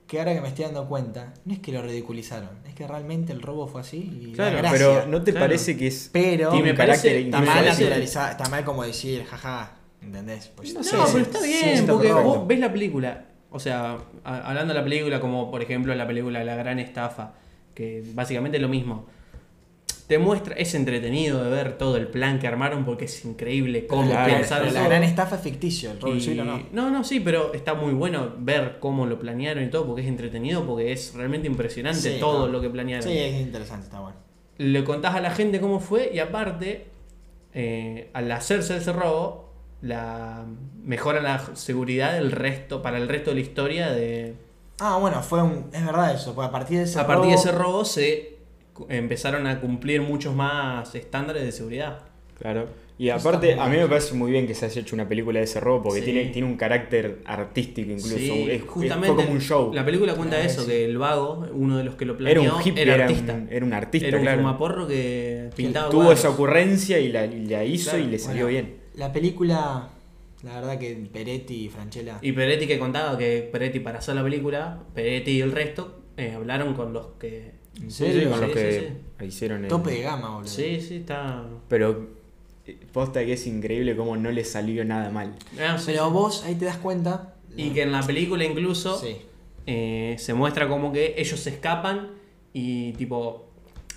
que 0.06 0.18
ahora 0.20 0.34
que 0.34 0.40
me 0.40 0.48
estoy 0.48 0.64
dando 0.66 0.86
cuenta, 0.88 1.34
no 1.44 1.52
es 1.52 1.58
que 1.60 1.72
lo 1.72 1.82
ridiculizaron, 1.82 2.50
es 2.68 2.74
que 2.74 2.86
realmente 2.86 3.32
el 3.32 3.42
robo 3.42 3.66
fue 3.66 3.80
así 3.80 4.28
y 4.28 4.32
Claro. 4.32 4.58
Pero 4.70 5.06
¿no 5.06 5.22
te 5.22 5.32
Claro. 5.32 5.46
parece 5.46 5.76
que 5.76 5.88
es 5.88 6.10
Pero 6.12 6.52
un 6.52 6.62
carácter 6.74 7.16
está 7.16 7.40
mal 7.40 7.64
naturalizado, 7.64 8.30
está 8.30 8.48
mal 8.48 8.64
como 8.64 8.84
decir, 8.84 9.24
jaja, 9.24 9.72
¿entendés? 10.00 10.48
Pues, 10.54 10.74
No, 10.74 10.82
sí, 10.84 10.90
pero 10.92 11.06
sí, 11.08 11.18
está 11.18 11.38
sí, 11.40 11.48
bien, 11.48 11.68
está 11.70 11.92
porque 11.92 12.08
perfecto. 12.08 12.28
vos 12.38 12.46
ves 12.46 12.58
la 12.60 12.72
película. 12.72 13.24
O 13.50 13.58
sea, 13.58 13.98
hablando 14.24 14.74
de 14.74 14.78
la 14.80 14.84
película, 14.84 15.18
como 15.20 15.50
por 15.50 15.62
ejemplo 15.62 15.94
la 15.94 16.06
película 16.06 16.44
La 16.44 16.54
Gran 16.56 16.78
Estafa, 16.78 17.34
que 17.74 18.04
básicamente 18.14 18.58
es 18.58 18.62
lo 18.62 18.68
mismo. 18.68 19.06
Te 20.06 20.18
muestra, 20.18 20.54
es 20.54 20.74
entretenido 20.74 21.42
de 21.42 21.50
ver 21.50 21.78
todo 21.78 21.96
el 21.96 22.06
plan 22.06 22.38
que 22.38 22.46
armaron 22.46 22.84
porque 22.84 23.06
es 23.06 23.24
increíble 23.24 23.86
cómo 23.88 24.08
Claro, 24.10 24.32
pensaron 24.34 24.72
la 24.72 24.84
gran 24.86 25.02
estafa 25.02 25.36
es 25.36 25.42
ficticio, 25.42 25.90
el 25.90 25.98
del 25.98 26.22
Y- 26.32 26.34
no. 26.36 26.60
no, 26.72 26.90
no, 26.90 27.02
sí, 27.02 27.18
pero 27.20 27.52
está 27.54 27.74
muy 27.74 27.92
bueno 27.92 28.32
ver 28.38 28.76
cómo 28.78 29.04
lo 29.06 29.18
planearon 29.18 29.64
y 29.64 29.68
todo, 29.68 29.84
porque 29.86 30.02
es 30.02 30.08
entretenido, 30.08 30.64
porque 30.64 30.92
es 30.92 31.12
realmente 31.14 31.48
impresionante 31.48 32.00
Sí, 32.14 32.20
todo 32.20 32.46
no. 32.46 32.52
lo 32.52 32.60
que 32.60 32.70
planearon. 32.70 33.02
Sí, 33.08 33.18
es 33.18 33.40
interesante, 33.40 33.86
está 33.86 33.98
bueno. 34.00 34.16
Le 34.58 34.84
contás 34.84 35.14
a 35.16 35.20
la 35.20 35.30
gente 35.32 35.60
cómo 35.60 35.80
fue 35.80 36.10
y 36.14 36.18
aparte, 36.20 36.86
eh, 37.52 38.10
al 38.12 38.30
hacerse 38.32 38.76
ese 38.76 38.92
robo, 38.92 39.50
la 39.82 40.44
mejora 40.82 41.20
la 41.20 41.54
seguridad 41.56 42.14
del 42.14 42.30
resto, 42.32 42.80
para 42.82 42.98
el 42.98 43.08
resto 43.08 43.30
de 43.30 43.34
la 43.36 43.40
historia 43.42 43.90
de... 43.90 44.34
Ah, 44.78 44.98
bueno, 44.98 45.22
fue 45.22 45.42
un. 45.42 45.70
Es 45.72 45.84
verdad 45.84 46.14
eso, 46.14 46.34
pues 46.34 46.48
a 46.48 46.50
partir 46.50 46.78
de 46.78 46.84
ese 46.84 46.98
a 47.00 47.06
partir 47.06 47.30
de 47.30 47.36
robo- 47.36 47.40
ese 47.40 47.52
robo 47.52 47.84
se 47.84 48.35
empezaron 48.88 49.46
a 49.46 49.60
cumplir 49.60 50.02
muchos 50.02 50.34
más 50.34 50.94
estándares 50.94 51.42
de 51.42 51.52
seguridad. 51.52 52.00
Claro. 52.38 52.68
Y 52.98 53.08
Eso 53.10 53.28
aparte, 53.28 53.54
a 53.60 53.66
mí 53.68 53.76
me 53.76 53.86
parece 53.88 54.14
muy 54.14 54.30
bien 54.30 54.46
que 54.46 54.54
se 54.54 54.64
haya 54.64 54.80
hecho 54.80 54.94
una 54.94 55.06
película 55.06 55.38
de 55.38 55.44
ese 55.44 55.60
robo 55.60 55.82
porque 55.84 55.98
Sí. 56.00 56.06
tiene, 56.06 56.24
tiene 56.30 56.48
un 56.48 56.56
carácter 56.56 57.18
artístico 57.26 57.90
incluso. 57.90 58.16
Sí, 58.16 58.46
Es- 58.50 58.62
justamente 58.62 59.08
fue 59.08 59.16
como 59.16 59.32
un 59.32 59.40
show. 59.40 59.72
La 59.74 59.84
película 59.84 60.14
cuenta 60.14 60.36
Claro, 60.36 60.50
eso, 60.50 60.62
sí. 60.62 60.68
que 60.68 60.84
el 60.86 60.96
vago, 60.96 61.46
uno 61.52 61.76
de 61.76 61.84
los 61.84 61.94
que 61.96 62.06
lo 62.06 62.14
Era 62.14 62.18
planeó, 62.40 62.56
un 62.56 62.62
hippie, 62.62 62.82
era 62.82 62.94
era, 62.94 63.04
artista. 63.04 63.34
un, 63.34 63.48
era 63.50 63.66
un 63.66 63.72
artista, 63.74 64.08
Era 64.08 64.16
un 64.16 64.22
claro. 64.22 64.38
fumaporro 64.38 64.86
que 64.88 65.50
pintaba 65.54 65.90
Tuvo 65.90 66.00
cuadros. 66.04 66.18
esa 66.20 66.30
ocurrencia 66.30 66.98
y 66.98 67.08
la, 67.12 67.26
y 67.26 67.44
la 67.46 67.64
hizo 67.64 67.90
Claro, 67.90 68.04
y 68.04 68.08
le 68.08 68.18
salió 68.18 68.44
Bueno, 68.46 68.62
bien. 68.66 68.76
La 68.94 69.12
película, 69.12 69.88
la 70.42 70.54
verdad 70.54 70.78
que 70.78 70.94
Peretti 71.12 71.66
y 71.66 71.68
Franchella. 71.68 72.18
Y 72.22 72.32
Peretti 72.32 72.66
que 72.66 72.78
contaba 72.78 73.18
que 73.18 73.46
Peretti 73.52 73.80
para 73.80 73.98
hacer 73.98 74.14
la 74.14 74.22
película, 74.22 74.84
Peretti 74.94 75.32
y 75.32 75.40
el 75.42 75.52
resto 75.52 76.00
eh, 76.16 76.32
hablaron 76.34 76.72
con 76.72 76.94
los 76.94 77.08
que... 77.20 77.55
¿En 77.82 77.90
Sí, 77.90 78.04
serio? 78.06 78.20
sí, 78.22 78.26
con 78.28 78.34
Sí, 78.38 78.40
los 78.40 78.48
sí, 78.50 78.54
que 78.54 78.92
sí. 79.20 79.24
hicieron 79.26 79.64
el... 79.64 79.68
Tope 79.68 79.90
de 79.90 80.02
gama, 80.02 80.30
boludo. 80.34 80.48
Sí, 80.48 80.80
sí, 80.80 80.96
está... 80.96 81.44
Pero 81.68 82.08
eh, 82.66 82.78
posta 82.92 83.24
que 83.24 83.34
es 83.34 83.46
increíble 83.46 83.96
cómo 83.96 84.16
no 84.16 84.30
le 84.30 84.44
salió 84.44 84.84
nada 84.84 85.10
mal. 85.10 85.34
Ah, 85.60 85.76
sí, 85.78 85.84
Pero 85.86 86.06
sí. 86.06 86.12
vos 86.12 86.44
ahí 86.44 86.54
te 86.54 86.64
das 86.64 86.78
cuenta. 86.78 87.34
Y 87.56 87.70
que 87.70 87.82
en 87.82 87.92
la 87.92 88.02
película 88.02 88.44
incluso 88.44 88.98
Sí. 88.98 89.16
eh, 89.66 90.16
se 90.18 90.34
muestra 90.34 90.68
como 90.68 90.92
que 90.92 91.14
ellos 91.18 91.38
se 91.40 91.50
escapan 91.50 92.08
y 92.52 92.92
tipo... 92.94 93.50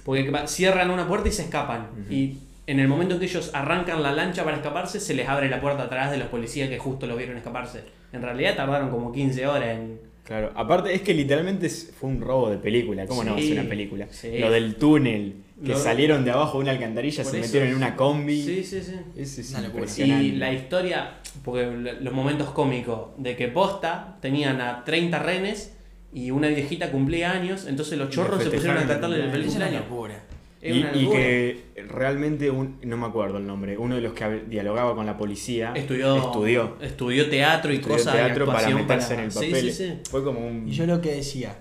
Porque 0.06 0.32
cierran 0.48 0.90
una 0.92 1.08
puerta 1.08 1.28
y 1.30 1.32
se 1.32 1.44
escapan. 1.44 1.88
Y 2.10 2.38
en 2.68 2.80
el 2.80 2.88
momento 2.88 3.14
en 3.16 3.20
que 3.20 3.26
ellos 3.28 3.52
arrancan 3.54 4.02
la 4.02 4.12
lancha 4.12 4.44
para 4.44 4.58
escaparse, 4.58 5.00
se 5.00 5.14
les 5.14 5.28
abre 5.28 5.50
la 5.50 5.60
puerta 5.62 5.84
atrás 5.84 6.10
de 6.12 6.18
los 6.18 6.28
policías 6.30 6.70
que 6.70 6.80
justo 6.80 7.06
lo 7.06 7.16
vieron 7.16 7.38
escaparse. 7.38 7.84
En 8.12 8.22
realidad 8.22 8.56
tardaron 8.56 8.90
como 8.90 9.12
15 9.12 9.46
horas 9.48 9.70
en... 9.78 10.00
Claro, 10.30 10.52
aparte 10.56 10.94
es 10.94 11.02
que 11.02 11.14
literalmente 11.14 11.68
fue 11.70 12.08
un 12.12 12.22
robo 12.22 12.52
de 12.52 12.58
película. 12.58 13.06
¿Cómo 13.08 13.24
no 13.24 13.32
va 13.34 13.38
a 13.38 13.42
ser 13.42 13.60
una 13.60 13.68
película? 13.68 14.08
sí. 14.12 14.38
Lo 14.38 14.52
del 14.52 14.76
túnel, 14.76 15.34
que 15.66 15.72
Lo- 15.72 15.78
salieron 15.80 16.24
de 16.24 16.30
abajo 16.32 16.60
de 16.60 16.64
una 16.66 16.72
alcantarilla, 16.72 17.24
Por 17.24 17.32
se 17.32 17.40
eso. 17.40 17.48
metieron 17.48 17.70
en 17.70 17.76
una 17.76 17.96
combi. 17.96 18.42
Sí, 18.44 18.64
sí, 18.64 18.82
sí. 18.82 18.94
Ese 19.18 19.42
es 19.42 19.52
impresionante. 19.58 20.24
Y 20.26 20.32
la 20.34 20.54
historia, 20.54 21.16
porque 21.44 21.66
los 22.00 22.14
momentos 22.14 22.52
cómicos 22.52 23.10
de 23.18 23.36
que 23.36 23.48
posta 23.48 24.18
tenían 24.22 24.62
a 24.62 24.84
30 24.86 25.18
renes 25.18 25.74
y 26.14 26.30
una 26.32 26.48
viejita 26.48 26.92
cumplía 26.92 27.32
años, 27.32 27.66
entonces 27.68 27.98
los 27.98 28.10
chorros 28.12 28.44
se 28.44 28.52
pusieron 28.52 28.78
a 28.78 28.82
el 28.84 28.90
el 28.92 29.32
feliz 29.32 29.48
Es 29.48 29.56
una 29.56 29.66
cumpleaños. 29.66 29.90
locura. 29.90 30.24
Y, 30.62 31.08
que 31.10 31.72
realmente, 31.88 32.50
un, 32.52 32.80
no 32.84 32.98
me 32.98 33.06
acuerdo 33.08 33.38
el 33.38 33.48
nombre, 33.48 33.78
uno 33.78 33.96
de 33.96 34.02
los 34.02 34.12
que 34.14 34.44
dialogaba 34.50 34.94
con 34.94 35.06
la 35.06 35.16
policía 35.18 35.72
Estudió, 35.74 36.18
estudió, 36.18 36.76
estudió 36.82 37.30
teatro 37.30 37.72
y 37.72 37.78
estudió 37.78 37.96
cosas 37.96 38.14
de 38.14 38.20
teatro 38.20 38.46
para 38.46 38.70
meterse 38.70 39.08
para- 39.10 39.20
en 39.20 39.26
el 39.26 39.32
Sí, 39.32 39.38
papel. 39.38 39.72
sí, 39.72 39.72
sí. 39.72 40.00
Fue 40.10 40.22
como 40.24 40.46
un... 40.46 40.68
Y 40.68 40.72
yo 40.72 40.86
lo 40.86 41.00
que 41.00 41.16
decía, 41.16 41.56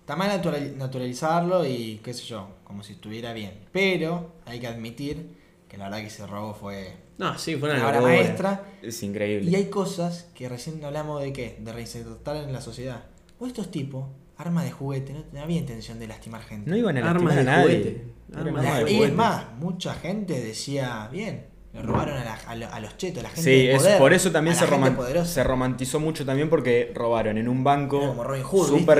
está 0.00 0.16
mal 0.16 0.28
natural- 0.28 0.76
naturalizarlo 0.76 1.64
y 1.64 2.00
qué 2.02 2.12
sé 2.12 2.24
yo, 2.24 2.48
como 2.64 2.82
si 2.82 2.94
estuviera 2.94 3.32
bien. 3.32 3.52
Pero 3.70 4.32
hay 4.46 4.58
que 4.58 4.66
admitir 4.66 5.28
que 5.68 5.76
la 5.76 5.84
verdad 5.84 6.00
que 6.00 6.06
ese 6.08 6.26
robo 6.26 6.54
fue 6.54 6.94
No, 7.18 7.38
sí, 7.38 7.54
fue 7.56 7.68
una 7.70 7.78
una 7.78 7.88
obra 7.88 8.00
maestra. 8.00 8.64
Es 8.82 9.00
increíble. 9.04 9.48
Y 9.48 9.54
hay 9.54 9.66
cosas 9.66 10.28
que 10.34 10.48
recién 10.48 10.84
hablamos 10.84 11.22
de 11.22 11.32
qué, 11.32 11.56
de 11.60 11.72
reinsertar 11.72 12.34
en 12.36 12.52
la 12.52 12.60
sociedad. 12.60 13.04
O 13.38 13.46
estos 13.46 13.70
tipos, 13.70 14.06
armas 14.38 14.64
de 14.64 14.70
juguete, 14.70 15.12
no, 15.12 15.24
no 15.32 15.40
había 15.42 15.58
intención 15.58 15.98
de 15.98 16.06
lastimar 16.06 16.42
gente. 16.42 16.70
No 16.70 16.76
iban 16.76 16.96
a 16.96 17.10
Armas 17.10 17.34
lastimar 17.34 17.34
de 17.34 17.40
a 17.40 17.44
nadie. 17.44 17.78
juguete. 17.78 18.04
Armas 18.34 18.62
de 18.62 18.84
de 18.84 18.90
y 18.90 18.94
es 18.94 18.98
juguete. 18.98 19.14
más, 19.16 19.44
mucha 19.58 19.94
gente 19.94 20.40
decía, 20.40 21.08
bien, 21.12 21.46
le 21.74 21.82
robaron 21.82 22.16
a, 22.16 22.24
la- 22.24 22.34
a 22.46 22.54
lo- 22.54 22.72
a 22.72 22.80
los 22.80 22.96
chetos, 22.96 23.18
a 23.20 23.22
la 23.24 23.28
gente 23.28 23.42
Sí, 23.42 23.66
de 23.66 23.72
es, 23.74 23.82
poder, 23.82 23.98
por 23.98 24.12
eso 24.14 24.30
también 24.32 24.56
se, 24.56 24.64
roman- 24.66 25.24
se 25.24 25.44
romantizó 25.44 26.00
mucho 26.00 26.24
también 26.24 26.48
porque 26.48 26.92
robaron 26.94 27.36
en 27.36 27.48
un 27.48 27.62
banco 27.64 27.98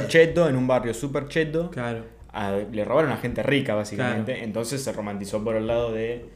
¿viste? 0.03 0.09
cheto, 0.09 0.49
en 0.49 0.57
un 0.57 0.67
barrio 0.67 0.93
super 0.95 1.29
cheto. 1.29 1.71
Claro. 1.71 2.05
a- 2.31 2.53
le 2.71 2.85
robaron 2.85 3.11
a 3.11 3.17
gente 3.17 3.43
rica 3.43 3.75
básicamente. 3.75 4.33
Claro. 4.33 4.45
Entonces 4.45 4.83
se 4.83 4.93
romantizó 4.93 5.43
por 5.43 5.57
el 5.57 5.67
lado 5.67 5.93
de... 5.93 6.27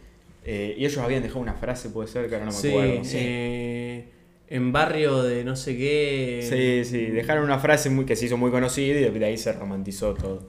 eh, 0.44 0.74
y 0.78 0.84
ellos 0.86 0.98
habían 0.98 1.22
dejado 1.22 1.40
una 1.40 1.54
frase, 1.54 1.90
puede 1.90 2.08
ser, 2.08 2.28
que 2.28 2.34
ahora 2.34 2.46
no 2.46 2.52
me 2.52 2.56
sí, 2.58 2.68
acuerdo. 2.68 3.02
eh, 3.14 4.11
en 4.52 4.70
barrio 4.70 5.22
de 5.22 5.44
no 5.44 5.56
sé 5.56 5.76
qué. 5.76 6.46
Sí, 6.84 6.84
sí, 6.90 7.06
dejaron 7.06 7.44
una 7.44 7.58
frase 7.58 7.88
muy, 7.90 8.04
que 8.04 8.16
se 8.16 8.26
hizo 8.26 8.36
muy 8.36 8.50
conocida 8.50 9.00
y 9.00 9.10
de 9.10 9.24
ahí 9.24 9.38
se 9.38 9.52
romantizó 9.52 10.12
todo. 10.14 10.42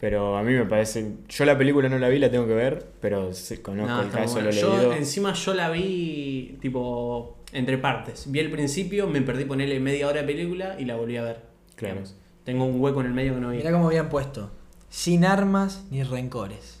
Pero 0.00 0.36
a 0.38 0.42
mí 0.42 0.52
me 0.52 0.64
parece. 0.64 1.12
Yo 1.28 1.44
la 1.44 1.58
película 1.58 1.88
no 1.88 1.98
la 1.98 2.08
vi, 2.08 2.18
la 2.18 2.30
tengo 2.30 2.46
que 2.46 2.54
ver, 2.54 2.86
pero 3.00 3.34
sí, 3.34 3.58
conozco 3.58 3.92
No, 3.92 4.02
el 4.02 4.10
caso, 4.10 4.34
bueno. 4.34 4.50
lo 4.50 4.54
Yo, 4.54 4.76
leído. 4.76 4.92
encima 4.94 5.32
yo 5.34 5.54
la 5.54 5.70
vi 5.70 6.56
tipo 6.60 7.36
entre 7.52 7.78
partes. 7.78 8.30
Vi 8.30 8.38
el 8.38 8.50
principio, 8.50 9.06
me 9.06 9.20
perdí 9.22 9.44
ponerle 9.44 9.80
media 9.80 10.06
hora 10.06 10.20
de 10.22 10.26
película 10.26 10.76
y 10.78 10.84
la 10.84 10.96
volví 10.96 11.16
a 11.16 11.24
ver. 11.24 11.42
Claro. 11.74 11.94
Digamos. 11.96 12.16
Tengo 12.44 12.64
un 12.64 12.80
hueco 12.80 13.00
en 13.00 13.06
el 13.08 13.12
medio 13.12 13.34
que 13.34 13.40
no 13.40 13.50
vi. 13.50 13.58
Mirá 13.58 13.72
cómo 13.72 13.88
habían 13.88 14.08
puesto. 14.08 14.50
Sin 14.88 15.24
armas 15.24 15.84
ni 15.90 16.02
rencores. 16.04 16.77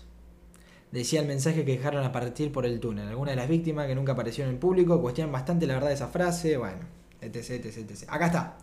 Decía 0.92 1.20
el 1.20 1.26
mensaje 1.26 1.64
que 1.64 1.72
dejaron 1.72 2.02
a 2.04 2.12
partir 2.12 2.50
por 2.50 2.64
el 2.64 2.80
túnel. 2.80 3.08
Algunas 3.08 3.32
de 3.32 3.36
las 3.36 3.48
víctimas 3.48 3.86
que 3.86 3.94
nunca 3.94 4.12
aparecieron 4.12 4.54
en 4.54 4.58
público 4.60 5.00
cuestionan 5.02 5.32
bastante 5.32 5.66
la 5.66 5.74
verdad 5.74 5.88
de 5.88 5.94
esa 5.94 6.08
frase. 6.08 6.56
Bueno, 6.56 6.78
etc, 7.20 7.36
etc, 7.50 7.76
etc. 7.90 8.04
Acá 8.08 8.26
está. 8.26 8.56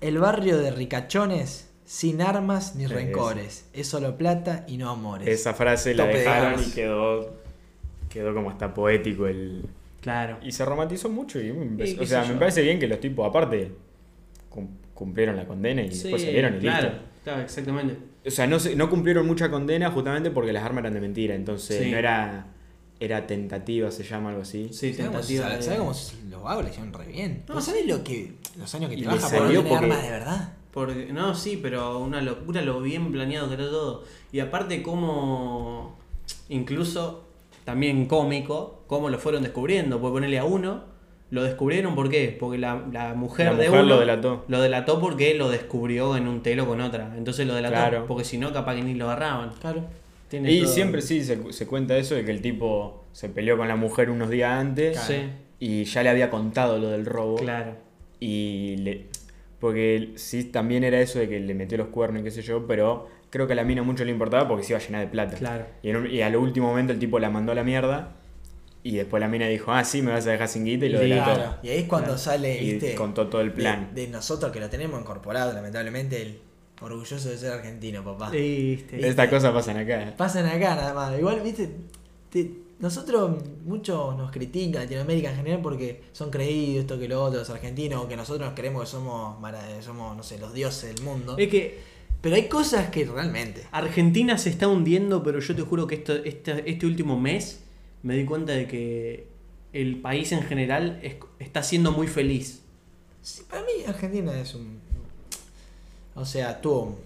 El 0.00 0.18
barrio 0.18 0.58
de 0.58 0.70
ricachones 0.72 1.70
sin 1.84 2.20
armas 2.20 2.74
ni 2.74 2.86
rencores. 2.86 3.66
Es 3.72 3.86
solo 3.86 4.16
plata 4.18 4.64
y 4.66 4.76
no 4.76 4.90
amores. 4.90 5.28
Esa 5.28 5.54
frase 5.54 5.94
la 5.94 6.06
Tope 6.06 6.18
dejaron 6.18 6.60
y 6.62 6.70
quedó. 6.72 7.34
Quedó 8.10 8.34
como 8.34 8.50
hasta 8.50 8.74
poético 8.74 9.26
el. 9.26 9.64
Claro. 10.00 10.38
Y 10.42 10.50
se 10.52 10.64
romantizó 10.64 11.08
mucho. 11.08 11.40
Y, 11.40 11.52
me- 11.52 11.88
Y 11.88 11.98
o 11.98 12.06
sea, 12.06 12.22
me 12.22 12.28
yo. 12.34 12.38
parece 12.38 12.62
bien 12.62 12.78
que 12.80 12.88
los 12.88 12.98
tipos, 13.00 13.28
aparte, 13.28 13.72
cum- 14.50 14.68
cumplieron 14.94 15.36
la 15.36 15.46
condena 15.46 15.82
y 15.82 15.92
Sí, 15.92 16.02
después 16.04 16.22
salieron 16.22 16.56
y 16.56 16.60
claro, 16.60 16.88
listo. 16.88 17.02
claro, 17.24 17.42
exactamente. 17.42 17.96
O 18.26 18.30
sea, 18.30 18.46
no, 18.46 18.58
se- 18.58 18.74
no 18.76 18.90
cumplieron 18.90 19.26
mucha 19.26 19.50
condena 19.50 19.90
justamente 19.90 20.30
porque 20.30 20.52
las 20.52 20.64
armas 20.64 20.82
eran 20.82 20.94
de 20.94 21.00
mentira. 21.00 21.34
Entonces 21.34 21.82
Sí. 21.84 21.90
no 21.90 21.96
era. 21.96 22.52
Era 22.98 23.26
tentativa, 23.26 23.90
se 23.90 24.04
llama 24.04 24.30
algo 24.30 24.40
así. 24.40 24.70
Sí, 24.72 24.94
¿Sabes 24.94 24.96
cómo, 24.96 25.10
tentativa. 25.18 25.44
¿sabes 25.50 25.68
de- 25.68 25.76
cómo 25.76 25.92
los 26.30 26.42
vagos 26.42 26.64
le 26.64 26.70
hicieron 26.70 26.92
re 26.94 27.06
bien? 27.06 27.44
No, 27.46 27.54
¿Vos 27.56 27.64
sabés 27.64 27.86
lo 27.86 28.02
que, 28.02 28.32
los 28.58 28.74
años 28.74 28.88
que 28.88 28.96
trabaja 29.02 29.28
por 29.28 29.46
tener 29.48 29.62
porque- 29.64 29.74
armas 29.84 30.02
de 30.02 30.10
verdad? 30.10 30.52
Porque, 30.72 31.12
no, 31.12 31.34
sí, 31.34 31.58
pero 31.62 31.98
una 31.98 32.22
locura 32.22 32.62
lo 32.62 32.80
bien 32.80 33.12
planeado 33.12 33.48
que 33.48 33.54
era 33.54 33.64
todo. 33.64 34.04
Y 34.32 34.40
aparte 34.40 34.82
como 34.82 35.98
incluso 36.48 37.24
también 37.64 38.06
cómico, 38.06 38.82
cómo 38.86 39.10
lo 39.10 39.18
fueron 39.18 39.42
descubriendo. 39.42 40.00
Puede 40.00 40.14
ponerle 40.14 40.38
a 40.38 40.44
uno, 40.44 40.84
lo 41.30 41.42
descubrieron 41.42 41.94
¿por 41.94 42.08
qué? 42.08 42.36
Porque 42.38 42.56
la, 42.58 42.84
la 42.92 43.14
mujer 43.14 43.46
La 43.46 43.52
de 43.54 43.66
mujer 43.68 43.84
uno 43.84 43.94
lo 43.94 44.00
delató. 44.00 44.44
lo 44.48 44.60
delató 44.60 45.00
porque 45.00 45.34
lo 45.34 45.48
descubrió 45.50 46.16
en 46.16 46.28
un 46.28 46.42
telo 46.42 46.66
con 46.66 46.80
otra. 46.80 47.14
Entonces 47.16 47.46
lo 47.46 47.54
delató 47.54 47.74
Claro. 47.74 48.04
porque 48.06 48.24
si 48.24 48.38
no 48.38 48.52
capaz 48.52 48.76
que 48.76 48.82
ni 48.82 48.94
lo 48.94 49.06
agarraban. 49.10 49.50
Claro. 49.60 49.84
Tiene 50.28 50.50
Y 50.52 50.62
todo- 50.62 50.72
siempre 50.72 51.02
sí 51.02 51.22
se, 51.24 51.52
se 51.52 51.66
cuenta 51.66 51.96
eso 51.96 52.14
de 52.14 52.24
que 52.24 52.30
el 52.30 52.40
tipo 52.42 53.04
se 53.12 53.28
peleó 53.28 53.56
con 53.56 53.68
la 53.68 53.76
mujer 53.76 54.10
unos 54.10 54.30
días 54.30 54.50
antes 54.52 54.98
Sí, 55.00 55.16
y 55.58 55.84
ya 55.84 56.02
le 56.02 56.08
había 56.10 56.30
contado 56.30 56.78
lo 56.78 56.88
del 56.90 57.06
robo. 57.06 57.36
claro. 57.36 57.74
Y 58.20 58.76
le. 58.78 59.06
Porque 59.60 60.12
sí 60.16 60.44
también 60.44 60.84
era 60.84 61.00
eso 61.00 61.18
de 61.18 61.28
que 61.28 61.40
le 61.40 61.54
metió 61.54 61.78
los 61.78 61.88
cuernos 61.88 62.20
y 62.20 62.24
qué 62.24 62.30
sé 62.30 62.42
yo, 62.42 62.66
pero 62.66 63.08
creo 63.30 63.46
que 63.46 63.54
a 63.54 63.56
la 63.56 63.64
mina 63.64 63.82
mucho 63.82 64.04
le 64.04 64.10
importaba 64.12 64.46
porque 64.48 64.64
se 64.64 64.72
iba 64.72 64.78
a 64.78 64.82
llenar 64.84 65.00
de 65.02 65.06
plata. 65.08 65.36
Claro. 65.36 65.64
Y, 65.82 65.90
en 65.90 65.96
un- 65.96 66.10
y 66.10 66.22
al 66.22 66.36
último 66.36 66.68
momento 66.68 66.92
el 66.92 66.98
tipo 66.98 67.18
la 67.18 67.30
mandó 67.30 67.52
a 67.52 67.54
la 67.54 67.64
mierda. 67.64 68.12
Y 68.86 68.96
después 68.96 69.20
la 69.20 69.28
mina 69.28 69.46
dijo, 69.48 69.72
ah, 69.72 69.82
sí, 69.84 70.00
me 70.02 70.12
vas 70.12 70.26
a 70.26 70.30
dejar 70.30 70.46
sin 70.48 70.64
guita 70.64 70.86
y 70.86 70.90
lo 70.90 71.00
delató. 71.00 71.34
Claro. 71.34 71.56
Y 71.62 71.68
ahí 71.70 71.78
es 71.78 71.84
cuando 71.88 72.06
Claro. 72.08 72.18
sale, 72.20 72.62
Y 72.62 72.72
¿viste? 72.74 72.94
contó 72.94 73.26
todo 73.28 73.40
el 73.40 73.52
plan. 73.52 73.90
De, 73.94 74.02
de 74.02 74.08
nosotros 74.08 74.52
que 74.52 74.60
lo 74.60 74.68
tenemos 74.70 75.00
incorporado, 75.00 75.52
lamentablemente, 75.52 76.22
el 76.22 76.38
orgulloso 76.80 77.28
de 77.28 77.36
ser 77.38 77.52
argentino, 77.52 78.04
papá. 78.04 78.30
Viste. 78.30 79.08
Estas 79.08 79.28
cosas 79.28 79.52
pasan 79.52 79.78
acá. 79.78 80.14
Pasan 80.16 80.46
acá 80.46 80.74
nada 80.76 80.94
más. 80.94 81.18
Igual, 81.18 81.40
viste, 81.40 81.68
te- 82.30 82.50
nosotros 82.78 83.42
muchos 83.64 84.16
nos 84.16 84.30
critican 84.30 84.82
Latinoamérica 84.82 85.30
en 85.30 85.36
general 85.36 85.60
porque 85.62 86.02
son 86.12 86.30
creídos 86.30 86.82
esto 86.82 86.98
que 86.98 87.08
lo 87.08 87.24
otro, 87.24 87.38
los 87.40 87.50
argentinos, 87.50 88.04
o 88.04 88.08
que 88.08 88.16
nosotros 88.16 88.52
creemos 88.54 88.82
que 88.82 88.88
somos, 88.88 89.40
mara- 89.40 89.82
somos, 89.82 90.16
no 90.16 90.22
sé, 90.22 90.38
los 90.38 90.52
dioses 90.52 90.94
del 90.94 91.02
mundo. 91.04 91.36
Es 91.38 91.48
que 91.48 91.78
Pero 92.20 92.36
hay 92.36 92.48
cosas 92.48 92.90
que 92.90 93.04
realmente. 93.04 93.64
Argentina 93.72 94.36
se 94.38 94.50
está 94.50 94.68
hundiendo, 94.68 95.22
pero 95.22 95.40
yo 95.40 95.56
te 95.56 95.62
juro 95.62 95.86
que 95.86 95.96
esto, 95.96 96.12
este, 96.14 96.70
este 96.70 96.86
último 96.86 97.18
mes 97.18 97.62
me 98.06 98.16
di 98.16 98.24
cuenta 98.24 98.52
de 98.52 98.66
que 98.66 99.26
el 99.72 99.96
país 99.96 100.30
en 100.32 100.42
general 100.42 100.98
es- 101.02 101.16
está 101.38 101.62
siendo 101.62 101.90
muy 101.92 102.06
feliz. 102.06 102.62
Sí, 103.22 103.42
para 103.50 103.62
mí 103.62 103.68
Argentina 103.86 104.32
es 104.40 104.54
un... 104.54 104.78
O 106.14 106.24
sea, 106.24 106.60
tuvo... 106.60 106.98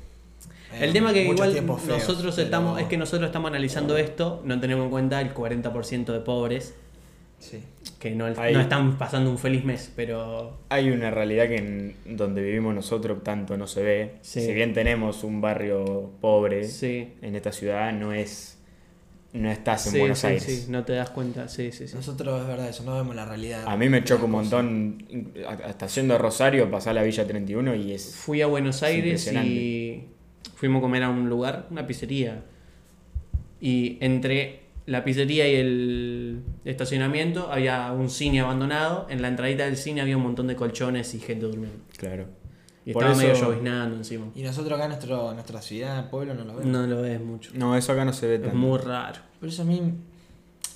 eh, 0.74 0.78
El 0.84 0.92
tema 0.92 1.12
que 1.12 1.24
igual 1.24 1.52
feos, 1.52 1.84
nosotros 1.86 2.34
pero- 2.36 2.44
estamos, 2.44 2.80
es 2.80 2.86
que 2.86 2.96
nosotros 2.96 3.26
estamos 3.28 3.48
analizando 3.48 3.96
esto, 3.96 4.42
no 4.44 4.60
tenemos 4.60 4.84
en 4.84 4.90
cuenta 4.90 5.20
el 5.20 5.34
40% 5.34 6.12
de 6.12 6.20
pobres 6.20 6.74
Sí. 7.40 7.58
que 7.98 8.10
no, 8.10 8.28
no 8.28 8.60
están 8.60 8.98
pasando 8.98 9.30
un 9.30 9.38
feliz 9.38 9.64
mes, 9.64 9.90
pero 9.96 10.58
Hay 10.68 10.90
una 10.90 11.10
realidad 11.10 11.48
que 11.48 11.56
en 11.56 11.96
donde 12.18 12.42
vivimos 12.42 12.74
nosotros 12.74 13.24
tanto 13.24 13.56
no 13.56 13.66
se 13.66 13.82
ve. 13.82 14.14
Sí. 14.20 14.42
Si 14.42 14.52
bien 14.52 14.74
tenemos 14.74 15.24
un 15.24 15.40
barrio 15.40 16.10
pobre 16.20 16.68
sí. 16.68 17.14
en 17.22 17.34
esta 17.36 17.50
ciudad, 17.50 17.94
no 17.94 18.12
es 18.12 18.58
no 19.32 19.50
estás 19.50 19.86
en 19.86 19.92
Sí, 19.92 19.98
Buenos 19.98 20.18
sí, 20.18 20.26
Aires. 20.26 20.42
sí, 20.44 20.66
no 20.70 20.84
te 20.84 20.92
das 20.94 21.10
cuenta, 21.10 21.48
sí, 21.48 21.70
sí, 21.72 21.86
sí. 21.86 21.94
Nosotros 21.94 22.40
es 22.42 22.48
verdad 22.48 22.68
eso, 22.68 22.82
no 22.84 22.94
vemos 22.96 23.14
la 23.14 23.24
realidad. 23.24 23.64
A 23.66 23.76
mí 23.76 23.88
me 23.88 24.00
de 24.00 24.04
choca 24.04 24.24
un 24.24 24.30
montón, 24.32 25.04
hasta 25.64 25.86
yendo 25.86 26.14
a 26.14 26.18
Rosario, 26.18 26.70
pasar 26.70 26.94
la 26.94 27.02
Villa 27.02 27.26
31 27.26 27.74
y 27.76 27.92
es... 27.92 28.14
Fui 28.16 28.42
a 28.42 28.46
Buenos 28.46 28.76
Es 28.76 28.82
Aires 28.82 29.32
y 29.32 30.08
fuimos 30.56 30.78
a 30.78 30.82
comer 30.82 31.02
a 31.04 31.10
un 31.10 31.28
lugar, 31.28 31.66
una 31.70 31.86
pizzería. 31.86 32.42
Y 33.60 33.98
entre 34.00 34.60
la 34.86 35.04
pizzería 35.04 35.48
y 35.48 35.54
el 35.54 36.42
estacionamiento 36.64 37.52
había 37.52 37.92
un 37.92 38.10
cine 38.10 38.40
abandonado. 38.40 39.06
En 39.10 39.22
la 39.22 39.28
entradita 39.28 39.64
del 39.66 39.76
cine 39.76 40.00
había 40.00 40.16
un 40.16 40.22
montón 40.24 40.46
de 40.48 40.56
colchones 40.56 41.14
y 41.14 41.20
gente 41.20 41.46
durmiendo. 41.46 41.78
Claro. 41.96 42.26
Y 42.84 42.92
Por 42.92 43.02
estaba 43.04 43.22
eso- 43.22 43.34
medio 43.34 43.46
lloviznando 43.48 43.96
encima. 43.96 44.26
Y 44.34 44.42
nosotros 44.42 44.72
acá 44.74 44.84
en 44.84 44.90
nuestro, 44.90 45.32
nuestra 45.34 45.60
ciudad, 45.62 46.08
pueblo, 46.10 46.34
no 46.34 46.44
lo 46.44 46.56
vemos. 46.56 46.66
No 46.66 46.86
lo 46.86 47.02
ves 47.02 47.20
mucho. 47.20 47.50
No, 47.54 47.76
eso 47.76 47.92
acá 47.92 48.04
no 48.04 48.12
se 48.12 48.26
ve 48.26 48.34
Es 48.36 48.42
tanto. 48.42 48.56
muy 48.56 48.78
raro. 48.78 49.20
Por 49.38 49.48
eso 49.48 49.62
a 49.62 49.64
mí, 49.66 49.94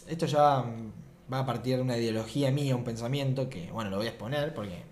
esto 0.07 0.27
ya 0.27 0.65
va 1.33 1.39
a 1.39 1.47
partir 1.47 1.77
de 1.77 1.83
una 1.83 1.97
ideología 1.97 2.51
mía, 2.51 2.77
un 2.77 2.85
pensamiento 2.85 3.49
que, 3.49 3.71
bueno, 3.73 3.89
lo 3.91 3.97
voy 3.97 4.07
a 4.07 4.11
exponer 4.11 4.53
porque 4.55 4.83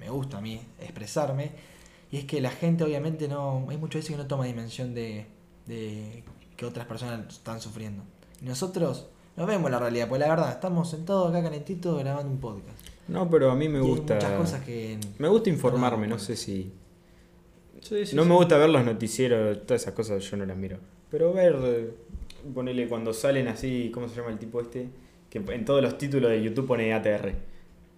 me 0.00 0.10
gusta 0.10 0.38
a 0.38 0.40
mí 0.40 0.60
expresarme. 0.80 1.52
Y 2.10 2.16
es 2.16 2.24
que 2.24 2.40
la 2.40 2.50
gente 2.50 2.82
obviamente 2.82 3.28
no, 3.28 3.66
hay 3.70 3.76
muchas 3.76 4.00
veces 4.02 4.10
que 4.10 4.16
no 4.16 4.26
toma 4.26 4.44
dimensión 4.46 4.92
de, 4.94 5.26
de 5.66 6.24
que 6.56 6.66
otras 6.66 6.86
personas 6.86 7.20
están 7.32 7.60
sufriendo. 7.60 8.02
Y 8.42 8.46
nosotros 8.46 9.06
no 9.36 9.46
vemos 9.46 9.70
la 9.70 9.78
realidad, 9.78 10.08
pues 10.08 10.20
la 10.20 10.28
verdad, 10.28 10.50
estamos 10.50 10.90
sentados 10.90 11.30
acá 11.30 11.44
calentitos 11.44 11.96
grabando 12.00 12.32
un 12.32 12.40
podcast. 12.40 12.76
No, 13.10 13.28
pero 13.28 13.50
a 13.50 13.54
mí 13.56 13.68
me 13.68 13.78
Y 13.78 13.82
hay 13.82 13.88
gusta... 13.88 14.14
muchas 14.14 14.32
cosas 14.32 14.64
que... 14.64 14.98
Me 15.18 15.28
gusta 15.28 15.50
informarme, 15.50 16.06
No, 16.06 16.14
no 16.14 16.18
sé 16.20 16.36
si... 16.36 16.72
Sí, 17.80 18.06
sí, 18.06 18.14
No 18.16 18.22
sí. 18.22 18.28
me 18.28 18.34
gusta 18.36 18.56
ver 18.58 18.68
los 18.70 18.84
noticieros, 18.84 19.66
todas 19.66 19.82
esas 19.82 19.94
cosas 19.94 20.22
yo 20.30 20.36
no 20.36 20.44
las 20.46 20.56
miro. 20.56 20.78
Pero 21.10 21.32
ver, 21.32 21.94
ponele 22.54 22.86
cuando 22.88 23.12
salen 23.12 23.48
así, 23.48 23.90
¿cómo 23.92 24.08
se 24.08 24.16
llama 24.16 24.30
el 24.30 24.38
tipo 24.38 24.60
este? 24.60 24.88
Que 25.28 25.38
en 25.38 25.64
todos 25.64 25.82
los 25.82 25.96
títulos 25.98 26.30
de 26.30 26.42
YouTube 26.42 26.66
pone 26.66 26.92
ATR. 26.94 27.32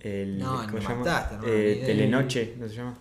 El, 0.01 0.39
No, 0.39 0.57
¿cómo 0.67 0.81
se 0.81 0.89
llama? 0.89 0.97
mataste, 0.97 1.37
no, 1.37 1.43
Eh. 1.47 1.83
Telenoche, 1.85 2.55
¿no 2.59 2.69
se 2.69 2.75
llama? 2.77 2.99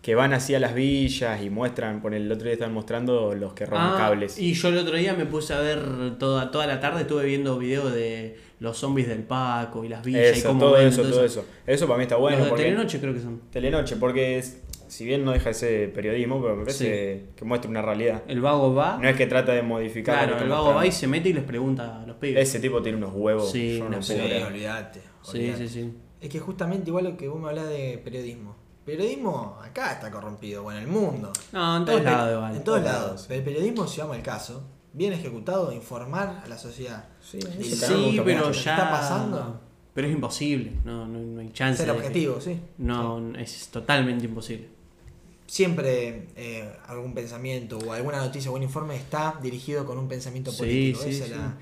Que 0.00 0.14
van 0.16 0.32
así 0.32 0.54
a 0.54 0.58
las 0.60 0.74
villas 0.74 1.40
y 1.42 1.50
muestran, 1.50 2.02
por 2.02 2.12
el 2.14 2.30
otro 2.30 2.44
día 2.44 2.54
estaban 2.54 2.74
mostrando 2.74 3.34
los 3.34 3.52
que 3.52 3.66
roban 3.66 3.92
Ah, 3.94 3.98
cables. 3.98 4.38
Y 4.38 4.52
yo 4.54 4.68
el 4.68 4.78
otro 4.78 4.96
día 4.96 5.14
me 5.14 5.26
puse 5.26 5.54
a 5.54 5.60
ver 5.60 6.18
toda, 6.18 6.50
toda 6.50 6.66
la 6.66 6.80
tarde, 6.80 7.02
estuve 7.02 7.24
viendo 7.26 7.56
videos 7.58 7.92
de 7.92 8.36
los 8.62 8.78
zombies 8.78 9.08
del 9.08 9.22
Paco 9.24 9.84
y 9.84 9.88
las 9.88 10.04
villas 10.04 10.38
y 10.38 10.42
cómo 10.42 10.60
todo 10.60 10.72
ven, 10.72 10.88
eso, 10.88 11.02
todo 11.02 11.24
eso. 11.24 11.44
Eso 11.66 11.86
para 11.86 11.98
mí 11.98 12.04
está 12.04 12.16
bueno. 12.16 12.36
los 12.38 12.44
de 12.46 12.50
porque- 12.50 12.64
Telenoche 12.64 13.00
creo 13.00 13.12
que 13.12 13.20
son. 13.20 13.40
Telenoche, 13.50 13.96
porque 13.96 14.38
es- 14.38 14.62
si 14.88 15.04
bien 15.04 15.24
no 15.24 15.32
deja 15.32 15.48
de 15.48 15.54
ser 15.54 15.92
periodismo, 15.92 16.40
pero 16.42 16.54
me 16.54 16.64
parece 16.64 17.24
que 17.34 17.44
muestra 17.44 17.70
una 17.70 17.82
realidad. 17.82 18.22
El 18.28 18.40
vago 18.40 18.74
va. 18.74 18.98
No 19.00 19.08
es 19.08 19.16
que 19.16 19.26
trata 19.26 19.52
de 19.52 19.62
modificar. 19.62 20.28
claro, 20.28 20.42
el 20.42 20.48
vago 20.50 20.74
va 20.74 20.86
y 20.86 20.92
se 20.92 21.06
mete 21.06 21.30
y 21.30 21.32
les 21.32 21.44
pregunta 21.44 22.02
a 22.02 22.06
los 22.06 22.16
pibes. 22.16 22.48
Ese 22.48 22.60
tipo 22.60 22.82
tiene 22.82 22.98
unos 22.98 23.12
huevos. 23.14 23.50
Sí, 23.50 23.78
yo 23.78 23.88
no 23.88 24.02
Sí, 24.02 24.14
creer. 24.14 24.44
olvídate. 24.44 25.00
sí, 25.22 25.30
olvídate. 25.38 25.68
sí, 25.68 25.74
sí. 25.82 25.92
Es 26.20 26.28
que 26.28 26.38
justamente 26.38 26.90
igual 26.90 27.04
lo 27.04 27.16
que 27.16 27.26
vos 27.28 27.40
me 27.40 27.48
hablás 27.48 27.68
de 27.68 28.00
periodismo. 28.04 28.54
Periodismo 28.84 29.58
acá 29.62 29.92
está 29.92 30.10
corrompido, 30.10 30.62
bueno, 30.64 30.78
en 30.80 30.84
el 30.86 30.90
mundo. 30.90 31.32
No, 31.52 31.76
en 31.78 31.84
todos 31.84 31.98
el 32.00 32.04
lados. 32.04 32.56
En 32.56 32.64
todos 32.64 32.82
lados. 32.82 33.02
lados. 33.02 33.24
Pero 33.28 33.38
el 33.38 33.44
periodismo, 33.44 33.86
si 33.86 34.00
vamos 34.00 34.16
al 34.16 34.22
caso, 34.22 34.62
bien 34.92 35.12
ejecutado, 35.12 35.72
informar 35.72 36.42
a 36.44 36.48
la 36.48 36.58
sociedad. 36.58 37.08
Sí, 37.20 37.38
Del 37.38 37.64
Sí, 37.64 38.20
pero 38.24 38.46
mucho. 38.48 38.52
ya. 38.52 38.52
¿Qué 38.52 38.58
está 38.82 38.90
pasando? 38.90 39.60
Pero 39.94 40.06
es 40.08 40.14
imposible. 40.14 40.72
No, 40.84 41.06
no, 41.06 41.18
no 41.18 41.40
hay 41.40 41.50
chance. 41.52 41.78
Ser 41.84 41.92
de 41.92 41.98
objetivo, 41.98 42.40
sí. 42.40 42.58
No, 42.78 43.34
es 43.36 43.68
totalmente 43.68 44.24
imposible. 44.24 44.68
Siempre 45.46 46.28
eh, 46.36 46.72
algún 46.86 47.12
pensamiento 47.14 47.78
o 47.78 47.92
alguna 47.92 48.18
noticia 48.18 48.50
o 48.50 48.54
un 48.54 48.62
informe 48.62 48.96
está 48.96 49.38
dirigido 49.42 49.84
con 49.84 49.98
un 49.98 50.08
pensamiento 50.08 50.50
político. 50.56 51.02
sí, 51.02 51.10
Esa 51.10 51.26
la- 51.36 51.58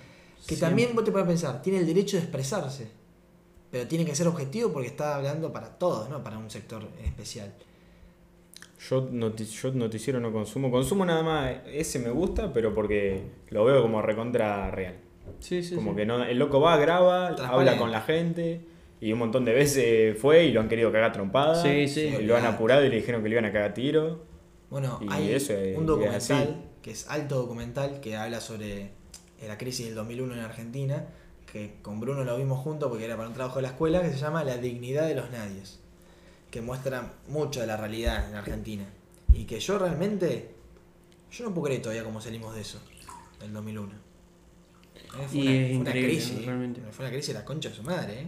Que 0.47 0.57
también 0.57 0.95
vos 0.95 1.05
te 1.05 1.11
puedes 1.13 1.27
pensar, 1.27 1.61
tiene 1.61 1.81
el 1.81 1.87
derecho 1.87 2.17
de 2.17 2.23
expresarse. 2.23 2.89
Pero 3.71 3.87
tiene 3.87 4.05
que 4.05 4.15
ser 4.15 4.27
objetivo 4.27 4.73
porque 4.73 4.89
está 4.89 5.17
hablando 5.17 5.53
para 5.53 5.71
todos, 5.79 6.09
no 6.09 6.23
para 6.25 6.39
un 6.39 6.51
sector 6.51 6.87
en 6.99 7.05
especial. 7.05 7.53
Yo, 8.89 9.11
yo 9.11 9.73
noticiero 9.73 10.21
no 10.21 10.33
consumo. 10.33 10.71
Consumo 10.71 11.05
nada 11.05 11.23
más. 11.23 11.57
Ese 11.67 11.99
me 11.99 12.11
gusta, 12.11 12.53
pero 12.53 12.75
porque 12.75 13.23
lo 13.51 13.65
veo 13.65 13.83
como 13.83 14.01
recontra 14.01 14.71
real. 14.71 14.95
Sí, 15.39 15.63
sí. 15.63 15.75
como 15.75 15.91
sí. 15.93 15.99
que 15.99 16.07
no, 16.07 16.25
el 16.25 16.39
loco 16.39 16.61
va, 16.61 16.77
graba, 16.77 17.29
habla 17.29 17.77
con 17.77 17.93
la 17.93 18.01
gente. 18.01 18.63
Y 19.01 19.13
un 19.13 19.19
montón 19.19 19.45
de 19.45 19.53
veces 19.55 20.19
fue 20.19 20.45
y 20.45 20.53
lo 20.53 20.61
han 20.61 20.69
querido 20.69 20.93
cagar 20.93 21.13
trompada. 21.13 21.61
Sí, 21.63 21.89
sí. 21.89 22.11
lo 22.23 22.37
han 22.37 22.45
apurado 22.47 22.85
y 22.85 22.89
le 22.89 22.97
dijeron 22.97 23.23
que 23.23 23.29
le 23.29 23.35
iban 23.35 23.45
a 23.47 23.53
cagar 23.53 23.75
tiro. 23.75 24.25
Bueno, 24.71 24.99
Y 25.03 25.07
hay 25.11 25.33
eso 25.33 25.53
es- 25.55 25.77
un 25.77 25.87
documental 25.87 26.65
que 26.83 26.91
es 26.93 27.09
alto 27.11 27.37
documental 27.37 28.01
que 28.01 28.17
habla 28.17 28.41
sobre 28.41 28.93
la 29.47 29.59
crisis 29.59 29.87
del 29.87 29.95
2001 29.95 30.35
en 30.35 30.41
Argentina, 30.41 31.07
que 31.51 31.75
con 31.83 31.99
Bruno 32.01 32.25
lo 32.25 32.37
vimos 32.37 32.59
juntos 32.61 32.89
porque 32.89 33.05
era 33.05 33.17
para 33.17 33.29
un 33.29 33.35
trabajo 33.35 33.57
de 33.57 33.63
la 33.63 33.69
escuela, 33.69 34.01
que 34.03 34.11
se 34.11 34.19
llama 34.19 34.45
La 34.45 34.57
dignidad 34.59 35.07
de 35.07 35.15
los 35.15 35.31
nadies, 35.31 35.81
que 36.51 36.61
muestra 36.61 37.15
mucho 37.29 37.61
de 37.61 37.67
la 37.67 37.77
realidad 37.77 38.29
en 38.29 38.35
Argentina. 38.35 38.85
Y 39.33 39.45
que 39.45 39.61
yo 39.61 39.79
realmente, 39.79 40.55
yo 41.31 41.45
no 41.45 41.55
puedo 41.55 41.67
creer 41.67 41.83
todavía 41.83 42.05
cómo 42.05 42.21
salimos 42.21 42.55
de 42.55 42.63
eso, 42.63 42.81
del 43.39 43.53
2001. 43.53 44.10
Fue, 45.11 45.39
Y 45.39 45.43
una, 45.43 45.51
es 45.53 45.69
fue 45.73 45.81
una 45.81 45.91
crisis, 45.93 46.33
¿no? 46.41 46.47
realmente. 46.47 46.81
fue 46.91 47.05
una 47.05 47.13
crisis 47.13 47.29
de 47.35 47.41
la 47.41 47.45
concha 47.45 47.69
de 47.69 47.75
su 47.75 47.83
madre, 47.83 48.21
¿eh? 48.21 48.27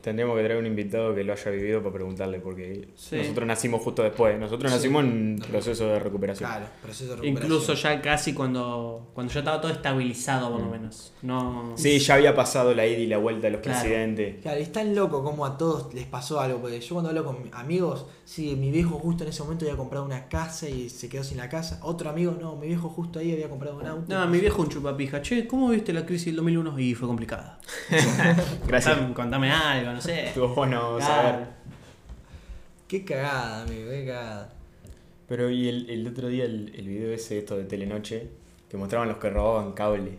Tendríamos 0.00 0.36
que 0.36 0.44
traer 0.44 0.58
un 0.58 0.66
invitado 0.66 1.14
que 1.14 1.22
lo 1.24 1.32
haya 1.32 1.50
vivido 1.50 1.80
para 1.82 1.92
preguntarle, 1.94 2.40
porque 2.40 2.88
Sí. 2.96 3.16
nosotros 3.16 3.46
nacimos 3.46 3.82
justo 3.82 4.02
después. 4.02 4.38
Nosotros 4.38 4.70
Sí. 4.70 4.76
nacimos 4.76 5.04
en 5.04 5.42
proceso 5.50 5.86
de 5.88 5.98
recuperación. 5.98 6.48
Claro, 6.50 6.66
proceso 6.82 7.10
de 7.10 7.16
recuperación. 7.16 7.44
Incluso 7.52 7.74
ya 7.74 8.00
casi 8.00 8.32
cuando, 8.32 9.10
cuando 9.14 9.32
ya 9.32 9.40
estaba 9.40 9.60
todo 9.60 9.72
estabilizado, 9.72 10.50
por 10.50 10.60
lo 10.60 10.70
menos. 10.70 11.12
No. 11.22 11.72
Sí, 11.76 11.98
ya 11.98 12.14
había 12.14 12.34
pasado 12.34 12.74
la 12.74 12.86
ida 12.86 12.98
y 12.98 13.06
la 13.06 13.18
vuelta 13.18 13.46
de 13.48 13.52
los 13.52 13.60
Claro. 13.60 13.78
presidentes. 13.80 14.40
Claro, 14.42 14.58
es 14.60 14.72
tan 14.72 14.94
loco 14.94 15.22
como 15.22 15.44
a 15.46 15.56
todos 15.58 15.92
les 15.94 16.06
pasó 16.06 16.40
algo, 16.40 16.60
porque 16.60 16.80
yo 16.80 16.94
cuando 16.94 17.10
hablo 17.10 17.24
con 17.24 17.36
amigos, 17.52 18.06
sí, 18.24 18.56
mi 18.56 18.70
viejo 18.70 18.98
justo 18.98 19.24
en 19.24 19.30
ese 19.30 19.42
momento 19.42 19.64
había 19.66 19.76
comprado 19.76 20.04
una 20.04 20.28
casa 20.28 20.68
y 20.68 20.88
se 20.88 21.08
quedó 21.08 21.22
sin 21.24 21.36
la 21.38 21.48
casa. 21.48 21.78
Otro 21.82 22.08
amigo, 22.10 22.36
no, 22.40 22.56
mi 22.56 22.66
viejo 22.68 22.88
justo 22.88 23.18
ahí 23.18 23.32
había 23.32 23.48
comprado 23.48 23.78
un 23.78 23.86
auto. 23.86 24.04
No, 24.08 24.26
mi 24.28 24.38
viejo 24.40 24.62
un 24.62 24.68
chupapija. 24.68 25.20
Che, 25.22 25.46
¿cómo 25.46 25.68
viste 25.68 25.92
la 25.92 26.04
crisis 26.06 26.21
del 26.26 26.36
2001? 26.36 26.78
Y 26.78 26.94
fue 26.94 27.08
complicada. 27.08 27.58
Gracias. 28.66 28.94
Contame, 28.96 29.14
contame 29.14 29.50
algo, 29.50 29.92
no 29.92 30.00
sé. 30.00 30.28
Estuvo 30.28 30.48
bueno 30.48 30.96
Claro. 30.98 31.00
saber. 31.32 31.46
Qué 32.88 33.04
cagada, 33.04 33.62
amigo, 33.62 33.90
qué 33.90 34.06
cagada. 34.06 34.52
Pero 35.28 35.50
y 35.50 35.68
el, 35.68 35.88
el 35.88 36.06
otro 36.06 36.28
día 36.28 36.44
el, 36.44 36.72
el 36.74 36.86
video 36.88 37.12
ese 37.12 37.38
esto 37.38 37.56
de 37.56 37.64
Telenoche, 37.64 38.28
que 38.68 38.76
mostraban 38.76 39.08
los 39.08 39.16
que 39.18 39.30
robaban 39.30 39.72
cable. 39.72 40.18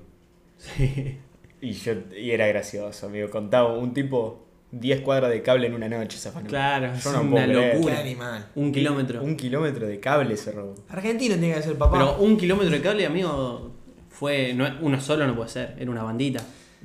Sí. 0.58 1.18
Y 1.62 1.72
yo 1.74 1.94
y 2.18 2.32
era 2.32 2.48
gracioso, 2.48 3.06
amigo. 3.08 3.30
Contaba 3.30 3.74
un 3.78 3.94
tipo 3.94 4.46
10 4.72 5.02
cuadras 5.02 5.30
de 5.30 5.44
cable 5.44 5.68
en 5.68 5.76
una 5.76 5.88
noche, 5.88 6.18
esa 6.18 6.32
Claro, 6.42 6.88
es 6.94 7.04
Yo 7.04 7.12
no 7.14 7.22
una 7.22 7.46
creer. 7.46 7.76
Locura. 7.76 8.00
animal. 8.00 8.48
Un 8.56 8.72
kilómetro. 8.72 9.22
Un 9.24 9.36
kilómetro 9.38 9.86
de 9.88 10.00
cable 10.00 10.36
se 10.36 10.52
robó. 10.52 10.74
Argentino 10.90 11.36
tiene 11.36 11.54
que 11.54 11.62
ser 11.62 11.78
papá. 11.78 11.98
Pero 12.00 12.18
un 12.20 12.36
kilómetro 12.38 12.72
de 12.72 12.82
cable, 12.82 13.06
amigo, 13.06 13.72
fue. 14.14 14.54
No, 14.54 14.66
uno 14.82 15.02
solo 15.02 15.28
no 15.28 15.36
puede 15.36 15.50
ser, 15.50 15.76
era 15.78 15.92
una 15.92 16.04
bandita. 16.04 16.42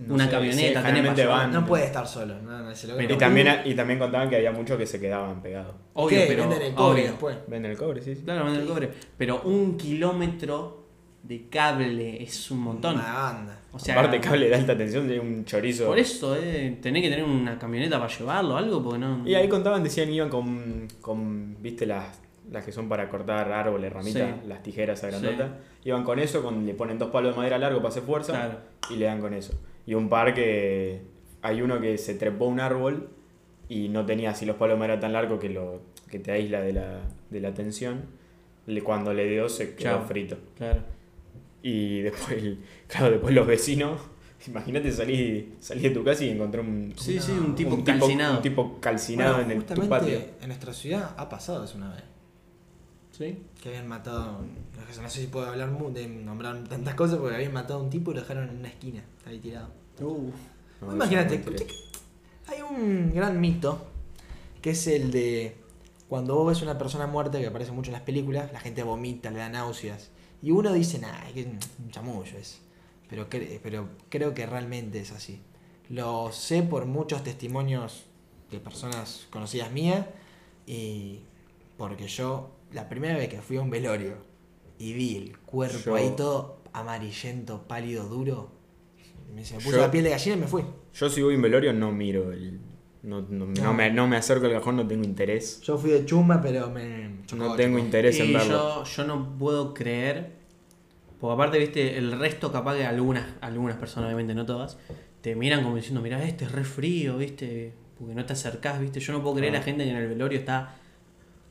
No 0.06 0.14
una 0.14 0.26
sé, 0.26 0.30
camioneta, 0.30 1.16
sí, 1.16 1.26
van. 1.26 1.52
no 1.52 1.66
puede 1.66 1.86
estar 1.86 2.06
solo. 2.06 2.40
No, 2.40 2.62
no, 2.62 2.74
se 2.74 2.86
lo 2.86 2.96
Pero 2.96 3.14
Y 3.14 3.18
también, 3.18 3.48
y 3.64 3.74
también 3.74 3.98
contaban 3.98 4.30
que 4.30 4.36
había 4.36 4.52
muchos 4.52 4.78
que 4.78 4.86
se 4.86 5.00
quedaban 5.00 5.42
pegados. 5.42 5.74
Obvio, 5.94 6.20
¿Qué? 6.20 6.26
pero. 6.28 6.48
Venden 6.48 6.62
el 6.68 6.74
cobre 6.74 7.00
obvio. 7.00 7.10
después. 7.10 7.36
Venden 7.48 7.70
el 7.72 7.76
cobre, 7.76 8.00
sí, 8.02 8.14
sí. 8.14 8.22
Claro, 8.22 8.44
venden 8.44 8.62
el 8.62 8.68
cobre. 8.68 8.90
Pero 9.16 9.42
un 9.42 9.76
kilómetro 9.76 10.86
de 11.22 11.48
cable 11.48 12.22
es 12.22 12.50
un 12.52 12.60
montón. 12.60 12.94
Una 12.94 13.12
banda. 13.12 13.60
O 13.72 13.78
sea, 13.78 13.94
Aparte 13.94 14.20
cable 14.20 14.48
de 14.48 14.54
alta 14.54 14.76
tensión 14.76 15.08
de 15.08 15.18
un 15.18 15.44
chorizo. 15.44 15.86
Por 15.86 15.98
eso, 15.98 16.36
eh, 16.36 16.78
tenés 16.80 17.02
que 17.02 17.10
tener 17.10 17.24
una 17.24 17.58
camioneta 17.58 17.98
para 17.98 18.16
llevarlo 18.16 18.54
o 18.54 18.56
algo, 18.56 18.82
porque 18.82 19.00
no. 19.00 19.28
Y 19.28 19.34
ahí 19.34 19.48
contaban, 19.48 19.82
decían, 19.82 20.12
iban 20.12 20.28
con, 20.28 20.86
con 21.00 21.60
viste, 21.60 21.86
las, 21.86 22.20
las 22.50 22.64
que 22.64 22.72
son 22.72 22.88
para 22.88 23.08
cortar 23.08 23.52
árboles, 23.52 23.92
ramitas, 23.92 24.28
Sí. 24.42 24.48
las 24.48 24.62
tijeras 24.62 25.02
a 25.04 25.08
grandotas. 25.08 25.50
Iban 25.84 26.04
con 26.04 26.18
eso, 26.18 26.42
con, 26.42 26.64
le 26.66 26.74
ponen 26.74 26.98
dos 26.98 27.10
palos 27.10 27.32
de 27.32 27.36
madera 27.36 27.58
largo 27.58 27.78
para 27.78 27.90
hacer 27.90 28.02
fuerza 28.04 28.32
Claro. 28.32 28.58
y 28.90 28.96
le 28.96 29.04
dan 29.06 29.20
con 29.20 29.34
eso. 29.34 29.52
Y 29.86 29.94
un 29.94 30.08
par 30.08 30.34
que, 30.34 31.02
hay 31.42 31.62
uno 31.62 31.80
que 31.80 31.98
se 31.98 32.14
trepó 32.14 32.46
a 32.46 32.48
un 32.48 32.60
árbol 32.60 33.08
y 33.68 33.88
no 33.88 34.04
tenía 34.06 34.30
así 34.30 34.46
los 34.46 34.56
palos 34.56 34.76
de 34.76 34.80
madera 34.80 35.00
tan 35.00 35.12
largos 35.12 35.38
que, 35.40 35.48
lo, 35.50 35.80
que 36.10 36.18
te 36.18 36.32
aísla 36.32 36.60
de 36.62 36.72
la, 36.72 37.00
de 37.30 37.40
la 37.40 37.52
tensión. 37.54 38.02
Le- 38.66 38.82
cuando 38.82 39.12
le 39.14 39.26
dio 39.28 39.48
se 39.48 39.74
quedó 39.74 39.96
Chao. 39.98 40.04
frito. 40.06 40.36
Claro. 40.56 40.80
Y 41.62 42.00
después, 42.00 42.32
el- 42.38 42.58
claro, 42.86 43.10
después 43.12 43.34
los 43.34 43.46
vecinos, 43.46 44.00
imagínate 44.46 44.90
salir, 44.92 45.54
salir 45.60 45.84
de 45.84 45.90
tu 45.90 46.04
casa 46.04 46.24
y 46.24 46.30
encontrar 46.30 46.64
un, 46.64 46.92
Sí, 46.96 47.18
sí, 47.20 47.32
un 47.32 47.54
tipo 47.54 47.74
un 47.74 47.82
calcinado. 47.82 48.36
un 48.36 48.42
tipo 48.42 48.78
calcinado 48.80 49.34
Bueno, 49.36 49.50
en 49.52 49.58
el, 49.58 49.64
tu 49.64 49.88
patio. 49.88 50.18
en 50.40 50.46
nuestra 50.48 50.72
ciudad 50.72 51.14
ha 51.16 51.28
pasado 51.28 51.64
eso 51.64 51.76
una 51.76 51.90
vez. 51.94 52.04
¿Sí? 53.18 53.42
que 53.60 53.68
habían 53.70 53.88
matado. 53.88 54.38
No 55.02 55.08
sé 55.10 55.20
si 55.22 55.26
puedo 55.26 55.46
hablar 55.48 55.76
de 55.92 56.06
nombrar 56.06 56.62
tantas 56.68 56.94
cosas 56.94 57.18
porque 57.18 57.34
habían 57.34 57.52
matado 57.52 57.80
a 57.80 57.82
un 57.82 57.90
tipo 57.90 58.12
y 58.12 58.14
lo 58.14 58.20
dejaron 58.20 58.48
en 58.48 58.58
una 58.58 58.68
esquina, 58.68 59.02
ahí 59.26 59.38
tirado. 59.40 59.70
Uh, 60.00 60.30
No, 60.80 60.92
Imagínate. 60.94 61.42
Hay 62.46 62.62
un 62.62 63.12
gran 63.12 63.40
mito 63.40 63.84
que 64.62 64.70
es 64.70 64.86
el 64.86 65.10
de 65.10 65.56
cuando 66.08 66.36
vos 66.36 66.46
ves 66.48 66.62
una 66.62 66.78
persona 66.78 67.06
muerta 67.08 67.38
que 67.40 67.46
aparece 67.48 67.72
mucho 67.72 67.88
en 67.90 67.94
las 67.94 68.02
películas, 68.02 68.52
la 68.52 68.60
gente 68.60 68.82
vomita, 68.84 69.30
le 69.30 69.38
da 69.40 69.48
náuseas. 69.48 70.10
Y 70.40 70.52
uno 70.52 70.72
dice, 70.72 71.00
nah, 71.00 71.26
es 71.26 71.32
que 71.32 71.40
es 71.40 71.46
un 71.46 71.90
chamullo 71.90 72.38
es. 72.38 72.60
Pero, 73.10 73.28
cre- 73.28 73.58
pero 73.62 73.88
creo 74.08 74.32
que 74.34 74.46
realmente 74.46 75.00
es 75.00 75.10
así. 75.10 75.42
Lo 75.88 76.30
sé 76.32 76.62
por 76.62 76.86
muchos 76.86 77.24
testimonios 77.24 78.04
de 78.50 78.60
personas 78.60 79.26
conocidas 79.30 79.72
mías 79.72 80.06
y 80.66 81.20
porque 81.76 82.06
yo, 82.06 82.50
la 82.72 82.88
primera 82.88 83.16
vez 83.16 83.28
que 83.28 83.40
fui 83.40 83.56
a 83.56 83.60
un 83.62 83.70
velorio 83.70 84.16
y 84.78 84.92
vi 84.92 85.16
el 85.16 85.38
cuerpo 85.38 85.78
Yo- 85.86 85.94
ahí 85.94 86.12
todo 86.16 86.62
amarillento, 86.72 87.66
pálido, 87.66 88.04
duro, 88.08 88.50
me, 89.34 89.44
se 89.44 89.54
me 89.56 89.60
puso 89.62 89.76
Yo- 89.76 89.82
la 89.82 89.90
piel 89.90 90.04
de 90.04 90.10
gallina 90.10 90.36
y 90.36 90.40
me 90.40 90.46
fui. 90.46 90.62
Yo 90.94 91.08
si 91.10 91.22
voy 91.22 91.34
en 91.34 91.42
velorio 91.42 91.72
no 91.72 91.92
miro 91.92 92.32
el... 92.32 92.60
No, 93.02 93.20
no, 93.22 93.46
no 93.46 93.62
No. 93.62 93.72
me, 93.74 93.90
no 93.92 94.08
me 94.08 94.16
acerco 94.16 94.46
al 94.46 94.52
cajón, 94.52 94.76
no 94.76 94.86
tengo 94.86 95.04
interés. 95.04 95.60
Yo 95.62 95.78
fui 95.78 95.90
de 95.90 96.04
chumba, 96.04 96.40
pero 96.42 96.68
me 96.70 97.20
chocó, 97.26 97.44
no 97.44 97.54
tengo 97.54 97.76
chocó. 97.78 97.86
interés 97.86 98.18
en 98.20 98.32
verlo. 98.32 98.84
yo, 98.84 98.84
yo 98.84 99.04
no 99.04 99.38
puedo 99.38 99.72
creer. 99.72 100.32
Porque 101.20 101.34
aparte, 101.34 101.58
viste, 101.58 101.96
el 101.96 102.18
resto 102.18 102.50
capaz 102.52 102.76
que 102.76 102.84
algunas, 102.86 103.24
algunas 103.40 103.76
personas, 103.76 104.08
obviamente 104.08 104.34
no 104.34 104.44
todas, 104.46 104.78
te 105.20 105.34
miran 105.36 105.62
como 105.62 105.76
diciendo, 105.76 106.00
mirá, 106.00 106.22
este 106.24 106.44
es 106.44 106.52
re 106.52 106.64
frío, 106.64 107.16
viste, 107.16 107.72
porque 107.98 108.14
no 108.14 108.24
te 108.26 108.32
acercás, 108.32 108.80
viste. 108.80 108.98
Yo 109.00 109.12
no 109.12 109.22
puedo 109.22 109.36
creer 109.36 109.52
la 109.52 109.62
gente 109.62 109.84
que 109.84 109.90
en 109.90 109.96
el 109.96 110.08
velorio 110.08 110.38
está 110.38 110.74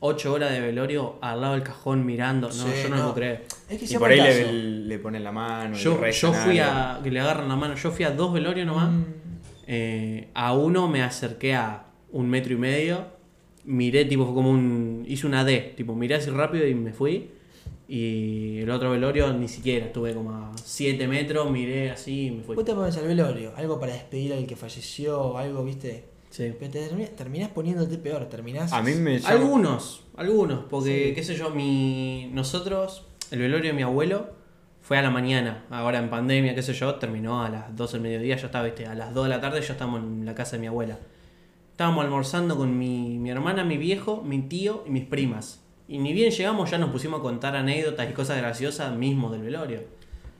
8 0.00 0.32
horas 0.32 0.52
de 0.52 0.60
velorio 0.60 1.16
al 1.20 1.40
lado 1.40 1.54
del 1.54 1.62
cajón 1.62 2.06
mirando. 2.06 2.48
No, 2.48 2.52
Sí, 2.54 2.68
yo 2.82 2.88
no, 2.88 2.90
no. 2.90 2.96
lo 2.96 3.02
puedo 3.02 3.14
creer. 3.16 3.44
Es 3.68 3.78
que 3.78 3.94
Y 3.94 3.98
por 3.98 4.10
ahí 4.10 4.20
le, 4.20 4.52
le 4.52 4.98
ponen 4.98 5.24
la 5.24 5.32
mano. 5.32 5.76
y 5.76 5.78
Yo, 5.80 6.00
yo 6.08 6.32
fui 6.32 6.58
a. 6.60 7.00
que 7.02 7.10
le 7.10 7.20
agarran 7.20 7.48
la 7.48 7.56
mano. 7.56 7.74
Yo 7.74 7.90
fui 7.90 8.04
a 8.04 8.10
dos 8.10 8.32
velorios 8.32 8.66
nomás. 8.66 8.90
Mm, 8.90 9.04
Eh, 9.70 10.28
a 10.34 10.54
uno 10.54 10.88
me 10.88 11.02
acerqué 11.02 11.54
a 11.54 11.84
un 12.12 12.28
metro 12.28 12.54
y 12.54 12.56
medio. 12.56 13.06
Miré, 13.64 14.04
tipo, 14.06 14.24
fue 14.24 14.34
como 14.34 14.50
un. 14.50 15.04
Hice 15.06 15.26
una 15.26 15.44
D. 15.44 15.74
Tipo, 15.76 15.94
miré 15.94 16.14
así 16.14 16.30
rápido 16.30 16.66
y 16.66 16.74
me 16.74 16.92
fui. 16.92 17.30
Y 17.86 18.58
el 18.60 18.70
otro 18.70 18.90
velorio 18.90 19.32
ni 19.32 19.48
siquiera. 19.48 19.86
Estuve 19.86 20.14
como 20.14 20.30
a 20.32 20.52
7 20.62 21.08
metros, 21.08 21.50
miré 21.50 21.90
así 21.90 22.26
y 22.26 22.30
me 22.30 22.42
fui. 22.42 22.54
Vos 22.54 22.64
te 22.64 22.74
pones 22.74 22.96
al 22.98 23.06
velorio, 23.06 23.52
algo 23.56 23.80
para 23.80 23.94
despedir 23.94 24.32
al 24.34 24.46
que 24.46 24.56
falleció, 24.56 25.36
algo, 25.38 25.64
viste. 25.64 26.04
Sí. 26.30 26.52
Pero 26.58 26.70
te 26.70 26.90
termi- 26.90 27.08
terminás 27.16 27.48
poniéndote 27.50 27.96
peor, 27.98 28.26
terminás. 28.26 28.72
A 28.72 28.82
mí 28.82 28.92
me 28.94 29.18
llama- 29.18 29.30
Algunos, 29.34 30.02
algunos. 30.16 30.64
Porque, 30.68 31.08
Sí. 31.08 31.14
qué 31.14 31.22
sé 31.24 31.34
yo, 31.34 31.50
mi. 31.50 32.30
Nosotros, 32.32 33.06
el 33.30 33.38
velorio 33.40 33.70
de 33.70 33.76
mi 33.76 33.82
abuelo 33.82 34.30
fue 34.82 34.98
a 34.98 35.02
la 35.02 35.10
mañana. 35.10 35.64
Ahora 35.70 35.98
en 35.98 36.10
pandemia, 36.10 36.54
qué 36.54 36.62
sé 36.62 36.72
yo, 36.74 36.94
terminó 36.96 37.42
a 37.44 37.48
las 37.48 37.74
12 37.76 37.94
del 37.94 38.02
mediodía. 38.02 38.36
Yo 38.36 38.46
estaba, 38.46 38.64
viste, 38.64 38.86
a 38.86 38.94
las 38.94 39.14
2 39.14 39.24
de 39.24 39.30
la 39.30 39.40
tarde, 39.40 39.60
yo 39.60 39.72
estábamos 39.72 40.00
en 40.02 40.24
la 40.26 40.34
casa 40.34 40.52
de 40.56 40.60
mi 40.60 40.66
abuela. 40.66 40.98
Estábamos 41.72 42.04
almorzando 42.04 42.56
con 42.56 42.76
mi, 42.78 43.18
mi 43.18 43.30
hermana, 43.30 43.64
mi 43.64 43.76
viejo, 43.78 44.22
mi 44.22 44.42
tío 44.42 44.84
y 44.86 44.90
mis 44.90 45.04
primas. 45.04 45.62
Y 45.86 45.98
ni 45.98 46.12
bien 46.12 46.30
llegamos, 46.30 46.70
ya 46.70 46.76
nos 46.78 46.90
pusimos 46.90 47.20
a 47.20 47.22
contar 47.22 47.56
anécdotas 47.56 48.10
y 48.10 48.12
cosas 48.12 48.36
graciosas 48.38 48.94
mismo 48.96 49.30
del 49.30 49.42
velorio. 49.42 49.80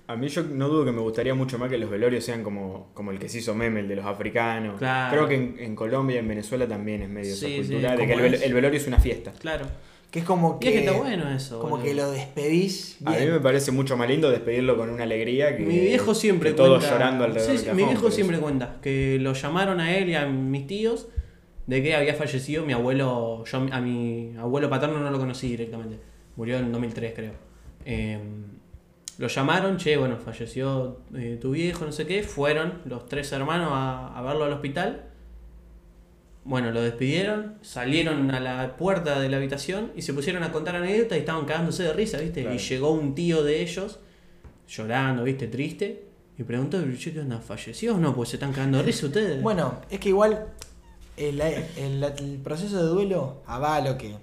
A 0.09 0.17
mí 0.17 0.29
yo 0.29 0.43
no 0.43 0.69
dudo 0.69 0.85
que 0.87 0.93
me 0.93 1.01
gustaría 1.01 1.35
mucho 1.35 1.59
más 1.59 1.69
que 1.71 1.77
los 1.79 1.91
velorios 1.91 2.25
sean 2.25 2.43
como, 2.43 2.91
como 2.95 3.11
el 3.11 3.19
que 3.19 3.29
se 3.29 3.39
hizo 3.39 3.55
meme, 3.55 3.81
el 3.81 3.89
de 3.89 3.97
los 3.97 4.07
africanos. 4.07 4.79
Claro. 4.79 5.15
Creo 5.15 5.29
que 5.29 5.35
en, 5.35 5.57
en 5.59 5.77
Colombia 5.77 6.17
y 6.17 6.19
en 6.19 6.29
Venezuela 6.29 6.67
también 6.67 7.03
es 7.03 7.09
medio 7.11 7.35
Sí, 7.35 7.47
esa 7.55 7.63
sí, 7.63 7.69
cultura 7.73 7.95
de 7.97 8.07
que 8.07 8.13
el, 8.47 8.55
velorio 8.55 8.81
es 8.81 8.87
una 8.87 8.99
fiesta. 8.99 9.33
Claro. 9.39 9.67
Que 10.11 10.21
es 10.21 10.25
como 10.25 10.57
Y 10.59 10.65
que. 10.65 10.69
es 10.69 10.75
que 10.81 10.87
está 10.87 10.93
bueno 10.99 11.29
eso. 11.31 11.59
Como 11.61 11.73
boludo. 11.77 11.85
que 11.87 11.95
lo 11.95 12.11
despedís. 12.11 12.97
A 13.05 13.11
mí 13.11 13.27
me 13.27 13.41
parece 13.41 13.71
mucho 13.71 13.99
más 13.99 14.09
lindo 14.09 14.31
despedirlo 14.31 14.79
con 14.79 14.89
una 14.89 15.03
alegría 15.05 15.55
que, 15.55 15.63
Mi 15.65 15.79
viejo 15.79 16.15
siempre 16.15 16.51
que 16.51 16.57
todos 16.57 16.79
cuenta. 16.79 16.91
llorando 16.91 17.25
alrededor 17.25 17.45
Sí, 17.47 17.53
del 17.53 17.59
sí, 17.59 17.65
cajón, 17.67 17.77
mi 17.77 17.85
viejo 17.85 18.11
siempre 18.11 18.39
cuenta 18.39 18.77
que 18.81 19.19
lo 19.21 19.35
llamaron 19.35 19.81
a 19.81 19.95
él 19.95 20.09
y 20.09 20.15
a 20.15 20.25
mis 20.27 20.67
tíos 20.67 21.09
de 21.67 21.83
que 21.83 21.95
había 21.95 22.15
fallecido 22.15 22.65
mi 22.65 22.73
abuelo. 22.73 23.45
Yo 23.45 23.59
a 23.71 23.81
mi 23.83 24.33
abuelo 24.39 24.71
paterno 24.71 25.01
no 25.01 25.11
lo 25.11 25.19
conocí 25.19 25.49
directamente. 25.49 25.99
Murió 26.37 26.57
en 26.57 26.73
2003, 26.73 27.13
creo. 27.15 27.33
Eh, 27.85 28.19
lo 29.19 29.29
llamaron, 29.29 29.77
che, 29.77 29.97
bueno, 29.97 30.17
falleció 30.17 31.01
eh, 31.15 31.39
tu 31.41 31.51
viejo, 31.53 31.85
no 31.85 31.93
sé 31.93 32.07
qué. 32.07 32.23
Fueron 32.23 32.81
los 32.87 33.07
tres 33.07 33.31
hermanos 33.33 33.69
a, 33.73 34.17
a 34.19 34.23
verlo 34.23 34.45
al 34.45 34.53
hospital. 34.53 35.05
Bueno, 36.45 36.71
lo 36.71 36.81
despidieron, 36.81 37.57
salieron 37.61 38.31
a 38.31 38.41
la 38.41 38.77
puerta 38.77 39.21
de 39.21 39.29
la 39.29 39.37
habitación 39.37 39.93
y 39.95 40.03
se 40.03 40.15
pusieron 40.15 40.43
a 40.45 40.51
contar 40.53 40.77
anécdotas 40.77 41.19
y 41.19 41.21
estaban 41.21 41.45
cagándose 41.45 41.83
de 41.83 41.93
risa, 41.93 42.19
¿viste? 42.19 42.41
Claro. 42.43 42.57
Y 42.57 42.59
llegó 42.59 42.91
un 42.93 43.15
tío 43.15 43.43
de 43.43 43.61
ellos, 43.61 43.99
llorando, 44.67 45.25
¿viste? 45.25 45.47
Triste, 45.49 46.05
y 46.39 46.45
preguntó, 46.45 46.79
che, 46.97 47.13
¿qué 47.13 47.21
onda? 47.21 47.39
¿Falleció 47.41 47.97
o 47.97 47.99
no? 47.99 48.15
Pues 48.15 48.31
se 48.31 48.37
están 48.37 48.53
cagando 48.53 48.79
de 48.79 48.85
risa 48.85 49.07
ustedes. 49.07 49.43
Bueno, 49.43 49.83
es 49.91 50.01
que 50.01 50.09
igual 50.09 50.47
el, 51.19 51.41
el- 51.41 52.05
el 52.05 52.39
proceso 52.43 52.77
de 52.79 52.85
duelo 52.89 53.43
avala 53.47 53.99
que 53.99 54.15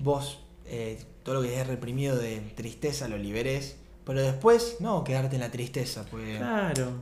vos 0.00 0.40
eh, 0.66 0.98
todo 1.22 1.36
lo 1.36 1.42
que 1.42 1.58
es 1.58 1.66
reprimido 1.66 2.16
de 2.16 2.40
tristeza 2.56 3.08
lo 3.08 3.16
liberes, 3.16 3.78
pero 4.04 4.20
después 4.22 4.76
no 4.80 5.02
quedarte 5.04 5.36
en 5.36 5.40
la 5.40 5.50
tristeza, 5.50 6.04
pues 6.10 6.38
Claro. 6.38 6.92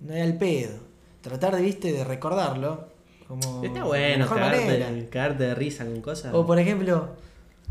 no 0.00 0.12
era 0.14 0.24
el 0.24 0.36
pedo. 0.36 0.74
Tratar 1.20 1.56
de, 1.56 1.62
viste, 1.62 1.92
de 1.92 2.04
recordarlo 2.04 2.88
como 3.26 3.64
Está 3.64 3.84
bueno 3.84 4.28
cagarte, 4.28 5.08
cagarte 5.10 5.44
de 5.44 5.54
risa 5.54 5.84
con 5.86 6.00
cosas. 6.02 6.34
O 6.34 6.46
por 6.46 6.58
ejemplo, 6.58 7.08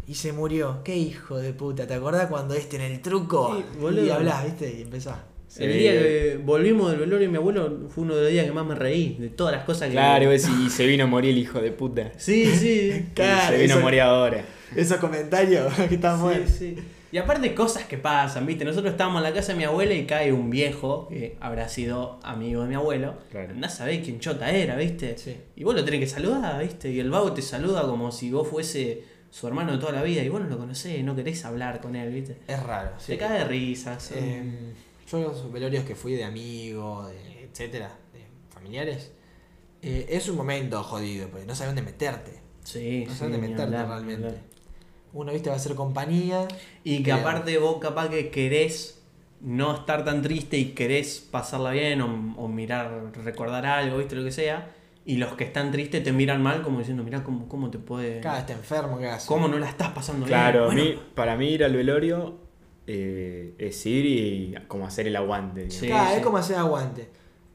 y 0.07 0.15
se 0.15 0.34
murió, 0.34 0.79
qué 0.84 0.97
hijo 0.97 1.38
de 1.38 1.53
puta, 1.53 1.86
¿te 1.88 1.93
acordás 1.93 2.27
cuando 2.27 2.55
este 2.55 2.75
en 2.77 2.81
el 2.81 3.01
truco? 3.01 3.55
Sí, 3.79 3.86
y 4.05 4.09
hablás, 4.09 4.45
viste, 4.45 4.73
y 4.79 4.81
empezás. 4.81 5.17
El 5.55 5.71
día 5.71 5.91
que 5.91 6.39
volvimos 6.43 6.89
del 6.89 7.01
velorio 7.01 7.27
de 7.27 7.31
mi 7.31 7.38
abuelo 7.38 7.81
fue 7.89 8.03
uno 8.05 8.15
de 8.15 8.23
los 8.23 8.31
días 8.31 8.45
que 8.47 8.51
más 8.51 8.65
me 8.65 8.73
reí, 8.73 9.17
de 9.19 9.29
todas 9.29 9.53
las 9.55 9.63
cosas 9.65 9.88
que... 9.89 9.91
Claro, 9.93 10.34
y 10.34 10.39
se 10.39 10.88
vino 10.88 11.03
a 11.03 11.07
morir 11.07 11.29
el 11.29 11.38
hijo 11.38 11.61
de 11.61 11.71
puta. 11.71 12.11
Sí, 12.17 12.47
sí. 12.47 12.91
Y 13.11 13.13
Claro, 13.13 13.49
se 13.55 13.61
vino 13.61 13.73
eso- 13.73 13.77
a 13.77 13.81
morir 13.84 14.01
ahora. 14.01 14.43
Esos 14.75 14.97
comentarios 14.97 15.71
que 15.89 15.93
están 15.95 16.17
Sí, 16.17 16.23
buenos. 16.23 16.49
sí. 16.49 16.75
Y 17.14 17.18
aparte 17.20 17.53
cosas 17.53 17.86
que 17.86 17.99
pasan, 17.99 18.47
¿viste? 18.47 18.66
Nosotros 18.66 18.91
estábamos 18.93 19.20
en 19.20 19.24
la 19.30 19.34
casa 19.36 19.51
de 19.51 19.59
mi 19.59 19.66
abuela 19.66 19.93
y 19.93 20.07
cae 20.07 20.34
un 20.34 20.49
viejo 20.49 21.07
que 21.09 21.38
habrá 21.39 21.70
sido 21.70 22.20
amigo 22.24 22.64
de 22.64 22.70
mi 22.70 22.74
abuelo. 22.74 23.14
Claro. 23.30 23.51
Andás 23.51 23.74
a 23.76 23.78
saber 23.78 24.01
quién 24.01 24.20
chota 24.20 24.49
era, 24.49 24.76
¿viste? 24.76 25.16
Sí. 25.16 25.38
Y 25.55 25.64
vos 25.64 25.76
lo 25.76 25.86
tenés 25.86 25.99
que 25.99 26.07
saludar, 26.07 26.59
¿viste? 26.64 26.89
Y 26.89 26.99
el 26.99 27.11
vago 27.11 27.32
te 27.32 27.43
saluda 27.43 27.84
como 27.84 28.11
si 28.11 28.32
vos 28.32 28.47
fuese 28.47 29.03
su 29.30 29.47
hermano 29.47 29.74
de 29.74 29.78
toda 29.78 29.91
la 29.91 30.01
vida 30.01 30.24
y 30.24 30.30
vos 30.30 30.41
no 30.41 30.47
lo 30.47 30.57
conocés, 30.57 31.03
no 31.03 31.16
querés 31.16 31.45
hablar 31.45 31.82
con 31.82 31.95
él, 31.95 32.11
¿viste? 32.11 32.38
Es 32.47 32.64
raro. 32.64 32.99
Se 32.99 33.16
cae 33.16 33.38
de 33.39 33.45
risas. 33.45 34.11
Eh, 34.16 34.74
yo 35.11 35.20
los 35.20 35.51
velorios 35.51 35.86
que 35.86 35.93
fui 35.93 36.14
de 36.14 36.24
amigos, 36.24 37.11
de 37.11 37.43
etcétera, 37.43 37.95
de 38.11 38.26
familiares, 38.51 39.11
eh, 39.84 40.07
es 40.09 40.28
un 40.30 40.38
momento 40.38 40.82
jodido, 40.82 41.28
porque 41.30 41.45
no 41.45 41.53
sabes 41.53 41.76
dónde 41.76 41.91
meterte. 41.91 42.39
sí, 42.64 43.03
No 43.05 43.11
sí, 43.14 43.18
sabes 43.20 43.34
dónde 43.34 43.38
meterte 43.38 43.61
hablar, 43.64 43.88
realmente. 43.88 44.26
hablar. 44.30 44.53
Uno, 45.14 45.32
viste, 45.32 45.49
va 45.49 45.55
a 45.55 45.59
ser 45.59 45.76
compañía. 45.76 46.47
Y 46.84 47.03
que 47.03 47.11
aparte 47.11 47.57
vos 47.57 47.78
capaz 47.80 48.09
que 48.09 48.30
querés 48.30 49.01
no 49.41 49.76
estar 49.76 50.03
tan 50.05 50.22
triste 50.22 50.57
y 50.57 50.66
querés 50.74 51.20
pasarla 51.30 51.72
bien 51.72 52.01
o, 52.01 52.34
o 52.38 52.47
mirar, 52.47 53.11
recordar 53.24 53.66
algo, 53.66 53.97
¿viste? 53.97 54.16
Lo 54.16 54.24
que 54.24 54.32
sea. 54.32 54.72
Y 55.05 55.18
los 55.18 55.34
que 55.34 55.43
están 55.43 55.72
tristes 55.72 56.01
te 56.01 56.14
miran 56.14 56.41
mal 56.41 56.61
como 56.61 56.80
diciendo, 56.80 57.03
mirá 57.03 57.24
cómo, 57.24 57.47
cómo 57.49 57.70
te 57.70 57.78
puede... 57.78 58.22
Cada 58.22 58.39
está 58.39 58.53
enfermo, 58.53 58.97
¿qué 58.97 59.07
hace? 59.07 59.28
¿Cómo 59.28 59.49
no 59.49 59.59
la 59.59 59.68
estás 59.68 59.89
pasando 59.89 60.26
Claro, 60.26 60.70
bien? 60.70 60.91
mí- 60.95 60.99
para 61.14 61.36
mí 61.36 61.49
ir 61.49 61.64
al 61.66 61.76
velorio 61.76 62.36
eh, 62.88 63.53
es 63.57 63.86
ir 63.86 64.05
y 64.05 64.55
como 64.70 64.88
hacer 64.88 65.07
el 65.07 65.16
aguante. 65.18 65.70
Sí. 65.70 65.88
Claro, 65.88 66.16
es 66.16 66.24
como 66.24 66.38
hacer 66.38 66.55
aguante. 66.55 67.09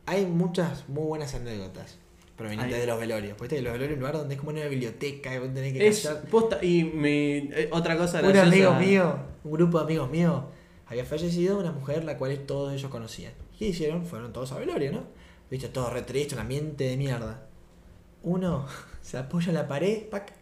Hay 0.05 0.27
muchas 0.27 0.87
muy 0.89 1.05
buenas 1.05 1.35
anécdotas 1.35 1.99
provenientes 2.39 2.74
Hay- 2.74 2.80
de 2.80 2.86
los 2.86 2.99
velorios. 2.99 3.36
Pues 3.36 3.51
los 3.53 3.61
velorios 3.61 3.89
es 3.91 3.93
un 3.95 3.99
lugar 4.01 4.14
donde 4.16 4.34
es 4.36 4.41
como 4.41 4.53
una 4.53 4.64
biblioteca, 4.66 5.34
y 5.34 5.39
vos 5.39 5.53
tenés 5.53 5.72
que 5.74 5.86
Es 5.86 6.07
posta, 6.30 6.64
y 6.64 6.84
me, 6.84 7.36
eh, 7.39 7.68
otra 7.72 7.99
cosa 7.99 8.20
Un 8.22 8.28
graciosa- 8.28 8.47
amigo 8.49 8.74
mío, 8.74 9.16
un 9.45 9.53
grupo 9.53 9.78
de 9.78 9.84
amigos 9.84 10.11
míos, 10.11 10.43
había 10.86 11.05
fallecido 11.05 11.59
una 11.59 11.72
mujer 11.72 12.05
la 12.05 12.16
cual 12.16 12.39
todos 12.47 12.72
ellos 12.72 12.91
conocían. 12.91 13.32
¿Qué 13.59 13.66
hicieron? 13.66 14.07
Fueron 14.07 14.32
todos 14.32 14.53
a 14.53 14.59
velorio, 14.59 14.93
¿no? 14.93 15.03
Viste, 15.51 15.68
todo 15.68 15.91
re 15.91 16.03
triste, 16.03 16.34
un 16.34 16.41
ambiente 16.41 16.84
de 16.84 16.97
mierda. 16.97 17.47
Uno 18.22 18.66
se 19.03 19.18
apoya 19.18 19.49
en 19.49 19.55
la 19.57 19.68
pared, 19.68 20.05
pac, 20.09 20.32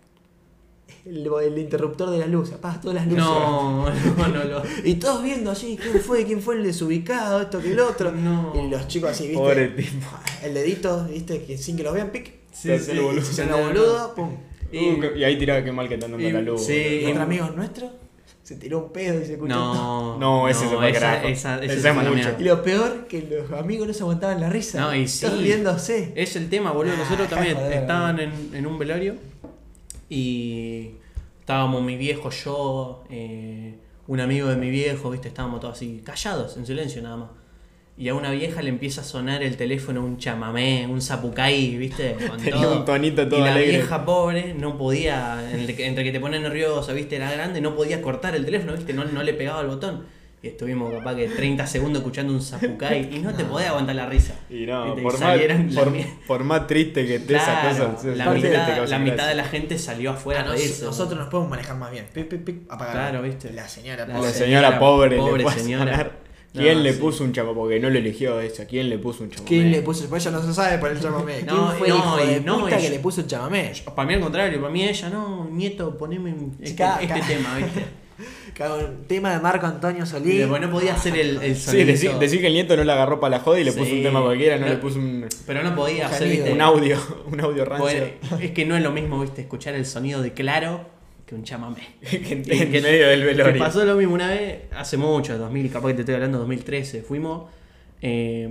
el, 1.04 1.26
el 1.44 1.58
interruptor 1.58 2.10
de 2.10 2.18
la 2.18 2.26
luz, 2.26 2.52
apaga 2.52 2.80
todas 2.80 2.96
las 2.96 3.06
luces. 3.06 3.20
No, 3.24 3.88
no, 3.90 4.28
no, 4.28 4.44
lo- 4.44 4.62
Y 4.84 4.94
todos 4.94 5.22
viendo 5.22 5.50
así, 5.52 5.78
¿quién 5.80 6.00
fue? 6.00 6.24
¿Quién 6.24 6.40
fue 6.42 6.56
el 6.56 6.64
desubicado? 6.64 7.42
Esto 7.42 7.60
que 7.60 7.72
el 7.72 7.80
otro. 7.80 8.10
No. 8.12 8.52
Y 8.54 8.68
los 8.70 8.88
chicos 8.88 9.10
así, 9.10 9.24
¿viste? 9.28 9.38
Pobre 9.42 9.68
tipo. 9.68 10.06
El 10.42 10.54
dedito, 10.54 11.04
¿viste? 11.06 11.42
Que 11.44 11.56
sin 11.58 11.76
que 11.76 11.82
los 11.82 11.94
vean, 11.94 12.10
pic. 12.10 12.26
Sí, 12.52 12.68
Se 12.68 12.74
hace 12.74 12.92
el 12.92 12.98
sí, 12.98 13.02
boludo. 13.04 13.22
Se 13.24 13.32
sí, 13.34 13.42
no, 13.48 13.56
los 13.58 13.60
no. 13.60 13.66
boludos, 13.68 14.10
pum. 14.12 14.30
Y- 14.72 14.78
Uh, 14.78 15.16
y 15.16 15.24
ahí 15.24 15.38
tiraba 15.38 15.62
que 15.62 15.70
mal 15.72 15.88
que 15.88 15.94
están 15.94 16.10
dando 16.12 16.26
y- 16.26 16.32
la 16.32 16.40
luz. 16.40 16.64
sí, 16.66 17.00
Y 17.02 17.06
otro 17.10 17.22
amigo 17.22 17.48
nuestro 17.54 17.90
se 18.42 18.54
tiró 18.56 18.78
un 18.78 18.92
pedo 18.92 19.20
y 19.20 19.24
se 19.26 19.32
escuchó. 19.34 19.54
No, 19.54 20.18
No, 20.18 20.48
ese 20.48 20.68
se 20.68 20.76
fue 20.76 20.90
esa, 20.90 21.16
esa, 21.24 21.56
esa 21.56 21.64
Ese 21.64 21.80
se 21.80 21.88
es 21.88 21.94
mucho. 21.94 22.28
Y 22.38 22.44
lo 22.44 22.62
peor, 22.62 23.06
que 23.08 23.22
los 23.22 23.58
amigos 23.58 23.88
no 23.88 23.94
se 23.94 24.02
aguantaban 24.02 24.40
la 24.40 24.48
risa. 24.50 24.80
No, 24.80 24.94
y 24.94 25.08
sí. 25.08 25.26
riéndose. 25.26 26.12
Es 26.14 26.36
el 26.36 26.48
tema, 26.48 26.70
boludo. 26.72 26.92
Ah, 26.94 26.98
Nosotros 26.98 27.28
dejá 27.28 27.34
también 27.36 27.56
joder, 27.56 27.72
estaban 27.72 28.20
en, 28.20 28.32
en 28.54 28.66
un 28.66 28.78
velorio 28.78 29.14
y 30.08 30.90
Estábamos 31.40 31.80
mi 31.80 31.96
viejo, 31.96 32.28
yo, 32.30 33.04
eh, 33.08 33.76
un 34.08 34.18
amigo 34.18 34.48
de 34.48 34.56
mi 34.56 34.68
viejo, 34.68 35.10
¿viste? 35.10 35.28
Estábamos 35.28 35.60
todos 35.60 35.74
así, 35.76 36.02
callados, 36.04 36.56
en 36.56 36.66
silencio 36.66 37.00
nada 37.02 37.16
más. 37.18 37.28
Y 37.96 38.08
a 38.08 38.14
una 38.14 38.32
vieja 38.32 38.62
le 38.62 38.68
empieza 38.68 39.02
a 39.02 39.04
sonar 39.04 39.44
el 39.44 39.56
teléfono 39.56 40.04
un 40.04 40.18
chamamé, 40.18 40.88
un 40.88 41.00
zapucay, 41.00 41.76
¿viste? 41.76 42.16
Con 42.28 42.38
Tenía 42.38 42.62
todo. 42.62 42.78
un 42.80 42.84
tonito 42.84 43.28
todo 43.28 43.38
y 43.38 43.42
la 43.44 43.52
alegre. 43.52 43.76
vieja 43.76 44.04
pobre 44.04 44.54
no 44.54 44.76
podía, 44.76 45.48
entre 45.52 45.76
que, 45.76 45.86
entre 45.86 46.02
que 46.02 46.10
te 46.10 46.18
pone 46.18 46.40
nerviosa, 46.40 46.92
¿viste? 46.92 47.14
Era 47.14 47.30
grande, 47.30 47.60
no 47.60 47.76
podía 47.76 48.02
cortar 48.02 48.34
el 48.34 48.44
teléfono, 48.44 48.72
¿viste? 48.72 48.92
No, 48.92 49.04
no 49.04 49.22
le 49.22 49.32
pegaba 49.32 49.60
el 49.60 49.68
botón. 49.68 50.04
Y 50.42 50.48
estuvimos 50.48 50.92
capaz 50.92 51.14
que 51.16 51.28
30 51.28 51.66
segundos 51.66 52.00
escuchando 52.02 52.32
un 52.32 52.40
zapucay 52.42 53.08
y 53.16 53.18
no 53.20 53.34
te 53.34 53.44
podía 53.46 53.70
aguantar 53.70 53.96
la 53.96 54.06
risa. 54.06 54.34
Y 54.50 54.66
no, 54.66 54.94
por 54.94 55.12
más, 55.12 55.18
salieron 55.18 55.74
la 55.74 55.80
por, 55.80 55.90
mi- 55.90 56.04
por 56.26 56.44
más 56.44 56.66
triste 56.66 57.06
que 57.06 57.16
esté 57.16 57.36
esa 57.36 57.62
cosa. 57.68 57.96
la, 58.14 58.30
mitad, 58.98 59.16
la 59.16 59.26
de 59.28 59.34
la 59.34 59.44
gente 59.44 59.78
salió 59.78 60.10
afuera 60.12 60.42
Ah, 60.46 60.52
nos- 60.52 60.82
nosotros 60.82 61.18
nos 61.18 61.28
podemos 61.28 61.50
manejar 61.50 61.76
más 61.76 61.90
bien. 61.90 62.06
Pic, 62.12 62.28
pic, 62.28 62.44
pic, 62.44 62.56
apagar. 62.70 62.92
Claro, 62.92 63.22
¿viste? 63.22 63.50
La 63.52 63.66
señora 63.68 64.06
La 64.06 64.14
señora, 64.14 64.32
señora 64.32 64.78
pobre, 64.78 65.16
pobre 65.16 65.42
le 65.44 65.50
señora. 65.50 66.12
¿Quién 66.52 66.78
No, 66.78 66.84
le 66.84 66.92
sí. 66.94 67.00
puso 67.00 67.22
un 67.24 67.32
chamo? 67.32 67.52
Porque 67.54 67.78
no 67.80 67.90
le 67.90 67.98
eligió 67.98 68.40
eso. 68.40 68.62
¿Quién 68.66 68.88
le 68.88 68.98
puso 68.98 69.24
un 69.24 69.30
chamo? 69.30 69.44
¿Quién 69.46 69.70
le 69.70 69.82
puso? 69.82 70.08
Pues 70.08 70.24
ella 70.24 70.36
no 70.38 70.42
se 70.42 70.54
sabe 70.54 70.78
por 70.78 70.90
el 70.90 70.98
chamamé. 71.00 71.34
¿Quién 71.40 71.46
No, 71.48 71.70
fue 71.72 71.88
el 71.88 71.92
no, 71.94 71.98
hijo 71.98 72.16
de 72.18 72.40
no, 72.40 72.60
puta 72.60 72.78
que 72.78 72.88
le 72.90 72.98
puso 72.98 73.20
el 73.22 73.26
chamamé? 73.26 73.72
Para 73.94 74.06
mí 74.08 74.14
al 74.14 74.20
contrario, 74.20 74.58
para 74.60 74.72
mí 74.72 74.84
ella, 74.84 75.10
no, 75.10 75.48
nieto, 75.50 75.98
poneme 75.98 76.34
este, 76.62 76.82
este 77.02 77.20
tema, 77.26 77.56
¿viste? 77.58 77.84
Cabrón, 78.56 79.04
tema 79.06 79.34
de 79.34 79.40
Marco 79.40 79.66
Antonio 79.66 80.04
Y 80.04 80.06
Solís. 80.06 80.38
después 80.38 80.62
no 80.62 80.70
podía 80.70 80.94
hacer 80.94 81.14
el, 81.16 81.42
el 81.42 81.56
Sí, 81.56 81.62
sonido. 81.62 81.86
decir, 81.88 82.12
decir 82.14 82.40
que 82.40 82.46
el 82.46 82.54
nieto 82.54 82.74
no 82.76 82.84
la 82.84 82.94
agarró 82.94 83.20
para 83.20 83.36
la 83.36 83.42
joda 83.42 83.60
y 83.60 83.64
le 83.64 83.72
puso 83.72 83.84
Sí. 83.84 83.98
un 83.98 84.02
tema 84.02 84.22
cualquiera, 84.22 84.56
no, 84.56 84.64
No. 84.66 84.72
le 84.72 84.78
puso 84.78 84.98
un, 84.98 85.26
Pero 85.46 85.62
no 85.62 85.74
podía 85.76 86.06
Un 86.08 86.14
hacer, 86.14 86.52
un 86.52 86.60
audio, 86.62 86.96
un 87.30 87.40
audio 87.40 87.64
rancio. 87.66 87.84
Pues, 88.30 88.42
es 88.42 88.50
que 88.52 88.64
no 88.64 88.74
es 88.76 88.82
lo 88.82 88.92
mismo, 88.92 89.20
¿viste? 89.20 89.42
Escuchar 89.42 89.74
el 89.74 89.84
sonido 89.84 90.22
de 90.22 90.32
claro 90.32 90.86
que 91.26 91.34
un 91.34 91.44
chamamé. 91.44 91.82
que 92.10 92.16
en, 92.16 92.44
Y 92.46 92.50
en 92.62 92.72
que- 92.72 92.80
medio 92.80 93.08
del 93.08 93.24
velorio. 93.24 93.58
pasó 93.58 93.84
lo 93.84 93.94
mismo 93.96 94.14
una 94.14 94.28
vez, 94.30 94.60
hace 94.74 94.96
mucho, 94.96 95.36
2000, 95.36 95.70
capaz 95.70 95.88
que 95.88 95.94
te 95.94 96.00
estoy 96.00 96.14
hablando 96.14 96.38
2013, 96.38 97.02
fuimos, 97.02 97.50
eh, 98.00 98.48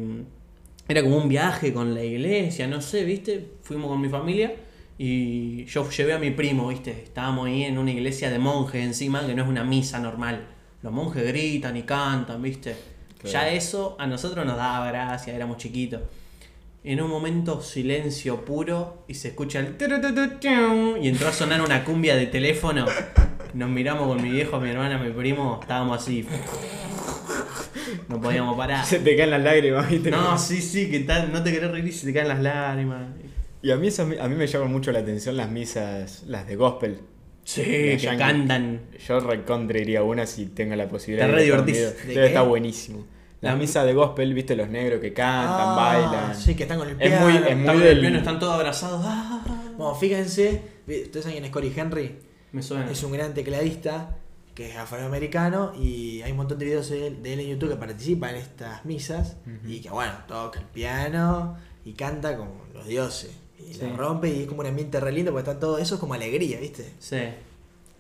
era 0.88 1.02
como 1.02 1.18
un 1.18 1.28
viaje 1.30 1.74
con 1.74 1.96
la 1.96 2.04
iglesia, 2.04 2.68
no 2.68 2.80
sé, 2.80 3.06
¿viste? 3.06 3.44
Fuimos 3.64 3.90
con 3.90 4.00
mi 4.00 4.10
familia 4.10 4.54
y 4.98 5.66
yo 5.66 5.90
llevé 5.90 6.14
a 6.14 6.20
mi 6.20 6.32
primo, 6.32 6.70
¿viste? 6.70 6.92
Estábamos 6.92 7.48
ahí 7.48 7.64
en 7.64 7.78
una 7.78 7.92
iglesia 7.92 8.30
de 8.30 8.40
monjes 8.40 8.84
encima, 8.84 9.26
que 9.26 9.36
no 9.36 9.44
es 9.44 9.50
una 9.50 9.64
misa 9.64 10.00
normal. 10.00 10.48
Los 10.82 10.94
monjes 10.94 11.28
gritan 11.28 11.76
y 11.76 11.84
cantan, 11.84 12.42
¿viste? 12.42 12.76
Claro. 13.20 13.34
Ya 13.34 13.50
eso 13.50 13.98
a 14.00 14.08
nosotros 14.08 14.46
nos 14.46 14.56
daba 14.56 14.88
gracia, 14.88 15.36
éramos 15.36 15.58
chiquitos. 15.58 16.02
En 16.84 17.02
un 17.02 17.10
momento 17.10 17.62
silencio 17.62 18.46
puro 18.46 19.04
y 19.08 19.16
se 19.16 19.30
escucha 19.30 19.60
el 19.60 19.76
y 21.02 21.08
entró 21.08 21.28
a 21.30 21.34
sonar 21.34 21.62
una 21.62 21.84
cumbia 21.84 22.16
de 22.16 22.28
teléfono. 22.28 22.86
Nos 23.54 23.70
miramos 23.70 24.08
con 24.08 24.22
mi 24.22 24.30
viejo, 24.30 24.60
mi 24.60 24.70
hermana, 24.70 24.98
mi 24.98 25.12
primo, 25.12 25.60
estábamos 25.62 26.02
así. 26.02 26.28
No 28.08 28.22
podíamos 28.22 28.56
parar. 28.56 28.86
Se 28.86 29.00
te 29.00 29.16
caen 29.16 29.32
las 29.32 29.42
lágrimas, 29.42 29.90
¿viste? 29.90 30.12
No, 30.12 30.38
sí, 30.38 30.62
sí, 30.62 30.90
que 30.90 31.00
tal, 31.02 31.32
no 31.32 31.42
te 31.42 31.52
querés 31.52 31.72
reír 31.72 31.88
y 31.88 31.92
se 31.92 32.06
te 32.06 32.14
caen 32.14 32.28
las 32.28 32.40
lágrimas. 32.40 33.08
Y 33.66 33.72
a 33.72 33.78
mí, 33.78 33.88
eso- 33.88 34.04
a 34.04 34.28
mí 34.28 34.36
me 34.36 34.46
llaman 34.46 34.72
mucho 34.72 34.92
la 34.92 35.00
atención 35.00 35.36
las 35.38 35.50
misas, 35.50 36.22
las 36.28 36.46
de 36.46 36.56
gospel. 36.56 37.00
Sí, 37.44 37.64
que 37.64 38.16
cantan. 38.16 38.82
Yo 39.08 39.20
recontra 39.20 39.80
iría 39.80 40.02
a 40.02 40.04
una 40.04 40.28
si 40.28 40.46
tenga 40.46 40.76
la 40.76 40.88
posibilidad. 40.88 41.26
Te 41.26 41.32
re 41.34 41.44
divertís. 41.46 41.78
Estar 41.78 42.48
buenísimo. 42.48 43.08
Las 43.42 43.54
La- 43.54 43.60
misas 43.60 43.86
de 43.88 43.94
gospel, 43.96 44.36
viste, 44.36 44.56
los 44.56 44.70
negros 44.70 45.00
que 45.02 45.14
cantan, 45.14 45.70
Ah, 45.70 45.76
bailan. 45.76 46.36
Sí, 46.36 46.54
que 46.54 46.62
están 46.64 46.78
con 46.78 46.90
el 46.90 46.94
Es 47.02 47.08
piano. 47.10 47.26
muy- 47.26 47.38
es 47.38 47.42
Están 47.42 47.58
muy 47.58 47.66
con 47.66 47.76
el 47.78 47.84
del- 47.84 48.00
piano, 48.02 48.18
están 48.20 48.40
todos 48.40 48.54
abrazados. 48.54 49.02
Ah, 49.04 49.44
Bueno, 49.78 49.96
fíjense, 49.96 50.62
¿ustedes 50.88 51.24
saben 51.24 51.32
quién 51.34 51.46
es 51.46 51.52
Cory 51.52 51.74
Henry? 51.76 52.16
me 52.52 52.62
suena. 52.62 52.90
Es 52.92 53.02
un 53.04 53.12
gran 53.14 53.34
tecladista 53.34 54.16
que 54.54 54.70
es 54.70 54.78
afroamericano 54.78 55.74
y 55.76 56.22
hay 56.22 56.32
un 56.32 56.38
montón 56.38 56.60
de 56.60 56.66
videos 56.66 56.90
de 56.92 57.08
él, 57.08 57.24
de 57.24 57.34
él 57.34 57.40
en 57.40 57.48
YouTube 57.48 57.72
que 57.72 57.76
participa 57.78 58.30
en 58.30 58.36
estas 58.38 58.86
misas 58.86 59.38
y 59.68 59.82
que 59.82 59.90
bueno, 59.90 60.14
toca 60.28 60.60
el 60.60 60.66
piano 60.68 61.58
y 61.84 61.94
canta 61.94 62.38
como 62.38 62.64
los 62.74 62.86
dioses. 62.88 63.32
Y 63.60 63.74
Sí. 63.74 63.82
la 63.82 63.96
rompe 63.96 64.30
y 64.30 64.42
es 64.44 64.48
como 64.48 64.62
un 64.62 64.68
ambiente 64.68 65.00
re 65.00 65.12
lindo 65.12 65.32
porque 65.32 65.50
está 65.50 65.60
todo, 65.60 65.78
eso 65.78 65.96
es 65.96 66.00
como 66.02 66.14
alegría, 66.14 66.60
¿viste? 66.60 66.86
Sí, 67.00 67.18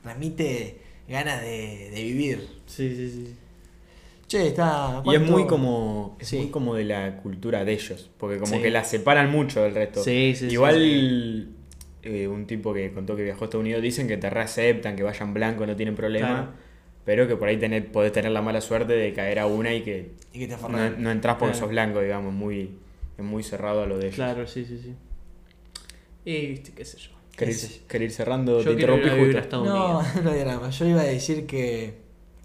Transmite 0.03 0.78
ganas 1.08 1.41
de, 1.41 1.89
de 1.93 2.03
vivir. 2.03 2.47
sí, 2.66 2.95
sí, 2.95 3.10
sí. 3.12 3.36
Che, 4.28 4.47
está... 4.47 5.01
Y 5.06 5.10
es 5.10 5.20
¿cuánto? 5.20 5.32
muy 5.32 5.45
como 5.47 6.18
es 6.20 6.28
Sí. 6.28 6.38
muy 6.38 6.47
como 6.49 6.74
de 6.76 6.84
la 6.84 7.18
cultura 7.18 7.64
de 7.64 7.74
ellos, 7.74 8.10
porque 8.18 8.39
como 8.39 8.56
Sí. 8.56 8.62
que 8.62 8.72
la 8.72 8.84
separan 8.84 9.32
mucho 9.32 9.62
del 9.62 9.76
resto. 9.76 10.03
Sí, 10.03 10.34
sí, 10.36 10.47
sí, 10.49 10.53
Igual 10.53 11.49
eh, 12.03 12.28
un 12.28 12.45
tipo 12.47 12.74
que 12.74 12.91
contó 12.91 13.16
que 13.16 13.24
viajó 13.24 13.43
a 13.43 13.45
Estados 13.45 13.62
Unidos 13.64 13.82
dicen 13.82 14.08
que 14.08 14.18
te 14.18 14.30
reaceptan, 14.30 14.95
que 14.95 15.03
vayan 15.03 15.34
blanco, 15.34 15.66
no 15.66 15.76
tienen 15.76 15.95
problema, 15.95 16.28
Claro. 16.28 16.47
pero 17.06 17.28
que 17.28 17.36
por 17.36 17.47
ahí 17.47 17.58
tener, 17.58 17.91
podés 17.91 18.12
tener 18.14 18.32
la 18.32 18.41
mala 18.41 18.62
suerte 18.62 18.93
de 18.93 19.14
caer 19.14 19.39
a 19.39 19.45
una 19.47 19.74
y 19.74 19.82
que 19.82 20.12
Y 20.34 20.39
que 20.39 20.47
te 20.47 20.56
no 20.99 21.12
entras 21.12 21.36
porque 21.38 21.51
Claro. 21.53 21.60
sos 21.66 21.70
blanco, 21.70 22.01
digamos, 22.01 22.34
muy 22.34 22.72
es 23.18 23.24
muy 23.24 23.43
cerrado 23.43 23.84
a 23.84 23.86
lo 23.86 23.97
de 23.97 24.06
ellos. 24.08 24.16
Claro, 24.16 24.45
sí, 24.47 24.66
sí, 24.66 24.80
sí. 24.84 24.93
Y 26.26 26.47
viste, 26.47 26.71
qué 26.73 26.84
sé 26.86 26.97
yo. 26.97 27.11
¿Querés, 27.36 27.61
Qué 27.61 27.67
sé 27.67 27.80
yo. 27.82 27.88
querés 27.88 28.11
ir 28.11 28.15
cerrando? 28.15 28.59
Yo 28.59 28.65
te 28.65 28.71
interrumpí 28.73 29.09
a 29.09 29.13
vivir 29.13 29.38
a 29.38 29.41
justo. 29.41 29.57
Estados 29.59 29.67
No, 29.67 29.99
Unidos. 29.99 30.15
no 30.23 30.32
hay 30.32 30.39
drama. 30.39 30.69
Yo 30.69 30.86
iba 30.86 31.01
a 31.01 31.05
decir 31.05 31.45
que 31.45 31.97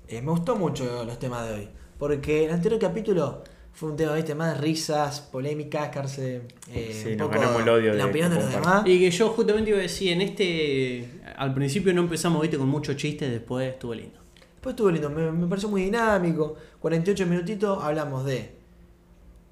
eh, 0.09 0.21
me 0.23 0.31
gustó 0.31 0.57
mucho 0.57 1.05
los 1.05 1.19
temas 1.19 1.49
de 1.49 1.55
hoy. 1.55 1.69
Porque 1.99 2.45
el 2.47 2.51
anterior 2.53 2.81
capítulo 2.81 3.45
fue 3.73 3.91
un 3.91 3.97
tema, 3.97 4.15
viste, 4.15 4.35
más 4.35 4.55
de 4.55 4.61
risas, 4.61 5.21
polémicas, 5.21 5.89
cárcel. 5.91 6.43
Eh, 6.73 6.91
Sí, 7.03 7.13
un 7.13 7.19
nos 7.19 7.29
poco 7.29 7.41
ganamos 7.41 7.63
el 7.63 7.69
odio 7.69 7.91
La 7.93 8.05
de 8.05 8.11
opinión 8.11 8.31
de 8.31 8.37
los 8.41 8.51
demás. 8.53 8.83
Y 8.87 8.99
que 8.99 9.11
yo 9.11 9.29
justamente 9.29 9.71
iba 9.71 9.79
a 9.79 9.83
decir, 9.83 10.13
en 10.13 10.21
este. 10.23 11.09
Al 11.37 11.55
principio 11.55 11.95
no 11.95 12.03
empezamos, 12.03 12.43
viste, 12.43 12.59
con 12.59 12.69
mucho 12.69 12.95
chiste, 12.95 13.31
después 13.31 13.69
estuvo 13.73 13.95
lindo. 13.95 14.19
Después 14.55 14.73
estuvo 14.75 14.91
lindo, 14.91 15.09
me, 15.09 15.31
me 15.31 15.47
pareció 15.47 15.69
muy 15.69 15.83
dinámico. 15.85 16.57
48 16.81 17.27
minutitos 17.27 17.83
hablamos 17.83 18.25
de 18.27 18.59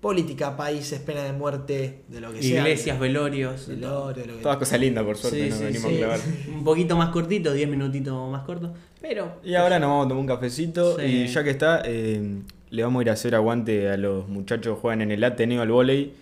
política, 0.00 0.56
países, 0.56 1.00
pena 1.00 1.24
de 1.24 1.32
muerte, 1.32 2.02
de 2.08 2.20
lo 2.20 2.32
que 2.32 2.42
sea. 2.42 2.60
Iglesias, 2.60 2.98
velorios. 3.00 3.66
velorio, 3.68 4.22
de 4.22 4.26
lo 4.26 4.36
que 4.36 4.42
Todas 4.42 4.58
cosas 4.58 4.78
lindas, 4.80 5.04
por 5.04 5.16
suerte, 5.16 5.44
Sí, 5.44 5.48
nos 5.50 5.58
sí, 5.58 5.64
venimos 5.64 5.90
sí. 5.90 5.94
a 5.96 5.98
clavar. 5.98 6.20
Un 6.54 6.64
poquito 6.64 6.96
más 6.96 7.08
cortito, 7.10 7.52
10 7.52 7.68
minutitos 7.68 8.30
más 8.30 8.42
cortos. 8.44 8.70
Pero. 9.00 9.40
Y 9.44 9.54
ahora 9.54 9.78
nos 9.78 9.88
vamos 9.88 10.06
a 10.06 10.08
tomar 10.08 10.20
un 10.22 10.26
cafecito 10.26 10.98
Sí. 10.98 11.04
y 11.04 11.26
ya 11.26 11.42
que 11.44 11.50
está, 11.50 11.82
eh, 11.84 12.38
le 12.70 12.82
vamos 12.82 13.00
a 13.00 13.02
ir 13.02 13.10
a 13.10 13.12
hacer 13.14 13.34
aguante 13.34 13.88
a 13.88 13.96
los 13.96 14.28
muchachos 14.28 14.76
que 14.76 14.80
juegan 14.80 15.02
en 15.02 15.10
el 15.12 15.24
Ateneo 15.24 15.62
al 15.62 15.70
volei. 15.70 16.12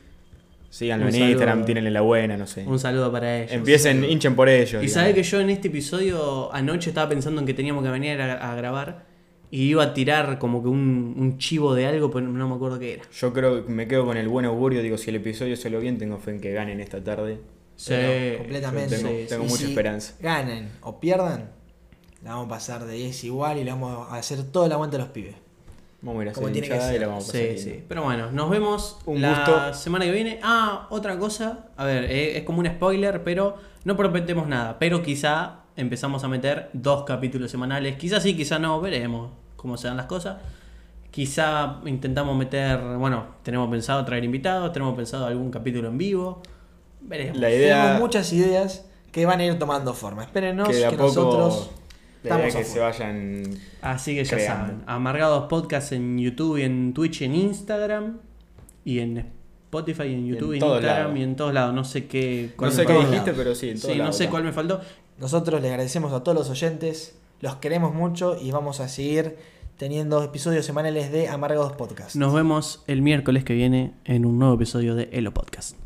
Síganlo 0.71 1.05
Un 1.05 1.09
en 1.09 1.13
saludo. 1.15 1.31
Instagram, 1.31 1.65
tírenle 1.65 1.91
la 1.91 2.01
buena, 2.03 2.37
no 2.37 2.47
sé. 2.47 2.65
Un 2.67 2.79
saludo 2.79 3.11
para 3.13 3.39
ellos. 3.39 3.53
Empiecen, 3.53 4.05
hinchen 4.05 4.35
por 4.35 4.49
ellos. 4.49 4.83
Y 4.83 4.89
sabes 4.89 5.15
que 5.15 5.23
yo 5.23 5.41
en 5.41 5.49
este 5.51 5.69
episodio 5.69 6.53
anoche 6.53 6.91
estaba 6.91 7.09
pensando 7.09 7.41
en 7.41 7.47
que 7.47 7.55
teníamos 7.55 7.83
que 7.85 7.91
venir 7.91 8.21
a, 8.21 8.53
a 8.53 8.55
grabar 8.57 9.05
y 9.51 9.63
iba 9.69 9.83
a 9.85 9.95
tirar 9.95 10.39
como 10.39 10.63
que 10.63 10.69
un, 10.69 11.15
un 11.17 11.39
chivo 11.39 11.75
de 11.75 11.87
algo, 11.87 12.11
pero 12.11 12.27
no 12.27 12.49
me 12.49 12.55
acuerdo 12.55 12.79
qué 12.79 12.95
era. 12.95 13.03
Yo 13.13 13.33
creo 13.33 13.65
que 13.65 13.73
me 13.73 13.87
quedo 13.89 14.05
con 14.05 14.17
el 14.17 14.29
buen 14.29 14.45
augurio. 14.47 14.83
Digo, 14.83 14.99
si 14.99 15.11
el 15.11 15.17
episodio 15.17 15.57
salió 15.57 15.81
bien, 15.81 15.99
tengo 15.99 16.19
fe 16.19 16.33
en 16.33 16.41
que 16.41 16.53
ganen 16.53 16.81
esta 16.81 17.03
tarde. 17.03 17.41
Sí, 17.77 17.91
Pero 17.91 18.39
completamente. 18.39 18.97
Tengo, 18.97 19.09
sí, 19.11 19.27
tengo 19.29 19.45
Y 19.45 19.49
mucha 19.49 19.63
si 19.65 19.69
esperanza. 19.71 20.15
Ganen 20.21 20.71
o 20.83 20.99
pierdan, 20.99 21.51
la 22.23 22.31
vamos 22.31 22.47
a 22.47 22.49
pasar 22.49 22.85
de 22.87 22.95
10 22.95 23.25
igual 23.25 23.59
y 23.59 23.65
le 23.65 23.71
vamos 23.71 24.09
a 24.11 24.17
hacer 24.17 24.43
todo 24.51 24.67
el 24.67 24.73
aguante 24.73 24.97
a 24.97 25.01
los 25.01 25.09
pibes. 25.09 25.35
Vamos 26.03 26.21
a 26.21 26.25
ir 26.25 26.29
a 26.31 26.33
Como 26.33 26.47
hacer 26.47 26.53
tiene 26.55 26.69
que 26.69 26.75
hinchada 26.75 26.91
y 26.91 26.93
ser. 26.95 27.01
la 27.03 27.07
vamos 27.09 27.25
a 27.25 27.33
pasar 27.33 27.43
Sí, 27.49 27.59
sí. 27.59 27.85
Pero 27.89 28.03
bueno, 28.05 28.31
nos 28.33 28.49
vemos 28.51 28.99
Un 29.07 29.21
la 29.21 29.31
gusto. 29.45 29.75
semana 29.75 30.05
que 30.07 30.13
viene. 30.13 30.41
Ah, 30.43 30.87
otra 30.91 31.19
cosa. 31.19 31.69
A 31.77 31.85
ver, 31.85 32.05
eh, 32.05 32.39
es 32.39 32.45
como 32.45 32.61
un 32.61 32.67
spoiler, 32.67 33.23
pero 33.25 33.57
no 33.85 33.97
prometemos 33.97 34.47
nada. 34.49 34.79
Pero 34.79 35.03
quizá 35.03 35.61
empezamos 35.77 36.25
a 36.25 36.29
meter 36.29 36.71
dos 36.73 37.05
capítulos 37.05 37.51
semanales. 37.51 37.97
Quizá 37.97 38.21
sí, 38.21 38.35
quizá 38.37 38.59
no. 38.59 38.81
Veremos 38.81 39.31
cómo 39.57 39.77
se 39.77 39.89
dan 39.89 39.97
las 39.97 40.07
cosas. 40.07 40.39
Quizá 41.11 41.81
intentamos 41.85 42.37
meter. 42.37 42.81
Bueno, 42.99 43.27
tenemos 43.43 43.71
pensado 43.71 44.05
traer 44.05 44.25
invitados. 44.25 44.73
Tenemos 44.73 44.97
pensado 44.97 45.27
algún 45.27 45.51
capítulo 45.51 45.89
en 45.89 45.99
vivo. 45.99 46.43
Veremos. 47.01 47.39
La 47.39 47.51
idea 47.51 47.83
Tenemos 47.83 48.01
muchas 48.01 48.33
ideas 48.33 48.87
que 49.13 49.27
van 49.27 49.41
a 49.41 49.45
ir 49.45 49.59
tomando 49.59 49.95
forma. 49.95 50.25
Espérenos 50.25 50.69
que 50.69 50.75
que, 50.75 50.81
de 50.81 50.87
a 50.87 50.91
poco 50.91 51.03
nosotros 51.05 51.71
la 52.23 52.37
idea 52.39 52.51
que 52.51 52.59
a 52.59 52.65
se 52.65 52.65
full. 52.65 52.81
vayan 52.81 53.43
Así 53.83 54.15
que 54.15 54.25
ya 54.25 54.37
creando. 54.37 54.67
saben. 54.67 54.83
Amargados 54.87 55.47
Podcast 55.49 55.93
en 55.93 56.19
YouTube 56.19 56.59
y 56.59 56.63
en 56.63 56.93
Twitch, 56.93 57.23
en 57.23 57.35
Instagram. 57.35 58.19
Y 58.85 59.01
en 59.01 59.19
Spotify, 59.65 60.13
en 60.13 60.27
YouTube, 60.27 60.53
en, 60.55 60.61
todos 60.61 60.77
Instagram 60.77 61.17
y 61.17 61.23
en 61.23 61.37
todos 61.37 61.53
lados. 61.53 61.75
No 61.75 61.85
sé 61.85 62.07
qué. 62.07 62.53
No 62.61 62.71
sé 62.71 62.87
qué 62.87 62.93
dijiste, 62.93 63.33
pero 63.33 63.55
sí, 63.55 63.71
en 63.71 63.81
todos 63.81 63.95
Sí, 63.95 63.99
no 63.99 64.13
sé 64.13 64.29
cuál 64.29 64.45
me 64.45 64.53
faltó. 64.53 64.81
Nosotros 65.19 65.63
les 65.63 65.71
agradecemos 65.71 66.13
a 66.13 66.23
todos 66.23 66.37
los 66.37 66.51
oyentes, 66.51 67.17
los 67.41 67.57
queremos 67.57 67.95
mucho 67.95 68.37
y 68.41 68.51
vamos 68.51 68.81
a 68.81 68.89
seguir 68.89 69.37
teniendo 69.79 70.23
episodios 70.23 70.67
semanales 70.67 71.11
de 71.11 71.29
Amargados 71.29 71.73
Podcast. 71.73 72.17
Nos 72.17 72.35
vemos 72.35 72.83
el 72.87 73.01
miércoles 73.01 73.45
que 73.45 73.55
viene 73.55 73.95
en 74.05 74.27
un 74.27 74.39
nuevo 74.39 74.55
episodio 74.55 74.95
de 74.95 75.09
Elo 75.13 75.33
Podcast. 75.33 75.86